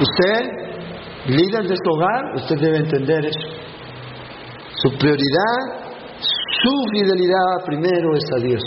Usted, 0.00 0.46
líder 1.26 1.68
de 1.68 1.76
su 1.76 1.90
hogar, 1.92 2.34
usted 2.36 2.56
debe 2.58 2.78
entender 2.78 3.26
eso. 3.26 3.48
Su 4.82 4.90
prioridad, 4.98 5.90
su 6.62 6.84
fidelidad 6.92 7.64
primero 7.66 8.16
es 8.16 8.24
a 8.32 8.42
Dios. 8.42 8.62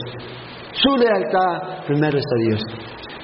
Su 0.74 0.96
lealtad 0.96 1.86
primero 1.88 2.18
es 2.18 2.26
a 2.26 2.50
Dios. 2.50 2.62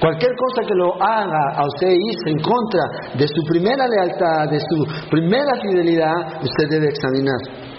Cualquier 0.00 0.32
cosa 0.34 0.66
que 0.66 0.74
lo 0.74 0.94
haga 1.02 1.56
a 1.56 1.66
usted 1.66 1.88
irse 1.88 2.30
en 2.30 2.40
contra 2.40 2.82
de 3.16 3.28
su 3.28 3.42
primera 3.44 3.86
lealtad, 3.86 4.48
de 4.50 4.58
su 4.58 5.08
primera 5.10 5.52
fidelidad, 5.60 6.42
usted 6.42 6.68
debe 6.70 6.88
examinar. 6.88 7.69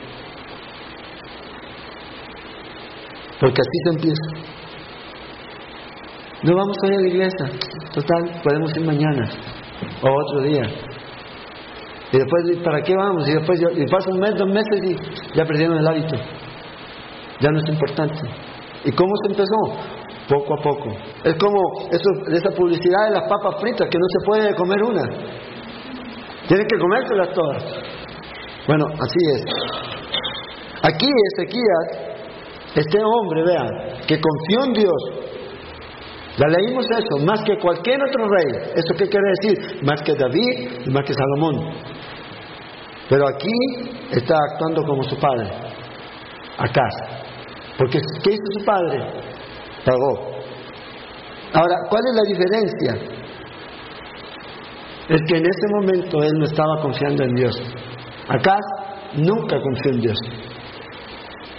Porque 3.41 3.59
así 3.59 3.77
se 3.83 3.89
empieza. 3.89 4.51
No 6.43 6.55
vamos 6.55 6.77
a 6.83 6.87
ir 6.87 6.93
a 6.93 7.01
la 7.01 7.07
iglesia. 7.07 7.45
Total, 7.91 8.41
podemos 8.43 8.71
ir 8.77 8.85
mañana 8.85 9.27
o 10.03 10.09
otro 10.09 10.41
día. 10.43 10.63
Y 12.11 12.17
después, 12.17 12.57
¿para 12.63 12.81
qué 12.81 12.95
vamos? 12.95 13.27
Y 13.27 13.33
después 13.33 13.59
y 13.59 13.85
pasa 13.85 14.11
un 14.11 14.19
mes, 14.19 14.35
dos 14.35 14.47
meses 14.47 14.79
y 14.83 15.35
ya 15.35 15.43
perdieron 15.43 15.77
el 15.77 15.87
hábito. 15.87 16.15
Ya 17.39 17.49
no 17.49 17.57
es 17.57 17.69
importante. 17.69 18.21
¿Y 18.85 18.91
cómo 18.91 19.11
se 19.23 19.31
empezó? 19.31 19.55
Poco 20.29 20.53
a 20.53 20.61
poco. 20.61 20.89
Es 21.23 21.35
como 21.35 21.89
eso, 21.89 22.31
esa 22.31 22.51
publicidad 22.51 23.07
de 23.07 23.15
las 23.15 23.27
papas 23.27 23.59
fritas, 23.59 23.89
que 23.89 23.97
no 23.97 24.05
se 24.07 24.25
puede 24.25 24.55
comer 24.55 24.83
una. 24.83 25.03
Tienen 26.47 26.67
que 26.67 26.77
comérselas 26.77 27.29
todas. 27.33 27.63
Bueno, 28.67 28.85
así 28.99 29.17
es. 29.33 29.45
Aquí 30.83 31.07
Ezequías 31.33 32.10
este 32.75 32.97
hombre, 33.03 33.43
vean, 33.43 33.69
que 34.07 34.19
confió 34.19 34.65
en 34.65 34.73
Dios. 34.73 35.21
La 36.37 36.47
leímos 36.47 36.85
eso, 36.89 37.25
más 37.25 37.43
que 37.43 37.57
cualquier 37.59 38.01
otro 38.01 38.27
rey. 38.27 38.71
¿Eso 38.75 38.93
qué 38.97 39.07
quiere 39.07 39.25
decir? 39.41 39.83
Más 39.83 40.01
que 40.01 40.15
David 40.15 40.85
y 40.85 40.89
más 40.91 41.03
que 41.05 41.13
Salomón. 41.13 41.73
Pero 43.09 43.27
aquí 43.27 43.51
está 44.11 44.35
actuando 44.51 44.83
como 44.83 45.03
su 45.03 45.19
padre. 45.19 45.49
Acá. 46.57 46.87
Porque 47.77 47.99
¿qué 48.23 48.31
hizo 48.31 48.59
su 48.59 48.65
padre? 48.65 48.99
Pagó. 49.83 50.31
Ahora, 51.53 51.75
¿cuál 51.89 52.01
es 52.07 52.15
la 52.15 52.23
diferencia? 52.23 53.21
Es 55.09 55.21
que 55.27 55.37
en 55.37 55.45
ese 55.45 55.67
momento 55.75 56.23
él 56.23 56.31
no 56.37 56.45
estaba 56.45 56.81
confiando 56.81 57.23
en 57.25 57.35
Dios. 57.35 57.61
Acá 58.29 58.55
nunca 59.15 59.59
confió 59.61 59.91
en 59.91 59.99
Dios. 59.99 60.17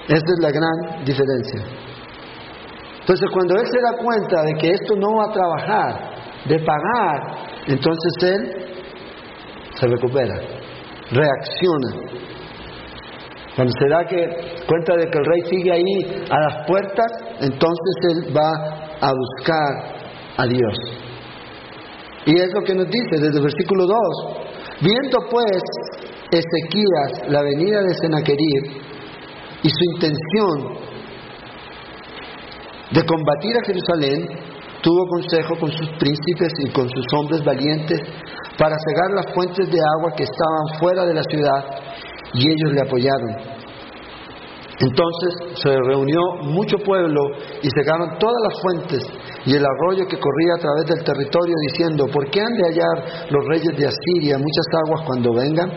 Esa 0.09 0.17
es 0.17 0.39
la 0.41 0.51
gran 0.51 1.05
diferencia. 1.05 1.63
Entonces, 3.01 3.29
cuando 3.33 3.57
él 3.57 3.67
se 3.67 3.81
da 3.81 3.97
cuenta 4.03 4.43
de 4.43 4.55
que 4.55 4.71
esto 4.71 4.95
no 4.97 5.17
va 5.17 5.25
a 5.25 5.33
trabajar, 5.33 6.13
de 6.49 6.59
pagar, 6.61 7.43
entonces 7.67 8.13
él 8.23 8.63
se 9.75 9.87
recupera, 9.87 10.35
reacciona. 11.11 12.13
Cuando 13.55 13.73
se 13.79 13.89
da 13.89 14.05
que, 14.07 14.65
cuenta 14.67 14.97
de 14.97 15.11
que 15.11 15.19
el 15.19 15.25
rey 15.25 15.41
sigue 15.51 15.73
ahí 15.73 16.25
a 16.31 16.41
las 16.41 16.67
puertas, 16.67 17.13
entonces 17.41 17.95
él 18.11 18.37
va 18.37 18.51
a 19.01 19.13
buscar 19.13 20.03
a 20.39 20.47
Dios. 20.47 20.75
Y 22.25 22.41
es 22.41 22.53
lo 22.55 22.63
que 22.63 22.75
nos 22.75 22.87
dice 22.87 23.21
desde 23.21 23.37
el 23.37 23.43
versículo 23.43 23.85
2. 23.87 23.99
Viendo 24.81 25.19
pues 25.29 25.63
Ezequías 26.31 27.29
la 27.29 27.43
venida 27.43 27.83
de 27.83 27.95
Sennacherib, 27.95 28.92
y 29.63 29.69
su 29.69 29.85
intención 29.95 30.93
de 32.93 33.07
combatir 33.07 33.53
a 33.57 33.67
Jerusalén, 33.67 34.29
tuvo 34.83 35.07
consejo 35.09 35.55
con 35.59 35.71
sus 35.71 35.89
príncipes 35.99 36.53
y 36.67 36.71
con 36.73 36.89
sus 36.89 37.07
hombres 37.17 37.45
valientes 37.45 38.01
para 38.59 38.77
cegar 38.87 39.11
las 39.15 39.33
fuentes 39.35 39.71
de 39.71 39.79
agua 39.97 40.13
que 40.17 40.25
estaban 40.25 40.79
fuera 40.79 41.07
de 41.07 41.15
la 41.15 41.23
ciudad, 41.23 41.65
y 42.35 42.41
ellos 42.41 42.73
le 42.73 42.81
apoyaron. 42.81 43.63
Entonces 44.81 45.63
se 45.63 45.71
reunió 45.71 46.21
mucho 46.43 46.77
pueblo 46.79 47.21
y 47.63 47.69
cegaron 47.71 48.19
todas 48.19 48.43
las 48.43 48.61
fuentes 48.61 49.03
y 49.45 49.55
el 49.55 49.65
arroyo 49.65 50.07
que 50.07 50.19
corría 50.19 50.55
a 50.57 50.61
través 50.61 50.87
del 50.87 51.05
territorio, 51.05 51.55
diciendo, 51.69 52.07
¿por 52.13 52.29
qué 52.31 52.41
han 52.41 52.55
de 52.55 52.65
hallar 52.65 53.31
los 53.31 53.45
reyes 53.47 53.77
de 53.77 53.87
Asiria 53.87 54.39
muchas 54.39 54.67
aguas 54.85 55.03
cuando 55.07 55.35
vengan? 55.35 55.71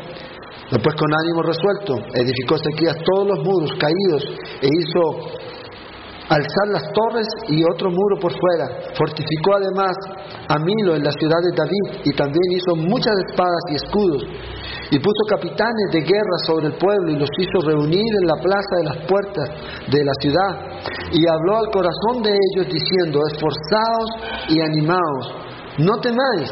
Después 0.72 0.95
con 0.95 1.13
ánimo 1.13 1.43
resuelto, 1.43 1.93
edificó 2.16 2.55
Ezequías 2.55 2.97
todos 3.05 3.28
los 3.28 3.39
muros 3.45 3.72
caídos 3.78 4.24
e 4.61 4.68
hizo 4.68 5.45
alzar 6.30 6.68
las 6.74 6.89
torres 6.91 7.28
y 7.49 7.61
otro 7.70 7.91
muro 7.91 8.18
por 8.20 8.34
fuera. 8.34 8.66
Fortificó 8.97 9.61
además 9.61 9.93
a 10.49 10.57
Milo 10.57 10.95
en 10.95 11.03
la 11.03 11.11
ciudad 11.11 11.38
de 11.38 11.53
David 11.53 12.01
y 12.05 12.11
también 12.16 12.45
hizo 12.49 12.76
muchas 12.76 13.13
espadas 13.30 13.61
y 13.70 13.76
escudos. 13.76 14.24
Y 14.89 14.99
puso 14.99 15.22
capitanes 15.30 15.88
de 15.91 16.01
guerra 16.01 16.38
sobre 16.45 16.68
el 16.68 16.78
pueblo 16.78 17.11
y 17.11 17.20
los 17.20 17.30
hizo 17.38 17.61
reunir 17.68 18.11
en 18.22 18.28
la 18.28 18.38
plaza 18.41 18.74
de 18.78 18.86
las 18.86 18.97
puertas 19.05 19.49
de 19.91 20.03
la 20.03 20.13
ciudad. 20.22 20.51
Y 21.11 21.22
habló 21.28 21.57
al 21.57 21.70
corazón 21.70 22.24
de 22.24 22.34
ellos 22.34 22.74
diciendo, 22.74 23.20
esforzaos 23.30 24.09
y 24.49 24.61
animaos, 24.61 25.26
no 25.78 25.93
temáis, 26.01 26.49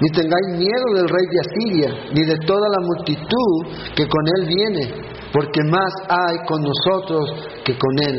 ni 0.00 0.08
tengáis 0.10 0.56
miedo 0.56 0.86
del 0.94 1.08
rey 1.08 1.26
de 1.30 1.40
Asiria, 1.40 1.90
ni 2.14 2.24
de 2.24 2.36
toda 2.46 2.66
la 2.68 2.86
multitud 2.86 3.94
que 3.94 4.08
con 4.08 4.24
él 4.36 4.48
viene, 4.48 4.94
porque 5.32 5.62
más 5.64 5.92
hay 6.08 6.38
con 6.46 6.62
nosotros 6.62 7.30
que 7.64 7.76
con 7.76 8.08
él. 8.08 8.18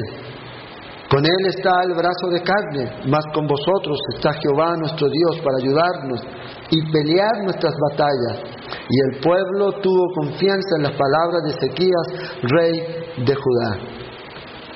Con 1.09 1.25
él 1.25 1.45
está 1.47 1.83
el 1.83 1.93
brazo 1.93 2.27
de 2.31 2.41
carne, 2.41 3.01
mas 3.09 3.25
con 3.33 3.45
vosotros 3.45 3.99
está 4.15 4.31
Jehová 4.33 4.77
nuestro 4.77 5.09
Dios 5.09 5.41
para 5.43 5.57
ayudarnos 5.57 6.21
y 6.69 6.89
pelear 6.89 7.43
nuestras 7.43 7.73
batallas. 7.89 8.43
Y 8.87 9.01
el 9.09 9.19
pueblo 9.19 9.73
tuvo 9.81 10.13
confianza 10.15 10.77
en 10.77 10.83
las 10.83 10.93
palabras 10.93 11.43
de 11.43 11.49
Ezequías, 11.49 12.41
rey 12.43 13.25
de 13.25 13.35
Judá. 13.35 13.77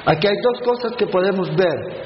Aquí 0.08 0.28
hay 0.28 0.36
dos 0.44 0.62
cosas 0.62 0.92
que 0.98 1.08
podemos 1.08 1.48
ver. 1.56 2.06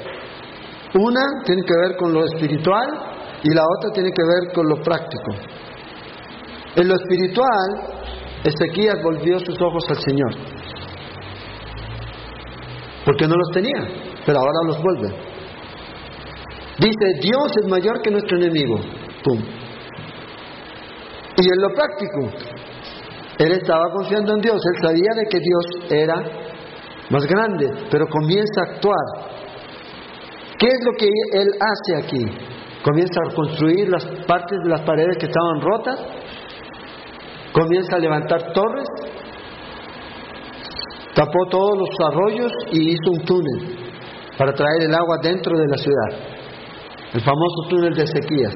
Una 0.94 1.42
tiene 1.44 1.62
que 1.62 1.74
ver 1.88 1.96
con 1.96 2.12
lo 2.12 2.24
espiritual 2.24 3.09
y 3.42 3.54
la 3.54 3.62
otra 3.78 3.90
tiene 3.92 4.10
que 4.10 4.22
ver 4.22 4.52
con 4.54 4.68
lo 4.68 4.82
práctico. 4.82 5.32
En 6.76 6.88
lo 6.88 6.94
espiritual, 6.94 8.00
Ezequías 8.44 9.02
volvió 9.02 9.38
sus 9.40 9.60
ojos 9.60 9.84
al 9.88 9.98
Señor, 9.98 10.34
porque 13.04 13.26
no 13.26 13.34
los 13.36 13.50
tenía 13.52 14.10
pero 14.24 14.38
ahora 14.38 14.60
los 14.66 14.82
vuelve. 14.82 15.08
Dice, 16.78 17.20
Dios 17.20 17.52
es 17.62 17.68
mayor 17.68 18.00
que 18.02 18.10
nuestro 18.10 18.36
enemigo. 18.36 18.76
Pum. 19.24 19.38
Y 21.36 21.42
en 21.42 21.62
lo 21.62 21.68
práctico, 21.74 22.30
él 23.38 23.52
estaba 23.52 23.84
confiando 23.92 24.34
en 24.34 24.40
Dios, 24.40 24.60
él 24.74 24.82
sabía 24.82 25.10
de 25.16 25.24
que 25.28 25.38
Dios 25.40 25.90
era 25.90 26.14
más 27.10 27.26
grande, 27.26 27.70
pero 27.90 28.06
comienza 28.06 28.60
a 28.60 28.72
actuar. 28.72 29.30
¿Qué 30.58 30.66
es 30.66 30.84
lo 30.84 30.92
que 30.92 31.06
él 31.06 31.48
hace 31.60 31.96
aquí? 32.04 32.24
Comienza 32.82 33.20
a 33.20 33.28
reconstruir 33.28 33.88
las 33.88 34.04
partes 34.26 34.58
de 34.64 34.70
las 34.70 34.80
paredes 34.82 35.18
que 35.18 35.26
estaban 35.26 35.60
rotas, 35.60 36.00
comienza 37.52 37.96
a 37.96 37.98
levantar 37.98 38.52
torres, 38.52 38.86
tapó 41.14 41.46
todos 41.50 41.78
los 41.78 41.90
arroyos 42.10 42.52
y 42.72 42.90
hizo 42.90 43.10
un 43.10 43.24
túnel 43.24 43.76
para 44.38 44.52
traer 44.52 44.84
el 44.84 44.94
agua 44.94 45.18
dentro 45.22 45.58
de 45.58 45.66
la 45.66 45.76
ciudad. 45.76 46.30
El 47.12 47.20
famoso 47.20 47.68
túnel 47.68 47.94
de 47.94 48.04
Ezequías. 48.04 48.54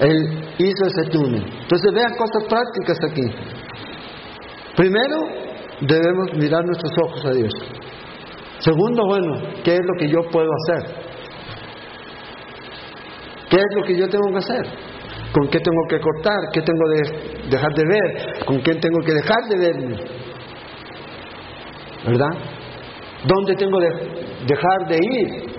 Él 0.00 0.44
hizo 0.58 0.86
ese 0.86 1.10
túnel. 1.10 1.44
Entonces 1.44 1.92
vean 1.92 2.14
cosas 2.16 2.44
prácticas 2.48 2.98
aquí. 3.10 3.22
Primero, 4.76 5.16
debemos 5.80 6.34
mirar 6.34 6.64
nuestros 6.64 6.92
ojos 7.04 7.24
a 7.24 7.30
Dios. 7.30 7.52
Segundo, 8.58 9.06
bueno, 9.06 9.34
¿qué 9.64 9.72
es 9.72 9.80
lo 9.80 9.98
que 9.98 10.08
yo 10.08 10.20
puedo 10.30 10.50
hacer? 10.68 11.03
¿Qué 13.50 13.56
es 13.56 13.76
lo 13.76 13.82
que 13.82 13.96
yo 13.96 14.08
tengo 14.08 14.30
que 14.30 14.38
hacer? 14.38 14.66
¿Con 15.32 15.48
qué 15.48 15.58
tengo 15.58 15.82
que 15.88 16.00
cortar? 16.00 16.38
¿Qué 16.52 16.60
tengo 16.62 16.84
que 16.92 17.48
dejar 17.50 17.72
de 17.74 17.84
ver? 17.84 18.44
¿Con 18.44 18.60
quién 18.60 18.80
tengo 18.80 19.00
que 19.04 19.12
dejar 19.12 19.42
de 19.48 19.58
verme? 19.58 19.96
¿Verdad? 22.06 22.38
¿Dónde 23.26 23.56
tengo 23.56 23.78
que 23.78 23.88
dejar 24.46 24.88
de 24.88 24.96
ir? 24.96 25.54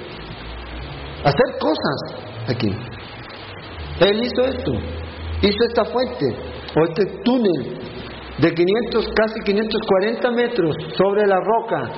Hacer 1.24 1.58
cosas 1.60 2.26
aquí. 2.48 2.70
Él 4.00 4.24
hizo 4.24 4.46
esto, 4.46 4.72
hizo 5.42 5.64
esta 5.68 5.86
fuente 5.86 6.26
o 6.76 6.84
este 6.86 7.06
túnel 7.24 7.80
de 8.38 8.54
500, 8.54 9.08
casi 9.16 9.40
540 9.46 10.32
metros 10.32 10.76
sobre 10.98 11.26
la 11.26 11.40
roca. 11.40 11.92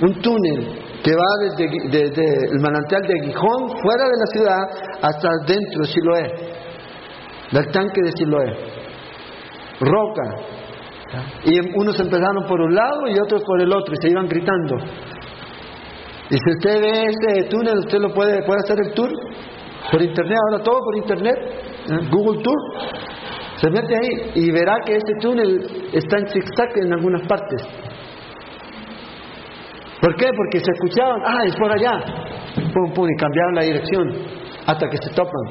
Un 0.00 0.14
túnel 0.22 0.87
que 1.02 1.12
va 1.12 1.30
desde, 1.40 2.50
el 2.50 2.60
manantial 2.60 3.02
de 3.02 3.26
Gijón, 3.26 3.68
fuera 3.82 4.04
de 4.04 4.18
la 4.18 4.26
ciudad, 4.32 4.62
hasta 5.02 5.28
dentro 5.46 5.82
de 5.82 5.86
Siloé, 5.86 6.32
del 7.52 7.70
tanque 7.72 8.00
de 8.02 8.12
Siloé. 8.12 8.78
Roca, 9.80 10.58
y 11.44 11.58
unos 11.78 11.98
empezaron 11.98 12.44
por 12.46 12.60
un 12.60 12.74
lado 12.74 13.06
y 13.08 13.18
otros 13.18 13.42
por 13.44 13.60
el 13.60 13.72
otro 13.72 13.94
y 13.94 14.02
se 14.02 14.10
iban 14.10 14.28
gritando. 14.28 14.76
Y 16.30 16.36
si 16.36 16.50
usted 16.58 16.82
ve 16.82 17.04
ese 17.04 17.48
túnel, 17.48 17.78
usted 17.78 17.98
lo 17.98 18.12
puede, 18.12 18.42
puede 18.44 18.60
hacer 18.60 18.76
el 18.84 18.92
tour 18.92 19.10
por 19.90 20.02
internet, 20.02 20.36
ahora 20.50 20.62
todo 20.62 20.80
por 20.84 20.96
internet, 20.96 21.36
¿eh? 21.90 22.08
Google 22.10 22.42
Tour. 22.42 22.56
Se 23.56 23.70
mete 23.70 23.94
ahí 23.94 24.32
y 24.34 24.50
verá 24.52 24.76
que 24.84 24.96
ese 24.96 25.14
túnel 25.20 25.88
está 25.92 26.18
en 26.18 26.28
zigzag 26.28 26.76
en 26.76 26.92
algunas 26.92 27.26
partes. 27.26 27.62
¿Por 30.00 30.14
qué? 30.16 30.30
Porque 30.36 30.60
se 30.60 30.70
escuchaban, 30.72 31.20
ah, 31.24 31.44
es 31.44 31.56
por 31.56 31.72
allá. 31.72 32.00
Pum, 32.72 32.92
pum, 32.94 33.06
y 33.08 33.16
cambiaron 33.20 33.54
la 33.54 33.62
dirección 33.62 34.38
hasta 34.66 34.88
que 34.88 34.96
se 34.98 35.10
topan. 35.10 35.42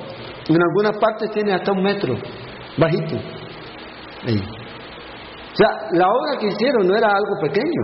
En 0.48 0.62
algunas 0.62 0.98
partes 0.98 1.32
tiene 1.32 1.54
hasta 1.54 1.72
un 1.72 1.84
metro, 1.84 2.16
bajito. 2.78 3.16
O 4.28 5.56
sea, 5.56 5.70
la 5.94 6.08
obra 6.08 6.40
que 6.40 6.48
hicieron 6.48 6.88
no 6.88 6.96
era 6.96 7.08
algo 7.08 7.40
pequeño 7.42 7.82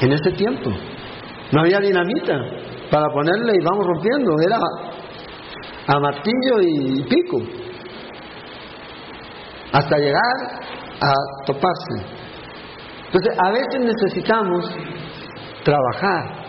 en 0.00 0.12
ese 0.12 0.30
tiempo. 0.32 0.70
No 1.50 1.60
había 1.60 1.80
dinamita 1.80 2.34
para 2.90 3.08
ponerle 3.12 3.52
y 3.54 3.64
vamos 3.64 3.86
rompiendo, 3.86 4.36
era 4.40 4.58
a 5.86 5.98
martillo 5.98 6.60
y 6.60 7.02
pico, 7.04 7.38
hasta 9.72 9.98
llegar 9.98 10.60
a 11.00 11.12
toparse. 11.46 12.22
Entonces, 13.06 13.38
a 13.44 13.50
veces 13.50 13.80
necesitamos 13.80 14.70
trabajar. 15.64 16.42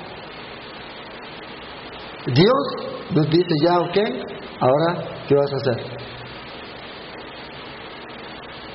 Dios 2.28 3.14
nos 3.14 3.30
dice 3.30 3.53
ya, 3.64 3.80
ok, 3.80 3.97
ahora, 4.59 5.26
¿qué 5.28 5.36
vas 5.36 5.51
a 5.53 5.55
hacer? 5.57 6.03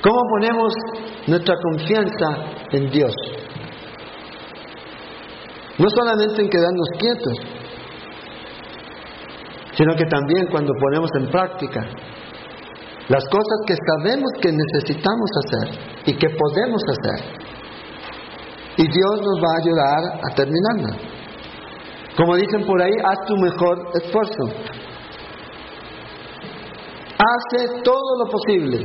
¿Cómo 0.01 0.19
ponemos 0.29 0.73
nuestra 1.27 1.55
confianza 1.61 2.27
en 2.71 2.89
Dios? 2.89 3.13
No 5.77 5.89
solamente 5.89 6.41
en 6.41 6.49
quedarnos 6.49 6.89
quietos, 6.99 7.33
sino 9.73 9.95
que 9.95 10.05
también 10.05 10.47
cuando 10.51 10.73
ponemos 10.79 11.09
en 11.19 11.31
práctica 11.31 11.81
las 13.07 13.23
cosas 13.29 13.59
que 13.65 13.75
sabemos 13.75 14.29
que 14.41 14.51
necesitamos 14.51 15.29
hacer 15.43 15.79
y 16.05 16.13
que 16.13 16.27
podemos 16.29 16.81
hacer. 16.91 17.48
Y 18.79 18.83
Dios 18.83 19.19
nos 19.19 19.43
va 19.43 19.49
a 19.51 19.59
ayudar 19.61 20.01
a 20.23 20.35
terminarla. 20.35 20.95
Como 22.15 22.37
dicen 22.37 22.65
por 22.65 22.81
ahí, 22.81 22.93
haz 23.03 23.25
tu 23.25 23.35
mejor 23.35 23.77
esfuerzo. 24.01 24.43
Hace 27.17 27.81
todo 27.83 28.23
lo 28.23 28.31
posible 28.31 28.77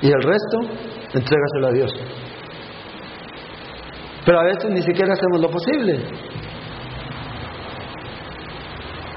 y 0.00 0.06
el 0.06 0.22
resto, 0.22 0.58
entrégaselo 1.12 1.66
a 1.66 1.72
Dios. 1.72 1.92
Pero 4.24 4.38
a 4.38 4.44
veces 4.44 4.70
ni 4.70 4.82
siquiera 4.82 5.12
hacemos 5.12 5.40
lo 5.40 5.50
posible. 5.50 5.98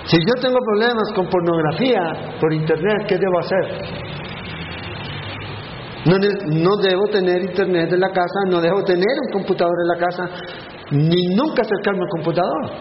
Si 0.05 0.17
yo 0.17 0.41
tengo 0.41 0.57
problemas 0.65 1.13
con 1.15 1.27
pornografía 1.27 2.39
por 2.41 2.51
internet, 2.51 3.05
¿qué 3.07 3.17
debo 3.19 3.39
hacer? 3.39 4.22
No, 6.05 6.17
no, 6.17 6.75
debo 6.77 7.07
tener 7.11 7.41
internet 7.43 7.93
en 7.93 7.99
la 7.99 8.09
casa, 8.09 8.39
no 8.49 8.59
debo 8.59 8.83
tener 8.83 9.15
un 9.25 9.31
computador 9.31 9.73
en 9.81 9.87
la 9.87 10.05
casa, 10.05 10.29
ni 10.91 11.35
nunca 11.35 11.61
acercarme 11.61 12.01
al 12.01 12.09
computador. 12.09 12.71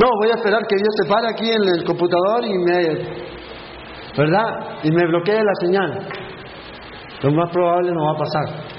No, 0.00 0.10
voy 0.22 0.30
a 0.30 0.36
esperar 0.36 0.62
que 0.68 0.76
Dios 0.76 0.94
se 1.02 1.08
pare 1.08 1.26
aquí 1.28 1.50
en 1.50 1.74
el 1.74 1.84
computador 1.84 2.44
y 2.44 2.54
me 2.64 3.28
¿verdad? 4.16 4.80
Y 4.82 4.90
me 4.90 5.06
bloquea 5.06 5.42
la 5.42 5.54
señal. 5.60 6.08
Lo 7.22 7.32
más 7.32 7.50
probable 7.52 7.92
no 7.92 8.04
va 8.04 8.12
a 8.12 8.18
pasar. 8.18 8.78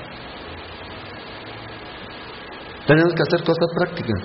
Tenemos 2.87 3.13
que 3.13 3.21
hacer 3.21 3.45
cosas 3.45 3.67
prácticas. 3.75 4.19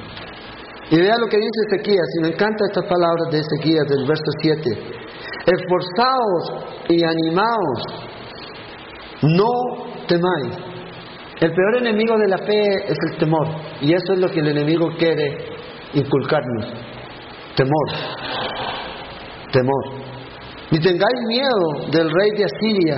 Y 0.90 1.00
vea 1.00 1.14
lo 1.18 1.26
que 1.26 1.36
dice 1.36 1.60
Ezequías, 1.70 2.06
y 2.18 2.22
me 2.22 2.28
encantan 2.28 2.68
estas 2.68 2.84
palabras 2.86 3.30
de 3.30 3.38
Ezequías 3.40 3.86
del 3.88 4.06
verso 4.06 4.30
7. 4.40 5.03
Esforzaos 5.46 6.66
y 6.88 7.04
animaos, 7.04 7.82
no 9.22 10.06
temáis. 10.06 10.74
El 11.40 11.52
peor 11.52 11.76
enemigo 11.78 12.16
de 12.16 12.28
la 12.28 12.38
fe 12.38 12.62
es 12.86 12.96
el 13.10 13.18
temor, 13.18 13.46
y 13.80 13.92
eso 13.92 14.12
es 14.14 14.18
lo 14.18 14.28
que 14.28 14.40
el 14.40 14.48
enemigo 14.48 14.88
quiere 14.96 15.36
inculcarnos. 15.94 16.66
Temor, 17.56 17.88
temor. 19.52 20.04
Ni 20.70 20.80
tengáis 20.80 21.20
miedo 21.28 21.90
del 21.92 22.10
rey 22.10 22.30
de 22.36 22.44
Asiria, 22.44 22.96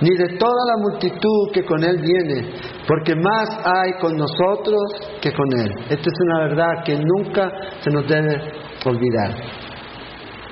ni 0.00 0.16
de 0.16 0.38
toda 0.38 0.52
la 0.52 0.82
multitud 0.90 1.50
que 1.52 1.64
con 1.64 1.82
él 1.82 1.98
viene, 2.00 2.52
porque 2.86 3.14
más 3.14 3.48
hay 3.64 3.92
con 4.00 4.16
nosotros 4.16 4.80
que 5.20 5.32
con 5.32 5.60
él. 5.60 5.70
Esta 5.90 6.08
es 6.08 6.16
una 6.26 6.38
verdad 6.48 6.84
que 6.84 6.96
nunca 6.96 7.50
se 7.82 7.90
nos 7.90 8.06
debe 8.06 8.40
olvidar. 8.86 9.34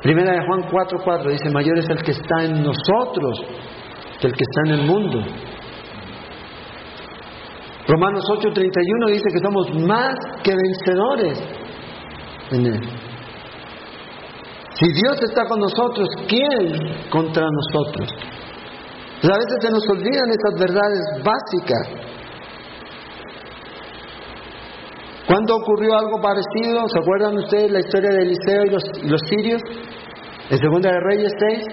Primera 0.02 0.32
de 0.32 0.46
Juan 0.46 0.62
4:4 0.70 1.30
dice, 1.30 1.50
mayor 1.50 1.78
es 1.78 1.88
el 1.88 2.02
que 2.02 2.12
está 2.12 2.44
en 2.44 2.62
nosotros 2.62 3.40
que 4.20 4.26
el 4.28 4.32
que 4.32 4.44
está 4.44 4.60
en 4.66 4.80
el 4.80 4.86
mundo. 4.86 5.20
Romanos 7.88 8.24
8:31 8.28 9.10
dice 9.10 9.28
que 9.32 9.38
somos 9.42 9.86
más 9.86 10.14
que 10.42 10.52
vencedores. 10.54 11.38
Si 14.74 14.92
Dios 14.92 15.22
está 15.22 15.44
con 15.46 15.60
nosotros, 15.60 16.08
¿quién 16.28 17.08
contra 17.10 17.44
nosotros? 17.50 18.08
Pues 19.20 19.32
a 19.32 19.38
veces 19.38 19.56
se 19.60 19.70
nos 19.70 19.88
olvidan 19.88 20.30
estas 20.30 20.54
verdades 20.60 21.00
básicas. 21.24 22.15
¿Cuándo 25.26 25.56
ocurrió 25.56 25.94
algo 25.94 26.20
parecido? 26.22 26.86
¿Se 26.88 27.00
acuerdan 27.00 27.36
ustedes 27.36 27.70
la 27.72 27.80
historia 27.80 28.10
de 28.10 28.22
Eliseo 28.22 28.64
y 28.64 29.08
los, 29.08 29.20
sirios? 29.28 29.60
En 30.50 30.58
Segunda 30.58 30.90
de 30.92 31.00
Reyes 31.00 31.32
6, 31.48 31.64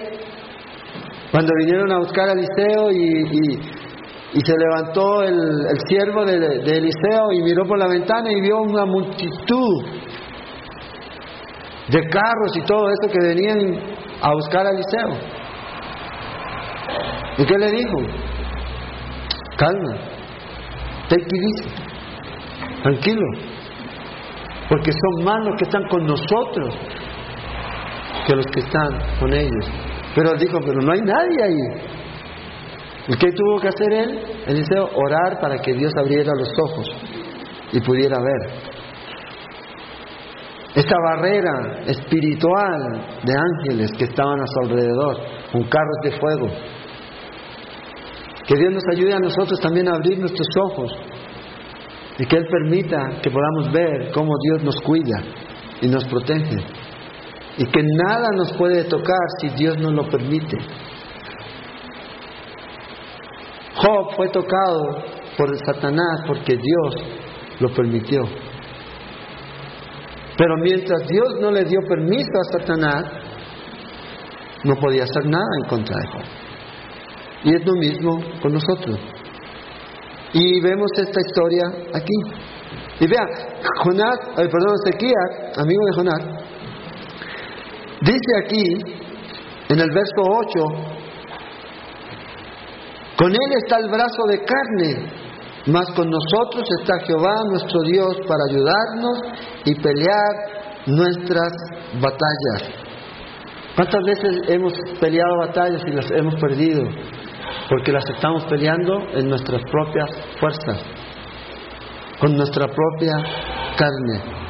cuando 1.30 1.52
vinieron 1.60 1.92
a 1.92 1.98
buscar 1.98 2.28
a 2.30 2.32
Eliseo 2.32 2.90
y, 2.90 4.42
se 4.44 4.52
levantó 4.58 5.22
el, 5.22 5.78
siervo 5.88 6.24
de, 6.24 6.40
de, 6.40 6.78
Eliseo 6.78 7.32
y 7.32 7.42
miró 7.42 7.64
por 7.64 7.78
la 7.78 7.86
ventana 7.86 8.32
y 8.32 8.40
vio 8.40 8.58
una 8.58 8.84
multitud 8.84 9.84
de 11.88 12.00
carros 12.08 12.56
y 12.56 12.64
todo 12.64 12.88
eso 12.88 13.12
que 13.12 13.24
venían 13.24 13.58
a 14.20 14.34
buscar 14.34 14.66
a 14.66 14.70
Eliseo. 14.70 15.44
¿Y 17.38 17.46
qué 17.46 17.56
le 17.56 17.70
dijo? 17.70 17.98
Calma, 19.56 19.96
take 21.08 21.22
it 21.22 21.83
tranquilo, 22.84 23.26
porque 24.68 24.92
son 24.92 25.24
más 25.24 25.42
los 25.42 25.56
que 25.56 25.64
están 25.64 25.88
con 25.88 26.04
nosotros 26.04 26.74
que 28.26 28.36
los 28.36 28.46
que 28.46 28.60
están 28.60 29.18
con 29.18 29.32
ellos. 29.32 29.66
Pero 30.14 30.32
él 30.32 30.38
dijo, 30.38 30.58
pero 30.64 30.80
no 30.80 30.92
hay 30.92 31.00
nadie 31.00 31.42
ahí. 31.42 31.92
¿Y 33.08 33.16
qué 33.16 33.32
tuvo 33.32 33.60
que 33.60 33.68
hacer 33.68 33.92
él? 33.92 34.18
Eliseo, 34.46 34.88
orar 34.94 35.40
para 35.40 35.58
que 35.58 35.72
Dios 35.72 35.92
abriera 35.96 36.32
los 36.38 36.50
ojos 36.58 36.86
y 37.72 37.80
pudiera 37.80 38.16
ver 38.18 38.74
esta 40.74 40.96
barrera 41.08 41.84
espiritual 41.86 42.80
de 43.24 43.32
ángeles 43.32 43.90
que 43.96 44.04
estaban 44.04 44.40
a 44.40 44.46
su 44.46 44.60
alrededor, 44.64 45.16
con 45.52 45.62
carros 45.64 45.98
de 46.02 46.10
fuego. 46.18 46.48
Que 48.46 48.56
Dios 48.56 48.72
nos 48.74 48.82
ayude 48.92 49.14
a 49.14 49.20
nosotros 49.20 49.58
también 49.60 49.88
a 49.88 49.94
abrir 49.94 50.18
nuestros 50.18 50.48
ojos 50.60 50.92
y 52.18 52.26
que 52.26 52.36
Él 52.36 52.46
permita 52.48 53.20
que 53.22 53.30
podamos 53.30 53.72
ver 53.72 54.10
cómo 54.12 54.32
Dios 54.42 54.62
nos 54.62 54.80
cuida 54.82 55.22
y 55.80 55.88
nos 55.88 56.04
protege 56.04 56.56
y 57.56 57.66
que 57.66 57.82
nada 57.82 58.28
nos 58.36 58.52
puede 58.54 58.84
tocar 58.84 59.20
si 59.40 59.48
Dios 59.50 59.78
no 59.78 59.90
lo 59.90 60.08
permite. 60.08 60.58
Job 63.76 64.16
fue 64.16 64.28
tocado 64.28 65.04
por 65.36 65.56
Satanás 65.58 66.22
porque 66.26 66.56
Dios 66.56 67.04
lo 67.60 67.68
permitió. 67.72 68.22
Pero 70.36 70.56
mientras 70.56 71.06
Dios 71.06 71.34
no 71.40 71.50
le 71.52 71.64
dio 71.64 71.80
permiso 71.88 72.30
a 72.40 72.58
Satanás, 72.58 73.04
no 74.64 74.74
podía 74.76 75.04
hacer 75.04 75.26
nada 75.26 75.46
en 75.62 75.68
contra 75.68 75.96
de 75.96 76.06
Job. 76.08 76.22
Y 77.44 77.54
es 77.54 77.66
lo 77.66 77.74
mismo 77.74 78.18
con 78.40 78.52
nosotros. 78.52 78.98
Y 80.34 80.60
vemos 80.60 80.90
esta 80.96 81.20
historia 81.20 81.62
aquí. 81.94 82.18
Y 83.00 83.06
vean, 83.08 83.26
Jonás, 83.84 84.18
perdón, 84.36 84.74
Ezequías, 84.84 85.58
amigo 85.58 85.80
de 85.86 85.96
Jonás, 85.96 86.22
dice 88.02 88.32
aquí, 88.44 88.64
en 89.68 89.80
el 89.80 89.90
verso 89.90 90.22
8, 90.22 90.94
con 93.16 93.30
él 93.30 93.52
está 93.62 93.78
el 93.78 93.88
brazo 93.88 94.22
de 94.28 94.38
carne, 94.44 95.08
mas 95.66 95.86
con 95.94 96.10
nosotros 96.10 96.68
está 96.80 96.98
Jehová 97.06 97.34
nuestro 97.50 97.82
Dios 97.82 98.16
para 98.26 98.44
ayudarnos 98.50 99.18
y 99.64 99.74
pelear 99.76 100.54
nuestras 100.86 101.52
batallas. 102.00 102.84
¿Cuántas 103.76 104.02
veces 104.04 104.42
hemos 104.48 104.72
peleado 105.00 105.38
batallas 105.46 105.82
y 105.86 105.90
las 105.92 106.10
hemos 106.10 106.34
perdido? 106.36 106.82
Porque 107.68 107.92
las 107.92 108.04
estamos 108.14 108.44
peleando 108.44 109.06
en 109.14 109.28
nuestras 109.28 109.62
propias 109.70 110.10
fuerzas, 110.38 110.84
con 112.20 112.36
nuestra 112.36 112.66
propia 112.66 113.12
carne. 113.76 114.44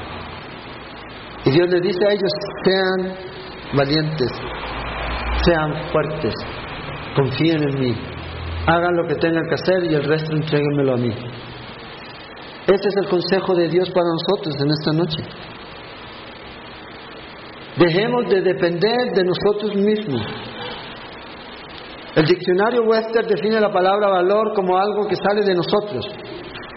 Y 1.44 1.50
Dios 1.50 1.68
le 1.70 1.80
dice 1.80 1.98
a 2.06 2.12
ellos, 2.12 2.30
sean 2.64 3.16
valientes, 3.74 4.30
sean 5.44 5.90
fuertes, 5.92 6.34
confíen 7.14 7.62
en 7.62 7.80
mí, 7.80 7.94
hagan 8.66 8.96
lo 8.96 9.06
que 9.06 9.14
tengan 9.16 9.44
que 9.48 9.54
hacer 9.54 9.84
y 9.90 9.94
el 9.94 10.04
resto 10.04 10.32
entréguenmelo 10.32 10.94
a 10.94 10.96
mí. 10.96 11.14
Este 12.66 12.88
es 12.88 12.96
el 12.96 13.08
consejo 13.08 13.54
de 13.54 13.68
Dios 13.68 13.90
para 13.90 14.06
nosotros 14.08 14.54
en 14.58 14.70
esta 14.70 14.92
noche. 14.92 15.22
Dejemos 17.76 18.28
de 18.28 18.40
depender 18.40 19.12
de 19.14 19.24
nosotros 19.24 19.74
mismos. 19.74 20.22
El 22.14 22.26
diccionario 22.26 22.82
Webster 22.84 23.26
define 23.26 23.60
la 23.60 23.72
palabra 23.72 24.08
valor 24.08 24.52
como 24.54 24.78
algo 24.78 25.08
que 25.08 25.16
sale 25.16 25.42
de 25.42 25.54
nosotros. 25.54 26.06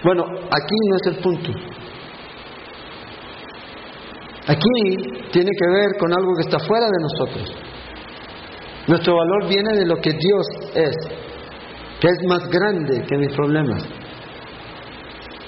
Bueno, 0.03 0.23
aquí 0.25 0.75
no 0.89 0.95
es 0.95 1.07
el 1.07 1.21
punto. 1.21 1.51
Aquí 4.47 5.29
tiene 5.31 5.51
que 5.51 5.71
ver 5.73 5.97
con 5.99 6.11
algo 6.11 6.31
que 6.35 6.43
está 6.43 6.57
fuera 6.59 6.85
de 6.85 7.01
nosotros. 7.01 7.55
Nuestro 8.87 9.15
valor 9.15 9.47
viene 9.47 9.77
de 9.77 9.85
lo 9.85 9.97
que 9.97 10.11
Dios 10.11 10.47
es, 10.73 10.95
que 11.99 12.07
es 12.07 12.17
más 12.27 12.47
grande 12.49 13.05
que 13.07 13.17
mis 13.17 13.35
problemas. 13.35 13.83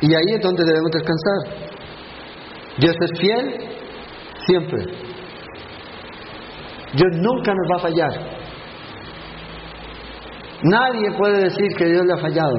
Y 0.01 0.13
ahí 0.13 0.35
es 0.35 0.41
donde 0.41 0.63
debemos 0.65 0.91
descansar. 0.91 1.69
Dios 2.77 2.95
es 3.01 3.19
fiel 3.19 3.69
siempre. 4.45 4.83
Dios 6.93 7.17
nunca 7.17 7.53
nos 7.53 7.71
va 7.71 7.75
a 7.77 7.79
fallar. 7.79 8.38
Nadie 10.63 11.11
puede 11.17 11.43
decir 11.43 11.67
que 11.77 11.85
Dios 11.85 12.01
le 12.05 12.13
ha 12.13 12.17
fallado, 12.17 12.57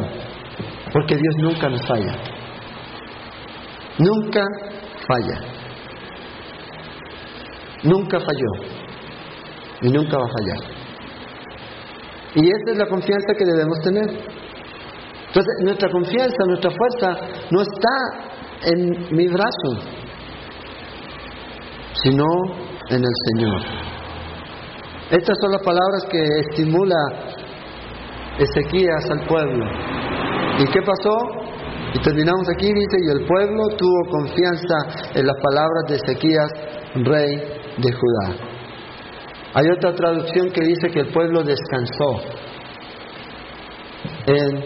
porque 0.93 1.17
Dios 1.17 1.35
nunca 1.39 1.69
nos 1.69 1.87
falla. 1.87 2.15
Nunca 3.99 4.43
falla. 5.07 5.41
Nunca 7.83 8.19
falló. 8.19 8.79
Y 9.83 9.89
nunca 9.91 10.17
va 10.17 10.25
a 10.25 10.29
fallar. 10.29 10.81
Y 12.35 12.47
esa 12.47 12.73
es 12.73 12.79
la 12.79 12.87
confianza 12.87 13.35
que 13.37 13.45
debemos 13.45 13.81
tener. 13.81 14.09
Entonces, 15.27 15.55
nuestra 15.63 15.91
confianza, 15.91 16.37
nuestra 16.47 16.71
fuerza 16.71 17.21
no 17.51 17.61
está 17.61 18.31
en 18.63 19.17
mi 19.17 19.27
brazo, 19.29 19.91
sino 22.03 22.25
en 22.89 23.03
el 23.03 23.15
Señor. 23.29 23.61
Estas 25.11 25.37
son 25.41 25.53
las 25.53 25.63
palabras 25.63 26.05
que 26.11 26.19
estimula 26.51 26.97
Ezequías 28.39 29.11
al 29.11 29.27
pueblo. 29.27 29.65
¿Y 30.59 30.65
qué 30.73 30.83
pasó? 30.83 31.17
Y 31.95 31.99
terminamos 32.03 32.47
aquí, 32.55 32.67
dice, 32.67 32.97
y 33.03 33.11
el 33.19 33.27
pueblo 33.27 33.69
tuvo 33.77 34.11
confianza 34.11 35.11
en 35.15 35.27
las 35.27 35.37
palabras 35.43 35.85
de 35.89 35.97
Ezequías, 35.97 36.53
rey 36.95 37.37
de 37.79 37.93
Judá. 37.93 38.51
Hay 39.55 39.67
otra 39.77 39.95
traducción 39.95 40.51
que 40.53 40.65
dice 40.65 40.91
que 40.93 41.01
el 41.01 41.13
pueblo 41.13 41.43
descansó 41.43 42.21
en 44.27 44.57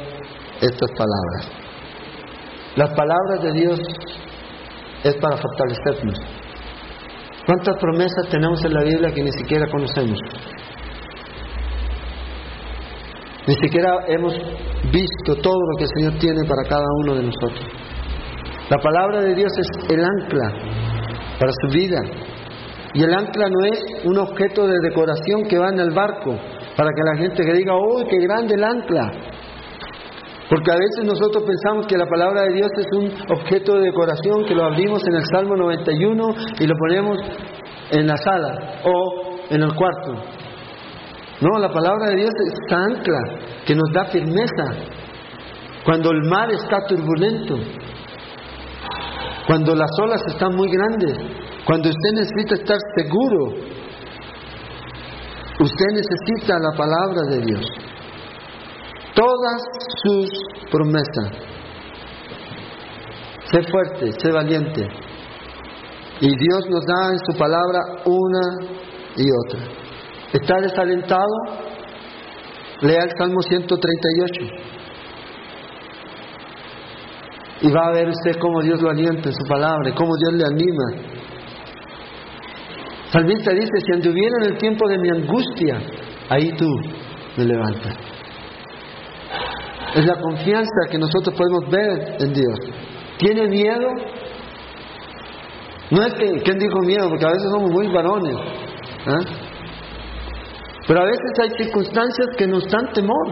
estas 0.60 0.90
palabras. 0.90 1.50
Las 2.76 2.90
palabras 2.90 3.42
de 3.42 3.52
Dios 3.52 3.80
es 5.04 5.14
para 5.16 5.36
fortalecernos. 5.38 6.18
¿Cuántas 7.46 7.76
promesas 7.78 8.28
tenemos 8.30 8.64
en 8.64 8.74
la 8.74 8.82
Biblia 8.82 9.12
que 9.14 9.22
ni 9.22 9.32
siquiera 9.32 9.66
conocemos? 9.70 10.18
Ni 13.46 13.54
siquiera 13.54 14.04
hemos 14.08 14.32
visto 14.90 15.36
todo 15.42 15.60
lo 15.60 15.76
que 15.76 15.84
el 15.84 15.90
Señor 15.96 16.18
tiene 16.18 16.48
para 16.48 16.62
cada 16.68 16.86
uno 17.00 17.14
de 17.14 17.24
nosotros. 17.24 17.66
La 18.70 18.78
palabra 18.78 19.20
de 19.20 19.34
Dios 19.34 19.52
es 19.58 19.90
el 19.90 20.02
ancla 20.02 20.50
para 21.38 21.52
su 21.62 21.68
vida. 21.74 22.00
Y 22.94 23.02
el 23.02 23.12
ancla 23.12 23.48
no 23.50 23.66
es 23.66 24.04
un 24.04 24.18
objeto 24.18 24.66
de 24.66 24.78
decoración 24.82 25.44
que 25.48 25.58
va 25.58 25.68
en 25.68 25.80
el 25.80 25.90
barco 25.90 26.30
para 26.76 26.90
que 26.90 27.02
la 27.04 27.16
gente 27.18 27.42
diga, 27.52 27.74
¡uy, 27.76 28.06
qué 28.08 28.18
grande 28.20 28.54
el 28.54 28.64
ancla! 28.64 29.12
Porque 30.48 30.70
a 30.70 30.76
veces 30.76 31.04
nosotros 31.04 31.44
pensamos 31.44 31.86
que 31.86 31.98
la 31.98 32.06
palabra 32.06 32.42
de 32.42 32.54
Dios 32.54 32.70
es 32.78 32.86
un 32.92 33.12
objeto 33.30 33.74
de 33.74 33.86
decoración 33.86 34.44
que 34.46 34.54
lo 34.54 34.64
abrimos 34.64 35.02
en 35.06 35.16
el 35.16 35.24
Salmo 35.32 35.56
91 35.56 36.28
y 36.60 36.66
lo 36.66 36.74
ponemos 36.76 37.18
en 37.90 38.06
la 38.06 38.16
sala 38.16 38.80
o 38.84 39.36
en 39.50 39.62
el 39.62 39.74
cuarto. 39.74 40.33
No, 41.40 41.58
la 41.58 41.72
palabra 41.72 42.10
de 42.10 42.16
Dios 42.16 42.32
es 42.46 42.72
ancla 42.72 43.20
que 43.66 43.74
nos 43.74 43.92
da 43.92 44.06
firmeza 44.06 44.64
cuando 45.84 46.10
el 46.12 46.22
mar 46.28 46.50
está 46.50 46.86
turbulento, 46.86 47.56
cuando 49.46 49.74
las 49.74 49.90
olas 50.02 50.22
están 50.28 50.54
muy 50.54 50.70
grandes, 50.70 51.18
cuando 51.66 51.88
usted 51.88 52.10
necesita 52.14 52.54
estar 52.54 52.78
seguro, 52.96 53.48
usted 55.60 55.86
necesita 55.92 56.58
la 56.58 56.76
palabra 56.76 57.22
de 57.28 57.40
Dios 57.40 57.84
todas 59.14 59.62
sus 60.02 60.28
promesas. 60.70 61.30
Sé 63.50 63.62
fuerte, 63.70 64.12
sé 64.20 64.32
valiente. 64.32 64.88
Y 66.20 66.28
Dios 66.28 66.68
nos 66.68 66.84
da 66.86 67.12
en 67.12 67.18
su 67.18 67.38
palabra 67.38 67.80
una 68.04 68.74
y 69.16 69.26
otra. 69.46 69.83
¿Está 70.34 70.60
desalentado? 70.60 71.32
Lea 72.80 73.04
el 73.04 73.10
Salmo 73.16 73.40
138. 73.40 74.40
Y 77.62 77.70
va 77.70 77.86
a 77.86 77.92
ver 77.92 78.08
usted 78.08 78.36
cómo 78.40 78.60
Dios 78.60 78.82
lo 78.82 78.90
alienta 78.90 79.28
en 79.28 79.34
su 79.34 79.48
palabra, 79.48 79.94
cómo 79.94 80.10
Dios 80.16 80.32
le 80.34 80.44
anima. 80.44 81.14
Salmista 83.12 83.52
dice, 83.52 83.70
si 83.86 83.92
anduviera 83.92 84.34
en 84.40 84.52
el 84.52 84.58
tiempo 84.58 84.88
de 84.88 84.98
mi 84.98 85.08
angustia, 85.08 85.78
ahí 86.28 86.50
tú 86.56 86.68
me 87.36 87.44
levantas. 87.44 87.94
Es 89.94 90.04
la 90.04 90.20
confianza 90.20 90.88
que 90.90 90.98
nosotros 90.98 91.32
podemos 91.38 91.70
ver 91.70 92.16
en 92.18 92.32
Dios. 92.34 92.58
¿Tiene 93.18 93.46
miedo? 93.46 93.86
No 95.92 96.02
es 96.02 96.12
que, 96.14 96.42
¿quién 96.42 96.58
dijo 96.58 96.80
miedo? 96.80 97.08
Porque 97.08 97.24
a 97.24 97.30
veces 97.30 97.50
somos 97.52 97.70
muy 97.70 97.86
varones. 97.86 98.36
¿ah? 99.06 99.43
Pero 100.86 101.00
a 101.00 101.04
veces 101.04 101.30
hay 101.42 101.50
circunstancias 101.64 102.28
que 102.36 102.46
nos 102.46 102.64
dan 102.70 102.92
temor. 102.92 103.26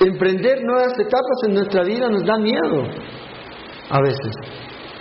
Emprender 0.00 0.64
nuevas 0.64 0.98
etapas 0.98 1.38
en 1.46 1.54
nuestra 1.54 1.84
vida 1.84 2.08
nos 2.08 2.24
da 2.24 2.38
miedo. 2.38 2.84
A 3.90 4.00
veces. 4.00 4.32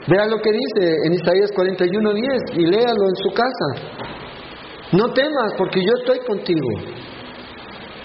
Vea 0.07 0.25
lo 0.25 0.37
que 0.41 0.51
dice 0.51 0.95
en 1.05 1.13
Isaías 1.13 1.51
41:10 1.55 2.57
y 2.57 2.65
léalo 2.65 3.03
en 3.07 3.15
su 3.15 3.29
casa. 3.33 3.99
No 4.91 5.13
temas 5.13 5.53
porque 5.57 5.79
yo 5.79 5.93
estoy 6.01 6.19
contigo. 6.25 6.67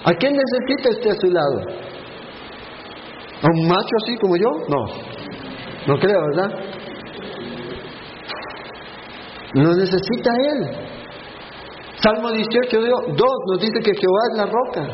¿A 0.04 0.12
quién 0.14 0.34
necesita 0.34 0.90
usted 0.90 1.10
a 1.10 1.20
su 1.20 1.30
lado? 1.30 1.60
¿A 3.42 3.46
un 3.54 3.68
macho 3.68 3.96
así 4.02 4.16
como 4.18 4.36
yo? 4.36 4.50
No, 4.68 4.84
no 5.86 5.98
creo, 5.98 6.20
¿verdad? 6.30 6.50
Lo 9.54 9.74
necesita 9.74 10.30
él. 10.52 10.93
Salmo 12.04 12.32
18, 12.32 12.80
2 12.80 13.16
nos 13.48 13.60
dice 13.60 13.80
que 13.82 13.92
Jehová 13.96 14.20
es 14.30 14.36
la 14.36 14.46
roca, 14.46 14.88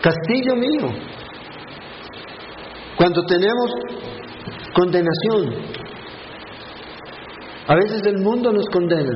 castillo 0.00 0.56
mío. 0.56 0.88
Cuando 2.96 3.22
tenemos 3.26 3.70
condenación, 4.74 5.54
a 7.66 7.74
veces 7.74 8.00
el 8.06 8.18
mundo 8.22 8.50
nos 8.50 8.66
condena, 8.70 9.12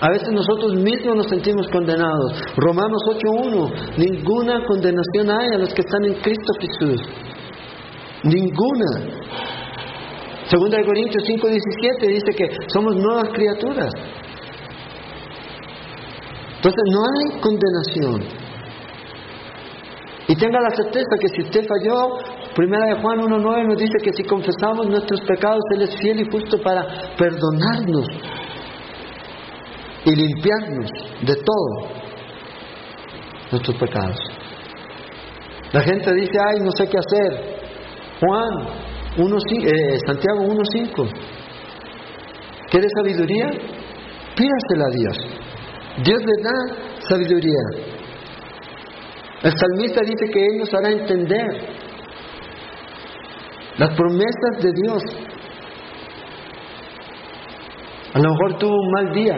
a 0.00 0.08
veces 0.10 0.28
nosotros 0.30 0.74
mismos 0.76 1.16
nos 1.16 1.28
sentimos 1.28 1.66
condenados. 1.68 2.42
Romanos 2.56 3.02
8.1, 3.08 3.98
ninguna 3.98 4.64
condenación 4.66 5.30
hay 5.30 5.48
a 5.54 5.58
los 5.58 5.74
que 5.74 5.80
están 5.80 6.04
en 6.04 6.14
Cristo 6.20 6.52
Jesús. 6.60 7.00
Ninguna. 8.22 9.18
Segunda 10.48 10.78
de 10.78 10.84
Corintios 10.86 11.24
5.17 11.24 12.06
dice 12.06 12.32
que 12.36 12.46
somos 12.72 12.94
nuevas 12.96 13.30
criaturas. 13.32 13.90
Entonces 16.58 16.82
no 16.92 17.00
hay 17.00 17.40
condenación. 17.40 18.48
Y 20.28 20.36
tenga 20.36 20.60
la 20.60 20.70
certeza 20.76 21.16
que 21.20 21.28
si 21.28 21.42
usted 21.42 21.66
falló, 21.66 22.18
Primera 22.58 22.86
de 22.86 23.00
Juan 23.00 23.20
1.9 23.20 23.68
nos 23.68 23.78
dice 23.78 23.98
que 24.02 24.12
si 24.12 24.24
confesamos 24.24 24.88
nuestros 24.88 25.20
pecados, 25.20 25.60
Él 25.76 25.82
es 25.82 25.96
fiel 25.96 26.20
y 26.20 26.24
justo 26.28 26.60
para 26.60 26.82
perdonarnos 27.16 28.04
y 30.04 30.16
limpiarnos 30.16 30.90
de 31.22 31.34
todo 31.36 31.88
nuestros 33.52 33.76
pecados. 33.76 34.16
La 35.72 35.82
gente 35.82 36.12
dice, 36.14 36.32
ay, 36.50 36.60
no 36.64 36.72
sé 36.72 36.88
qué 36.88 36.98
hacer. 36.98 37.58
Juan 38.20 38.50
1, 39.18 39.36
eh, 39.62 39.98
Santiago 40.04 40.40
1.5. 40.40 41.08
¿Quiere 42.70 42.88
sabiduría? 42.96 43.50
Pídasela 44.34 44.84
a 44.84 44.96
Dios. 44.96 45.16
Dios 46.04 46.22
le 46.24 46.42
da 46.42 46.98
sabiduría. 47.08 47.62
El 49.42 49.52
salmista 49.52 50.00
dice 50.02 50.32
que 50.32 50.46
Él 50.46 50.58
nos 50.58 50.74
hará 50.74 50.90
entender 50.90 51.46
las 53.78 53.94
promesas 53.96 54.62
de 54.62 54.72
Dios. 54.72 55.02
A 58.14 58.18
lo 58.18 58.30
mejor 58.30 58.58
tuvo 58.58 58.74
un 58.74 58.90
mal 58.90 59.14
día, 59.14 59.36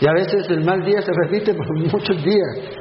y 0.00 0.06
a 0.06 0.12
veces 0.12 0.48
el 0.50 0.64
mal 0.64 0.84
día 0.84 1.00
se 1.00 1.12
repite 1.24 1.54
por 1.54 1.78
muchos 1.92 2.22
días. 2.22 2.78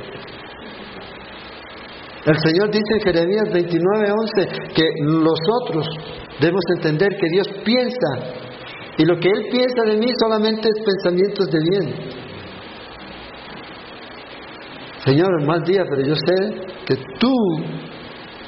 El 2.25 2.35
Señor 2.39 2.69
dice 2.69 2.93
en 2.95 3.01
Jeremías 3.01 3.47
29:11 3.53 4.73
que 4.75 4.83
nosotros 5.03 5.87
debemos 6.41 6.63
entender 6.75 7.09
que 7.17 7.29
Dios 7.29 7.47
piensa 7.63 8.47
y 8.97 9.05
lo 9.05 9.17
que 9.17 9.29
Él 9.29 9.47
piensa 9.49 9.83
de 9.85 9.97
mí 9.97 10.11
solamente 10.19 10.67
es 10.67 10.83
pensamientos 10.83 11.47
de 11.49 11.59
bien. 11.69 12.26
Señor, 15.07 15.41
mal 15.45 15.63
día, 15.63 15.85
pero 15.89 16.01
yo 16.05 16.15
sé 16.15 16.35
que 16.85 16.95
tus 17.17 17.63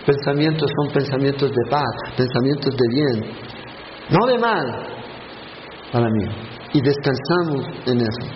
pensamientos 0.05 0.70
son 0.76 0.91
pensamientos 0.91 1.49
de 1.49 1.70
paz, 1.72 2.18
pensamientos 2.18 2.76
de 2.76 2.88
bien, 2.89 3.32
no 4.10 4.28
de 4.28 4.38
mal 4.38 4.88
para 5.89 6.10
mí. 6.10 6.26
Y 6.74 6.82
descansamos 6.82 7.66
en 7.86 8.01
eso. 8.01 8.28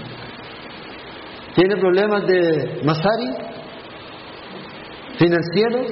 ¿Tiene 1.54 1.76
problemas 1.76 2.26
de 2.26 2.82
Masari? 2.86 3.30
¿Financieros? 5.20 5.88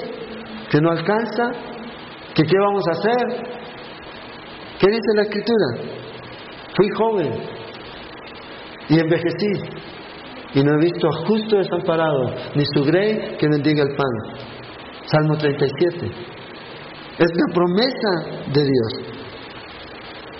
¿Que 0.71 0.79
no 0.79 0.91
alcanza? 0.91 1.51
¿Que 2.33 2.43
qué 2.43 2.57
vamos 2.57 2.83
a 2.87 2.91
hacer? 2.91 3.43
¿Qué 4.79 4.87
dice 4.87 5.15
la 5.15 5.23
escritura? 5.23 5.67
Fui 6.77 6.87
joven 6.95 7.33
y 8.87 8.99
envejecí 8.99 9.90
y 10.53 10.63
no 10.63 10.73
he 10.73 10.85
visto 10.85 11.07
a 11.07 11.25
justo 11.27 11.57
desamparado, 11.57 12.33
ni 12.55 12.63
su 12.65 12.83
grey 12.83 13.37
que 13.37 13.47
bendiga 13.47 13.83
el 13.83 13.95
pan. 13.95 14.41
Salmo 15.05 15.37
37. 15.37 16.05
Es 17.17 17.29
la 17.35 17.53
promesa 17.53 18.51
de 18.53 18.61
Dios. 18.61 19.11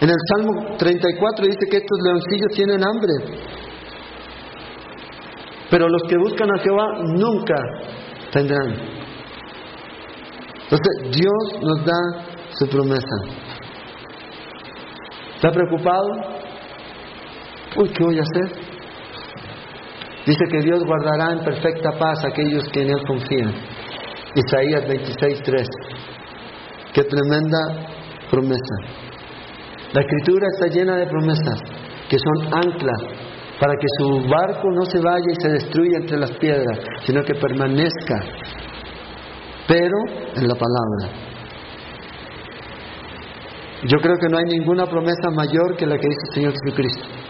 En 0.02 0.10
el 0.10 0.18
Salmo 0.34 0.78
34 0.78 1.46
dice 1.46 1.66
que 1.70 1.78
estos 1.78 2.00
leoncillos 2.04 2.52
tienen 2.56 2.84
hambre 2.84 3.52
pero 5.72 5.88
los 5.88 6.02
que 6.04 6.18
buscan 6.18 6.50
a 6.52 6.60
Jehová 6.62 6.86
nunca 7.02 7.56
tendrán. 8.34 8.76
Entonces 10.64 11.18
Dios 11.18 11.64
nos 11.64 11.86
da 11.86 12.26
su 12.52 12.68
promesa. 12.68 13.16
¿Está 15.36 15.50
preocupado? 15.50 16.08
Uy, 17.78 17.90
¿qué 17.90 18.04
voy 18.04 18.20
a 18.20 18.22
hacer? 18.22 18.71
Dice 20.26 20.44
que 20.52 20.62
Dios 20.62 20.84
guardará 20.86 21.34
en 21.34 21.44
perfecta 21.44 21.92
paz 21.98 22.24
a 22.24 22.28
aquellos 22.28 22.64
que 22.72 22.82
en 22.82 22.90
Él 22.90 23.04
confían. 23.08 23.54
Isaías 24.36 24.86
26:3. 24.88 25.68
Qué 26.94 27.04
tremenda 27.04 27.58
promesa. 28.30 28.76
La 29.94 30.02
escritura 30.02 30.48
está 30.54 30.68
llena 30.68 30.98
de 30.98 31.08
promesas 31.08 31.60
que 32.10 32.18
son 32.18 32.54
anclas 32.54 33.02
para 33.60 33.74
que 33.76 33.88
su 34.00 34.28
barco 34.30 34.72
no 34.72 34.86
se 34.86 35.00
vaya 35.00 35.26
y 35.32 35.42
se 35.42 35.50
destruya 35.50 35.98
entre 35.98 36.18
las 36.18 36.32
piedras, 36.32 36.80
sino 37.06 37.24
que 37.24 37.36
permanezca, 37.36 38.20
pero 39.68 39.98
en 40.36 40.48
la 40.48 40.56
palabra. 40.56 41.32
Yo 43.84 43.98
creo 44.00 44.16
que 44.20 44.30
no 44.30 44.38
hay 44.38 44.46
ninguna 44.46 44.86
promesa 44.86 45.30
mayor 45.32 45.76
que 45.78 45.86
la 45.86 45.98
que 45.98 46.08
dice 46.08 46.22
el 46.30 46.34
Señor 46.36 46.54
Jesucristo. 46.54 47.21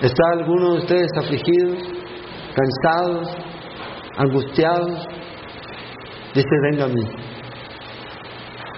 ¿Está 0.00 0.22
alguno 0.32 0.72
de 0.72 0.78
ustedes 0.78 1.10
afligidos? 1.16 1.96
cansados, 2.56 3.28
angustiados, 4.16 5.06
dice, 6.34 6.48
venga 6.70 6.84
a 6.84 6.88
mí. 6.88 7.02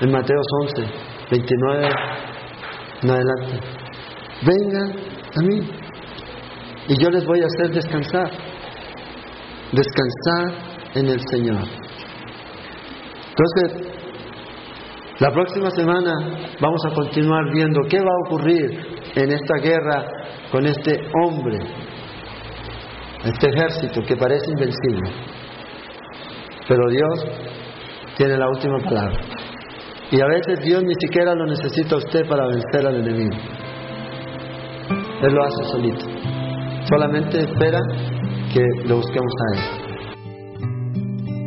En 0.00 0.12
Mateo 0.12 0.40
11, 0.62 0.82
29 1.30 1.90
en 3.02 3.10
adelante. 3.10 3.60
Vengan 4.44 4.90
a 5.36 5.42
mí 5.42 5.70
y 6.88 7.02
yo 7.02 7.10
les 7.10 7.24
voy 7.24 7.40
a 7.40 7.46
hacer 7.46 7.74
descansar. 7.74 8.30
Descansar 9.72 10.94
en 10.94 11.08
el 11.08 11.20
Señor. 11.30 11.62
Entonces, 13.28 13.92
la 15.20 15.30
próxima 15.30 15.70
semana 15.70 16.12
vamos 16.60 16.80
a 16.86 16.94
continuar 16.94 17.44
viendo 17.52 17.80
qué 17.88 17.98
va 17.98 18.10
a 18.10 18.26
ocurrir 18.26 18.97
en 19.22 19.32
esta 19.32 19.54
guerra 19.60 20.04
con 20.52 20.64
este 20.64 21.00
hombre, 21.22 21.58
este 23.24 23.48
ejército 23.48 24.02
que 24.06 24.16
parece 24.16 24.50
invencible. 24.50 25.10
Pero 26.68 26.88
Dios 26.88 27.24
tiene 28.16 28.36
la 28.36 28.48
última 28.48 28.78
palabra. 28.78 29.18
Y 30.10 30.20
a 30.20 30.26
veces 30.26 30.64
Dios 30.64 30.82
ni 30.84 30.94
siquiera 31.00 31.34
lo 31.34 31.46
necesita 31.46 31.96
a 31.96 31.98
usted 31.98 32.26
para 32.28 32.46
vencer 32.46 32.86
al 32.86 32.94
enemigo. 32.94 33.36
Él 35.22 35.34
lo 35.34 35.44
hace 35.44 35.64
solito. 35.72 36.06
Solamente 36.88 37.40
espera 37.40 37.78
que 38.54 38.62
lo 38.86 38.96
busquemos 38.96 39.32
a 39.42 39.56
Él. 39.56 39.88